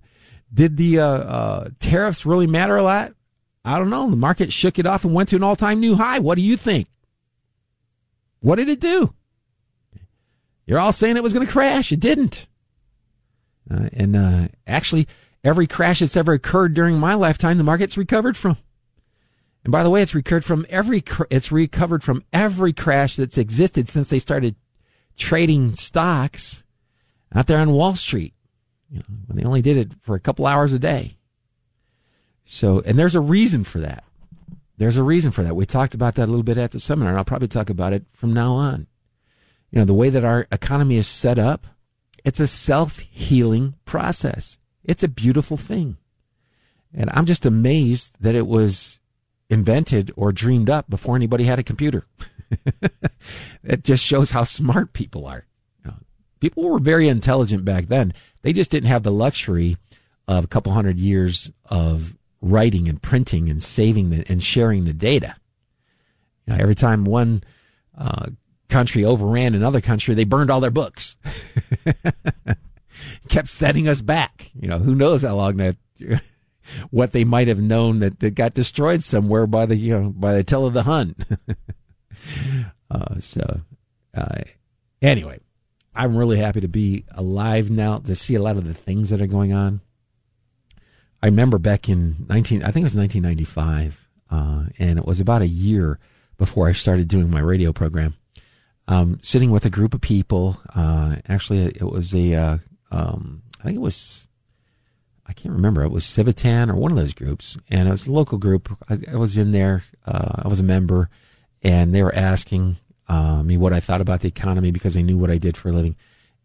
Did 0.53 0.75
the 0.77 0.99
uh, 0.99 1.05
uh, 1.05 1.69
tariffs 1.79 2.25
really 2.25 2.47
matter 2.47 2.75
a 2.75 2.83
lot? 2.83 3.13
I 3.63 3.77
don't 3.77 3.89
know. 3.89 4.09
The 4.09 4.17
market 4.17 4.51
shook 4.51 4.79
it 4.79 4.85
off 4.85 5.05
and 5.05 5.13
went 5.13 5.29
to 5.29 5.35
an 5.37 5.43
all 5.43 5.55
time 5.55 5.79
new 5.79 5.95
high. 5.95 6.19
What 6.19 6.35
do 6.35 6.41
you 6.41 6.57
think? 6.57 6.87
What 8.41 8.57
did 8.57 8.69
it 8.69 8.79
do? 8.79 9.13
You're 10.65 10.79
all 10.79 10.91
saying 10.91 11.15
it 11.15 11.23
was 11.23 11.33
going 11.33 11.45
to 11.45 11.51
crash. 11.51 11.91
It 11.91 11.99
didn't. 11.99 12.47
Uh, 13.69 13.89
and 13.93 14.15
uh, 14.15 14.47
actually, 14.67 15.07
every 15.43 15.67
crash 15.67 15.99
that's 15.99 16.17
ever 16.17 16.33
occurred 16.33 16.73
during 16.73 16.97
my 16.97 17.13
lifetime, 17.13 17.57
the 17.57 17.63
market's 17.63 17.97
recovered 17.97 18.35
from. 18.35 18.57
And 19.63 19.71
by 19.71 19.83
the 19.83 19.89
way, 19.89 20.01
it's 20.01 20.15
recovered 20.15 20.43
from 20.43 20.65
every 20.69 21.03
it's 21.29 21.51
recovered 21.51 22.03
from 22.03 22.23
every 22.33 22.73
crash 22.73 23.15
that's 23.15 23.37
existed 23.37 23.87
since 23.87 24.09
they 24.09 24.17
started 24.17 24.55
trading 25.21 25.75
stocks 25.75 26.63
out 27.33 27.45
there 27.45 27.59
on 27.59 27.71
Wall 27.71 27.95
Street. 27.95 28.33
You 28.89 28.99
know, 28.99 29.05
when 29.27 29.37
they 29.37 29.43
only 29.45 29.61
did 29.61 29.77
it 29.77 29.93
for 30.01 30.15
a 30.15 30.19
couple 30.19 30.47
hours 30.47 30.73
a 30.73 30.79
day. 30.79 31.15
So, 32.43 32.81
and 32.85 32.99
there's 32.99 33.15
a 33.15 33.21
reason 33.21 33.63
for 33.63 33.79
that. 33.79 34.03
There's 34.77 34.97
a 34.97 35.03
reason 35.03 35.31
for 35.31 35.43
that. 35.43 35.55
We 35.55 35.65
talked 35.65 35.93
about 35.93 36.15
that 36.15 36.25
a 36.25 36.31
little 36.31 36.43
bit 36.43 36.57
at 36.57 36.71
the 36.71 36.79
seminar, 36.79 37.09
and 37.11 37.17
I'll 37.19 37.23
probably 37.23 37.47
talk 37.47 37.69
about 37.69 37.93
it 37.93 38.03
from 38.11 38.33
now 38.33 38.55
on. 38.55 38.87
You 39.69 39.79
know, 39.79 39.85
the 39.85 39.93
way 39.93 40.09
that 40.09 40.25
our 40.25 40.47
economy 40.51 40.97
is 40.97 41.07
set 41.07 41.37
up, 41.37 41.67
it's 42.25 42.39
a 42.39 42.47
self 42.47 42.99
healing 42.99 43.75
process. 43.85 44.57
It's 44.83 45.03
a 45.03 45.07
beautiful 45.07 45.55
thing. 45.55 45.97
And 46.93 47.09
I'm 47.13 47.25
just 47.25 47.45
amazed 47.45 48.15
that 48.19 48.35
it 48.35 48.47
was 48.47 48.99
invented 49.51 50.11
or 50.15 50.31
dreamed 50.31 50.69
up 50.69 50.89
before 50.89 51.15
anybody 51.15 51.43
had 51.43 51.59
a 51.59 51.63
computer. 51.63 52.05
it 53.63 53.83
just 53.83 54.03
shows 54.03 54.31
how 54.31 54.43
smart 54.43 54.93
people 54.93 55.27
are. 55.27 55.45
People 56.39 56.63
were 56.63 56.79
very 56.79 57.07
intelligent 57.07 57.63
back 57.63 57.85
then. 57.85 58.13
They 58.41 58.51
just 58.51 58.71
didn't 58.71 58.89
have 58.89 59.03
the 59.03 59.11
luxury 59.11 59.77
of 60.27 60.43
a 60.43 60.47
couple 60.47 60.73
hundred 60.73 60.97
years 60.97 61.51
of 61.65 62.17
writing 62.41 62.89
and 62.89 62.99
printing 62.99 63.47
and 63.47 63.61
saving 63.61 64.09
the, 64.09 64.25
and 64.27 64.43
sharing 64.43 64.85
the 64.85 64.93
data. 64.93 65.35
You 66.47 66.53
know, 66.53 66.59
every 66.59 66.73
time 66.73 67.05
one 67.05 67.43
uh, 67.95 68.29
country 68.69 69.05
overran 69.05 69.53
another 69.53 69.81
country, 69.81 70.15
they 70.15 70.23
burned 70.23 70.49
all 70.49 70.61
their 70.61 70.71
books. 70.71 71.15
Kept 73.29 73.47
setting 73.47 73.87
us 73.87 74.01
back. 74.01 74.49
You 74.59 74.67
know, 74.67 74.79
who 74.79 74.95
knows 74.95 75.21
how 75.21 75.35
long 75.35 75.57
that, 75.57 75.77
what 76.89 77.11
they 77.11 77.23
might 77.23 77.47
have 77.47 77.61
known 77.61 77.99
that, 77.99 78.19
that 78.19 78.35
got 78.35 78.53
destroyed 78.53 79.03
somewhere 79.03 79.47
by 79.47 79.65
the, 79.65 79.75
you 79.75 79.97
know, 79.97 80.09
by 80.09 80.33
Attila 80.33 80.71
the 80.71 80.83
Hun. 80.83 81.15
uh, 82.91 83.19
so, 83.19 83.61
uh, 84.13 84.41
anyway, 85.01 85.39
I'm 85.95 86.15
really 86.15 86.37
happy 86.37 86.61
to 86.61 86.67
be 86.67 87.05
alive 87.11 87.69
now 87.69 87.99
to 87.99 88.15
see 88.15 88.35
a 88.35 88.41
lot 88.41 88.57
of 88.57 88.65
the 88.65 88.73
things 88.73 89.09
that 89.09 89.21
are 89.21 89.27
going 89.27 89.53
on. 89.53 89.81
I 91.21 91.27
remember 91.27 91.57
back 91.59 91.87
in 91.87 92.25
19, 92.29 92.63
I 92.63 92.71
think 92.71 92.83
it 92.83 92.91
was 92.91 92.95
1995, 92.95 94.09
uh, 94.31 94.65
and 94.79 94.97
it 94.97 95.05
was 95.05 95.19
about 95.19 95.41
a 95.41 95.47
year 95.47 95.99
before 96.37 96.67
I 96.67 96.71
started 96.71 97.07
doing 97.07 97.29
my 97.29 97.39
radio 97.39 97.71
program. 97.71 98.15
Um, 98.87 99.19
sitting 99.21 99.51
with 99.51 99.63
a 99.63 99.69
group 99.69 99.93
of 99.93 100.01
people. 100.01 100.59
Uh, 100.75 101.17
actually, 101.27 101.65
it 101.65 101.83
was 101.83 102.13
a, 102.13 102.33
uh, 102.33 102.57
um, 102.89 103.43
I 103.59 103.63
think 103.63 103.75
it 103.75 103.81
was, 103.81 104.27
I 105.27 105.33
can't 105.33 105.53
remember. 105.53 105.83
It 105.83 105.91
was 105.91 106.03
Civitan 106.03 106.69
or 106.69 106.75
one 106.75 106.91
of 106.91 106.97
those 106.97 107.13
groups, 107.13 107.57
and 107.69 107.87
it 107.87 107.91
was 107.91 108.07
a 108.07 108.11
local 108.11 108.37
group. 108.37 108.77
I, 108.89 108.99
I 109.13 109.15
was 109.15 109.37
in 109.37 109.51
there. 109.51 109.85
Uh, 110.05 110.43
I 110.43 110.47
was 110.47 110.59
a 110.59 110.63
member, 110.63 111.09
and 111.61 111.93
they 111.93 112.03
were 112.03 112.15
asking 112.15 112.77
uh, 113.07 113.43
me 113.43 113.57
what 113.57 113.73
I 113.73 113.79
thought 113.79 114.01
about 114.01 114.21
the 114.21 114.27
economy 114.27 114.71
because 114.71 114.93
they 114.93 115.03
knew 115.03 115.17
what 115.17 115.31
I 115.31 115.37
did 115.37 115.55
for 115.55 115.69
a 115.69 115.73
living. 115.73 115.95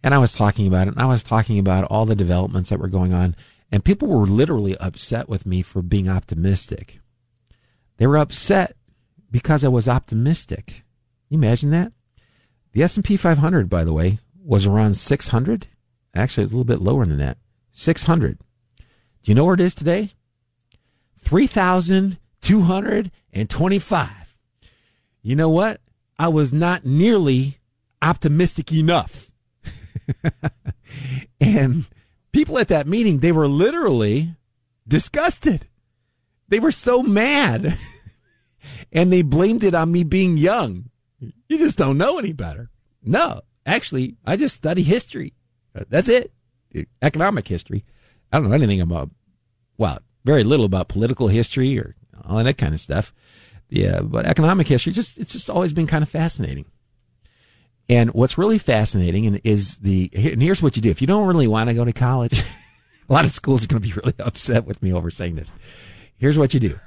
And 0.02 0.14
I 0.14 0.18
was 0.18 0.32
talking 0.32 0.66
about 0.66 0.88
it, 0.88 0.92
and 0.92 1.00
I 1.00 1.06
was 1.06 1.22
talking 1.22 1.58
about 1.58 1.84
all 1.84 2.06
the 2.06 2.14
developments 2.14 2.70
that 2.70 2.78
were 2.78 2.88
going 2.88 3.12
on 3.12 3.34
and 3.70 3.84
people 3.84 4.08
were 4.08 4.26
literally 4.26 4.76
upset 4.78 5.28
with 5.28 5.46
me 5.46 5.62
for 5.62 5.82
being 5.82 6.08
optimistic. 6.08 7.00
They 7.96 8.06
were 8.06 8.18
upset 8.18 8.76
because 9.30 9.64
I 9.64 9.68
was 9.68 9.88
optimistic. 9.88 10.84
you 11.28 11.38
imagine 11.38 11.70
that? 11.70 11.92
The 12.72 12.82
S&P 12.82 13.16
500, 13.16 13.68
by 13.68 13.84
the 13.84 13.92
way, 13.92 14.18
was 14.44 14.66
around 14.66 14.94
600. 14.94 15.66
Actually, 16.14 16.44
a 16.44 16.46
little 16.46 16.64
bit 16.64 16.80
lower 16.80 17.06
than 17.06 17.18
that. 17.18 17.38
600. 17.72 18.38
You 19.26 19.34
know 19.34 19.44
where 19.44 19.52
it 19.54 19.60
is 19.60 19.74
today? 19.74 20.12
3,225. 21.18 24.10
You 25.22 25.34
know 25.34 25.48
what? 25.48 25.80
I 26.16 26.28
was 26.28 26.52
not 26.52 26.84
nearly 26.84 27.58
optimistic 28.00 28.72
enough. 28.72 29.32
and 31.40 31.88
people 32.30 32.60
at 32.60 32.68
that 32.68 32.86
meeting, 32.86 33.18
they 33.18 33.32
were 33.32 33.48
literally 33.48 34.36
disgusted. 34.86 35.66
They 36.48 36.60
were 36.60 36.70
so 36.70 37.02
mad. 37.02 37.76
and 38.92 39.12
they 39.12 39.22
blamed 39.22 39.64
it 39.64 39.74
on 39.74 39.90
me 39.90 40.04
being 40.04 40.36
young. 40.36 40.90
You 41.18 41.58
just 41.58 41.78
don't 41.78 41.98
know 41.98 42.20
any 42.20 42.32
better. 42.32 42.70
No, 43.02 43.40
actually, 43.66 44.14
I 44.24 44.36
just 44.36 44.54
study 44.54 44.84
history. 44.84 45.34
That's 45.72 46.08
it. 46.08 46.30
Economic 47.02 47.48
history. 47.48 47.84
I 48.32 48.38
don't 48.38 48.48
know 48.48 48.54
anything 48.54 48.80
about, 48.80 49.10
well, 49.78 49.98
very 50.24 50.44
little 50.44 50.66
about 50.66 50.88
political 50.88 51.28
history 51.28 51.78
or 51.78 51.94
all 52.24 52.42
that 52.42 52.58
kind 52.58 52.74
of 52.74 52.80
stuff. 52.80 53.14
Yeah, 53.68 54.00
but 54.00 54.26
economic 54.26 54.68
history 54.68 54.92
just 54.92 55.18
it's 55.18 55.32
just 55.32 55.50
always 55.50 55.72
been 55.72 55.86
kind 55.86 56.02
of 56.02 56.08
fascinating. 56.08 56.66
And 57.88 58.12
what's 58.14 58.36
really 58.38 58.58
fascinating 58.58 59.26
and 59.26 59.40
is 59.44 59.78
the, 59.78 60.10
and 60.12 60.42
here's 60.42 60.62
what 60.62 60.76
you 60.76 60.82
do. 60.82 60.90
If 60.90 61.00
you 61.00 61.06
don't 61.06 61.26
really 61.26 61.46
want 61.46 61.68
to 61.68 61.74
go 61.74 61.84
to 61.84 61.92
college, 61.92 62.40
a 63.08 63.12
lot 63.12 63.24
of 63.24 63.32
schools 63.32 63.64
are 63.64 63.68
going 63.68 63.80
to 63.80 63.88
be 63.88 63.94
really 63.94 64.14
upset 64.18 64.66
with 64.66 64.82
me 64.82 64.92
over 64.92 65.10
saying 65.10 65.36
this. 65.36 65.52
Here's 66.16 66.38
what 66.38 66.54
you 66.54 66.60
do. 66.60 66.80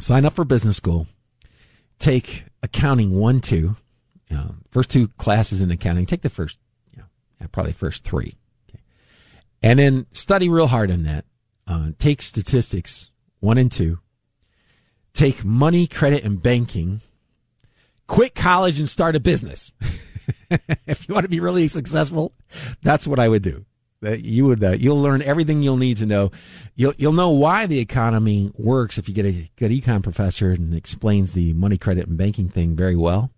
Sign 0.00 0.24
up 0.24 0.32
for 0.32 0.44
business 0.44 0.76
school. 0.76 1.06
Take 2.00 2.44
accounting 2.62 3.12
one, 3.12 3.40
two, 3.40 3.76
you 4.28 4.36
know, 4.36 4.56
first 4.70 4.90
two 4.90 5.08
classes 5.16 5.62
in 5.62 5.70
accounting. 5.70 6.06
Take 6.06 6.22
the 6.22 6.30
first, 6.30 6.58
you 6.92 7.02
know, 7.40 7.48
probably 7.52 7.72
first 7.72 8.02
three. 8.02 8.34
And 9.64 9.78
then 9.78 10.06
study 10.12 10.50
real 10.50 10.66
hard 10.66 10.90
on 10.90 11.04
that. 11.04 11.24
Uh, 11.66 11.92
take 11.98 12.20
statistics 12.20 13.10
one 13.40 13.56
and 13.56 13.72
two. 13.72 13.98
Take 15.14 15.44
money, 15.44 15.86
credit, 15.86 16.22
and 16.22 16.42
banking 16.42 17.00
quit 18.06 18.34
college 18.34 18.78
and 18.78 18.88
start 18.88 19.16
a 19.16 19.20
business. 19.20 19.72
if 20.86 21.08
you 21.08 21.14
want 21.14 21.24
to 21.24 21.30
be 21.30 21.40
really 21.40 21.68
successful, 21.68 22.32
that's 22.82 23.06
what 23.06 23.18
I 23.18 23.28
would 23.28 23.42
do. 23.42 23.64
That 24.02 24.20
you 24.20 24.44
would, 24.44 24.62
uh, 24.62 24.72
you'll 24.72 25.00
learn 25.00 25.22
everything 25.22 25.62
you'll 25.62 25.78
need 25.78 25.96
to 25.96 26.06
know. 26.06 26.30
You'll, 26.74 26.92
you'll 26.98 27.12
know 27.12 27.30
why 27.30 27.66
the 27.66 27.78
economy 27.78 28.52
works 28.58 28.98
if 28.98 29.08
you 29.08 29.14
get 29.14 29.24
a 29.24 29.50
good 29.56 29.70
econ 29.70 30.02
professor 30.02 30.50
and 30.50 30.74
explains 30.74 31.32
the 31.32 31.54
money, 31.54 31.78
credit, 31.78 32.06
and 32.06 32.18
banking 32.18 32.50
thing 32.50 32.76
very 32.76 32.96
well. 32.96 33.30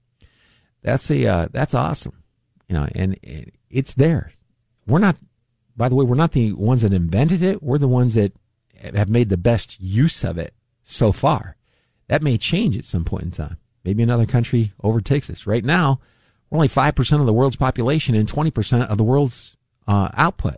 That's 0.82 1.08
a, 1.10 1.24
uh, 1.24 1.48
that's 1.52 1.74
awesome. 1.74 2.24
You 2.68 2.74
know, 2.74 2.88
and 2.96 3.16
it's 3.70 3.92
there. 3.92 4.32
We're 4.88 4.98
not, 4.98 5.16
by 5.76 5.88
the 5.88 5.94
way, 5.94 6.04
we're 6.04 6.14
not 6.14 6.32
the 6.32 6.52
ones 6.52 6.82
that 6.82 6.94
invented 6.94 7.42
it. 7.42 7.62
We're 7.62 7.78
the 7.78 7.88
ones 7.88 8.14
that 8.14 8.32
have 8.94 9.08
made 9.08 9.28
the 9.28 9.36
best 9.36 9.80
use 9.80 10.24
of 10.24 10.38
it 10.38 10.54
so 10.84 11.12
far. 11.12 11.56
That 12.08 12.22
may 12.22 12.38
change 12.38 12.76
at 12.76 12.84
some 12.84 13.04
point 13.04 13.24
in 13.24 13.30
time. 13.30 13.58
Maybe 13.84 14.02
another 14.02 14.26
country 14.26 14.72
overtakes 14.82 15.28
us. 15.30 15.46
Right 15.46 15.64
now, 15.64 16.00
we're 16.48 16.56
only 16.56 16.68
5% 16.68 17.20
of 17.20 17.26
the 17.26 17.32
world's 17.32 17.56
population 17.56 18.14
and 18.14 18.28
20% 18.28 18.86
of 18.86 18.98
the 18.98 19.04
world's 19.04 19.56
uh, 19.86 20.08
output. 20.14 20.56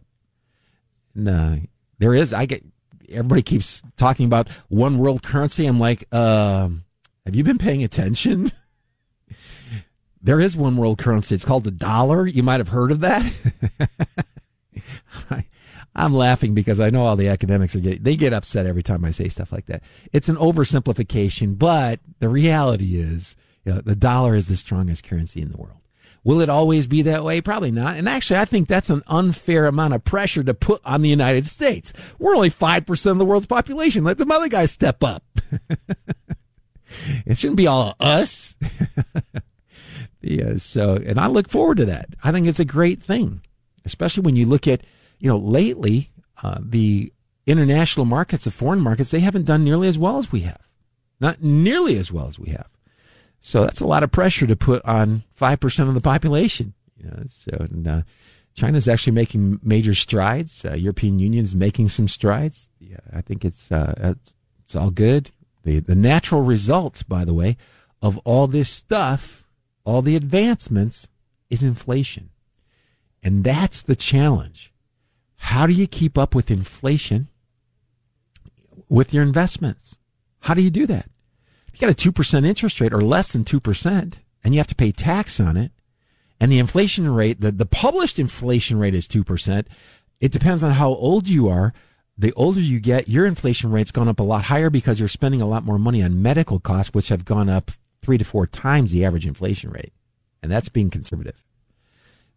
Uh, 1.26 1.56
there 1.98 2.14
is, 2.14 2.32
I 2.32 2.46
get, 2.46 2.64
everybody 3.08 3.42
keeps 3.42 3.82
talking 3.96 4.26
about 4.26 4.48
one 4.68 4.98
world 4.98 5.22
currency. 5.22 5.66
I'm 5.66 5.80
like, 5.80 6.04
uh, 6.12 6.68
have 7.26 7.34
you 7.34 7.44
been 7.44 7.58
paying 7.58 7.82
attention? 7.82 8.52
there 10.22 10.40
is 10.40 10.56
one 10.56 10.76
world 10.76 10.98
currency. 10.98 11.34
It's 11.34 11.44
called 11.44 11.64
the 11.64 11.70
dollar. 11.70 12.26
You 12.26 12.42
might 12.42 12.60
have 12.60 12.68
heard 12.68 12.92
of 12.92 13.00
that. 13.00 13.30
I, 15.30 15.46
I'm 15.94 16.14
laughing 16.14 16.54
because 16.54 16.80
I 16.80 16.90
know 16.90 17.04
all 17.04 17.16
the 17.16 17.28
academics 17.28 17.74
are 17.74 17.80
getting, 17.80 18.02
they 18.02 18.16
get 18.16 18.32
upset 18.32 18.66
every 18.66 18.82
time 18.82 19.04
I 19.04 19.10
say 19.10 19.28
stuff 19.28 19.52
like 19.52 19.66
that. 19.66 19.82
It's 20.12 20.28
an 20.28 20.36
oversimplification, 20.36 21.58
but 21.58 22.00
the 22.20 22.28
reality 22.28 23.00
is, 23.00 23.36
you 23.64 23.74
know, 23.74 23.80
the 23.80 23.96
dollar 23.96 24.34
is 24.34 24.48
the 24.48 24.56
strongest 24.56 25.04
currency 25.04 25.42
in 25.42 25.50
the 25.50 25.56
world. 25.56 25.78
Will 26.24 26.40
it 26.40 26.48
always 26.48 26.86
be 26.86 27.02
that 27.02 27.24
way? 27.24 27.40
Probably 27.40 27.70
not. 27.70 27.96
And 27.96 28.08
actually, 28.08 28.38
I 28.38 28.44
think 28.44 28.68
that's 28.68 28.90
an 28.90 29.02
unfair 29.06 29.66
amount 29.66 29.94
of 29.94 30.04
pressure 30.04 30.42
to 30.42 30.54
put 30.54 30.82
on 30.84 31.02
the 31.02 31.08
United 31.08 31.46
States. 31.46 31.92
We're 32.18 32.34
only 32.34 32.50
5% 32.50 33.10
of 33.10 33.18
the 33.18 33.24
world's 33.24 33.46
population. 33.46 34.04
Let 34.04 34.18
the 34.18 34.26
other 34.30 34.48
guys 34.48 34.70
step 34.70 35.02
up. 35.02 35.24
it 37.24 37.38
shouldn't 37.38 37.56
be 37.56 37.66
all 37.66 37.94
us. 37.98 38.56
yeah, 40.20 40.58
so, 40.58 40.96
and 40.96 41.18
I 41.18 41.28
look 41.28 41.48
forward 41.48 41.78
to 41.78 41.86
that. 41.86 42.10
I 42.22 42.32
think 42.32 42.46
it's 42.46 42.60
a 42.60 42.64
great 42.64 43.02
thing. 43.02 43.40
Especially 43.84 44.22
when 44.22 44.36
you 44.36 44.46
look 44.46 44.66
at, 44.66 44.82
you 45.18 45.28
know, 45.28 45.38
lately, 45.38 46.10
uh, 46.42 46.58
the 46.60 47.12
international 47.46 48.06
markets, 48.06 48.44
the 48.44 48.50
foreign 48.50 48.80
markets, 48.80 49.10
they 49.10 49.20
haven't 49.20 49.46
done 49.46 49.64
nearly 49.64 49.88
as 49.88 49.98
well 49.98 50.18
as 50.18 50.30
we 50.30 50.40
have. 50.40 50.68
Not 51.20 51.42
nearly 51.42 51.96
as 51.96 52.12
well 52.12 52.28
as 52.28 52.38
we 52.38 52.50
have. 52.50 52.68
So 53.40 53.62
that's 53.62 53.80
a 53.80 53.86
lot 53.86 54.02
of 54.02 54.10
pressure 54.10 54.46
to 54.46 54.56
put 54.56 54.84
on 54.84 55.24
5% 55.40 55.88
of 55.88 55.94
the 55.94 56.00
population. 56.00 56.74
You 56.96 57.10
know, 57.10 57.22
so, 57.28 57.56
and, 57.58 57.88
uh, 57.88 58.02
China's 58.54 58.88
actually 58.88 59.12
making 59.12 59.60
major 59.62 59.94
strides. 59.94 60.64
Uh, 60.64 60.74
European 60.74 61.20
Union 61.20 61.44
is 61.44 61.54
making 61.54 61.88
some 61.88 62.08
strides. 62.08 62.68
Yeah, 62.80 62.96
I 63.12 63.20
think 63.20 63.44
it's, 63.44 63.70
uh, 63.70 64.14
it's 64.60 64.74
all 64.74 64.90
good. 64.90 65.30
The, 65.62 65.78
the 65.78 65.94
natural 65.94 66.42
result, 66.42 67.04
by 67.08 67.24
the 67.24 67.34
way, 67.34 67.56
of 68.02 68.18
all 68.18 68.46
this 68.46 68.68
stuff, 68.68 69.44
all 69.84 70.02
the 70.02 70.16
advancements 70.16 71.08
is 71.50 71.62
inflation. 71.62 72.30
And 73.28 73.44
that's 73.44 73.82
the 73.82 73.94
challenge. 73.94 74.72
How 75.36 75.66
do 75.66 75.74
you 75.74 75.86
keep 75.86 76.16
up 76.16 76.34
with 76.34 76.50
inflation 76.50 77.28
with 78.88 79.12
your 79.12 79.22
investments? 79.22 79.98
How 80.40 80.54
do 80.54 80.62
you 80.62 80.70
do 80.70 80.86
that? 80.86 81.10
If 81.66 81.74
you 81.74 81.86
got 81.86 81.90
a 81.90 82.10
2% 82.10 82.46
interest 82.46 82.80
rate 82.80 82.94
or 82.94 83.02
less 83.02 83.30
than 83.30 83.44
2% 83.44 84.14
and 84.42 84.54
you 84.54 84.58
have 84.58 84.66
to 84.68 84.74
pay 84.74 84.92
tax 84.92 85.40
on 85.40 85.58
it 85.58 85.72
and 86.40 86.50
the 86.50 86.58
inflation 86.58 87.12
rate, 87.12 87.42
the, 87.42 87.52
the 87.52 87.66
published 87.66 88.18
inflation 88.18 88.78
rate 88.78 88.94
is 88.94 89.06
2%. 89.06 89.66
It 90.22 90.32
depends 90.32 90.64
on 90.64 90.70
how 90.70 90.88
old 90.88 91.28
you 91.28 91.50
are. 91.50 91.74
The 92.16 92.32
older 92.32 92.60
you 92.60 92.80
get, 92.80 93.08
your 93.08 93.26
inflation 93.26 93.70
rate's 93.70 93.92
gone 93.92 94.08
up 94.08 94.20
a 94.20 94.22
lot 94.22 94.44
higher 94.44 94.70
because 94.70 95.00
you're 95.00 95.06
spending 95.06 95.42
a 95.42 95.46
lot 95.46 95.66
more 95.66 95.78
money 95.78 96.02
on 96.02 96.22
medical 96.22 96.60
costs, 96.60 96.94
which 96.94 97.10
have 97.10 97.26
gone 97.26 97.50
up 97.50 97.72
three 98.00 98.16
to 98.16 98.24
four 98.24 98.46
times 98.46 98.90
the 98.90 99.04
average 99.04 99.26
inflation 99.26 99.68
rate. 99.68 99.92
And 100.42 100.50
that's 100.50 100.70
being 100.70 100.88
conservative. 100.88 101.44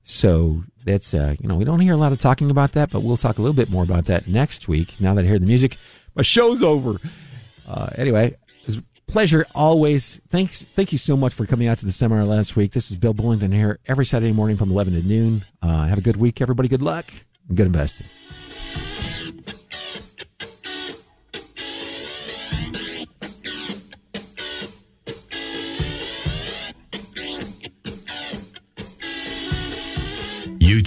So 0.03 0.63
that's, 0.85 1.13
uh, 1.13 1.35
you 1.39 1.47
know, 1.47 1.55
we 1.55 1.63
don't 1.63 1.79
hear 1.79 1.93
a 1.93 1.97
lot 1.97 2.11
of 2.11 2.19
talking 2.19 2.49
about 2.49 2.73
that, 2.73 2.89
but 2.89 3.01
we'll 3.01 3.17
talk 3.17 3.37
a 3.37 3.41
little 3.41 3.55
bit 3.55 3.69
more 3.69 3.83
about 3.83 4.05
that 4.05 4.27
next 4.27 4.67
week. 4.67 4.99
Now 4.99 5.13
that 5.13 5.25
I 5.25 5.27
hear 5.27 5.39
the 5.39 5.45
music, 5.45 5.77
my 6.15 6.23
show's 6.23 6.61
over. 6.61 6.97
Uh, 7.67 7.89
anyway, 7.95 8.35
it's 8.65 8.77
a 8.77 8.83
pleasure 9.07 9.45
always. 9.53 10.19
Thanks. 10.29 10.63
Thank 10.75 10.91
you 10.91 10.97
so 10.97 11.15
much 11.15 11.33
for 11.33 11.45
coming 11.45 11.67
out 11.67 11.77
to 11.79 11.85
the 11.85 11.91
seminar 11.91 12.25
last 12.25 12.55
week. 12.55 12.73
This 12.73 12.89
is 12.91 12.97
Bill 12.97 13.13
Bullington 13.13 13.53
here 13.53 13.79
every 13.85 14.05
Saturday 14.05 14.33
morning 14.33 14.57
from 14.57 14.71
11 14.71 14.93
to 14.93 15.07
noon. 15.07 15.45
Uh, 15.61 15.85
have 15.85 15.97
a 15.97 16.01
good 16.01 16.17
week, 16.17 16.41
everybody. 16.41 16.67
Good 16.67 16.81
luck 16.81 17.05
and 17.47 17.55
good 17.55 17.67
investing. 17.67 18.07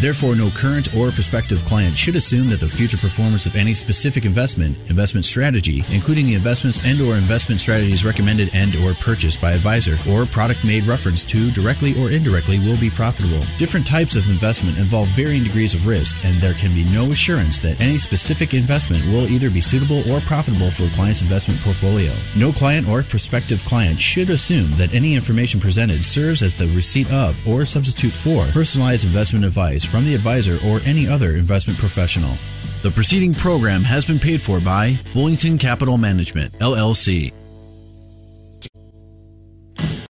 Therefore, 0.00 0.34
no 0.34 0.50
current 0.50 0.94
or 0.94 1.10
prospective 1.10 1.64
client 1.64 1.96
should 1.96 2.16
assume 2.16 2.48
that 2.48 2.60
the 2.60 2.68
future 2.68 2.96
performance 2.96 3.46
of 3.46 3.56
any 3.56 3.74
specific 3.74 4.24
investment, 4.24 4.76
investment 4.90 5.24
strategy, 5.24 5.84
including 5.90 6.26
the 6.26 6.34
investments 6.34 6.84
and 6.84 7.00
or 7.00 7.14
investment 7.14 7.60
strategies 7.60 8.04
recommended 8.04 8.50
and 8.52 8.74
or 8.76 8.94
purchased 8.94 9.40
by 9.40 9.52
advisor 9.52 9.96
or 10.10 10.26
product 10.26 10.64
made 10.64 10.84
reference 10.84 11.22
to 11.24 11.50
directly 11.52 11.92
or 12.02 12.10
indirectly 12.10 12.58
will 12.58 12.78
be 12.78 12.90
profitable. 12.90 13.44
Different 13.58 13.86
types 13.86 14.16
of 14.16 14.28
investment 14.28 14.78
involve 14.78 15.08
varying 15.08 15.44
degrees 15.44 15.74
of 15.74 15.86
risk, 15.86 16.16
and 16.24 16.40
there 16.40 16.54
can 16.54 16.74
be 16.74 16.84
no 16.84 17.12
assurance 17.12 17.58
that 17.60 17.80
any 17.80 17.98
specific 17.98 18.54
investment 18.54 19.04
will 19.06 19.28
either 19.28 19.50
be 19.50 19.60
suitable 19.60 20.10
or 20.10 20.20
profitable 20.20 20.70
for 20.70 20.84
a 20.84 20.90
client's 20.90 21.22
investment 21.22 21.60
portfolio. 21.60 22.12
No 22.36 22.52
client 22.52 22.88
or 22.88 23.02
prospective 23.02 23.64
client 23.64 24.00
should 24.00 24.30
assume 24.30 24.70
that 24.76 24.92
any 24.94 25.14
information 25.14 25.60
presented 25.60 26.04
serves 26.04 26.42
as 26.42 26.54
the 26.54 26.66
receipt 26.68 27.10
of 27.12 27.46
or 27.46 27.64
substitute 27.64 28.12
for 28.12 28.46
personalized 28.46 29.04
investment 29.04 29.44
advice 29.82 29.90
from 29.90 30.04
the 30.04 30.14
advisor 30.14 30.58
or 30.66 30.80
any 30.84 31.08
other 31.08 31.36
investment 31.36 31.78
professional. 31.78 32.36
The 32.82 32.90
preceding 32.90 33.34
program 33.34 33.84
has 33.84 34.04
been 34.04 34.18
paid 34.18 34.42
for 34.42 34.60
by 34.60 34.98
Bullington 35.12 35.58
Capital 35.58 35.98
Management, 35.98 36.58
LLC. 36.58 37.32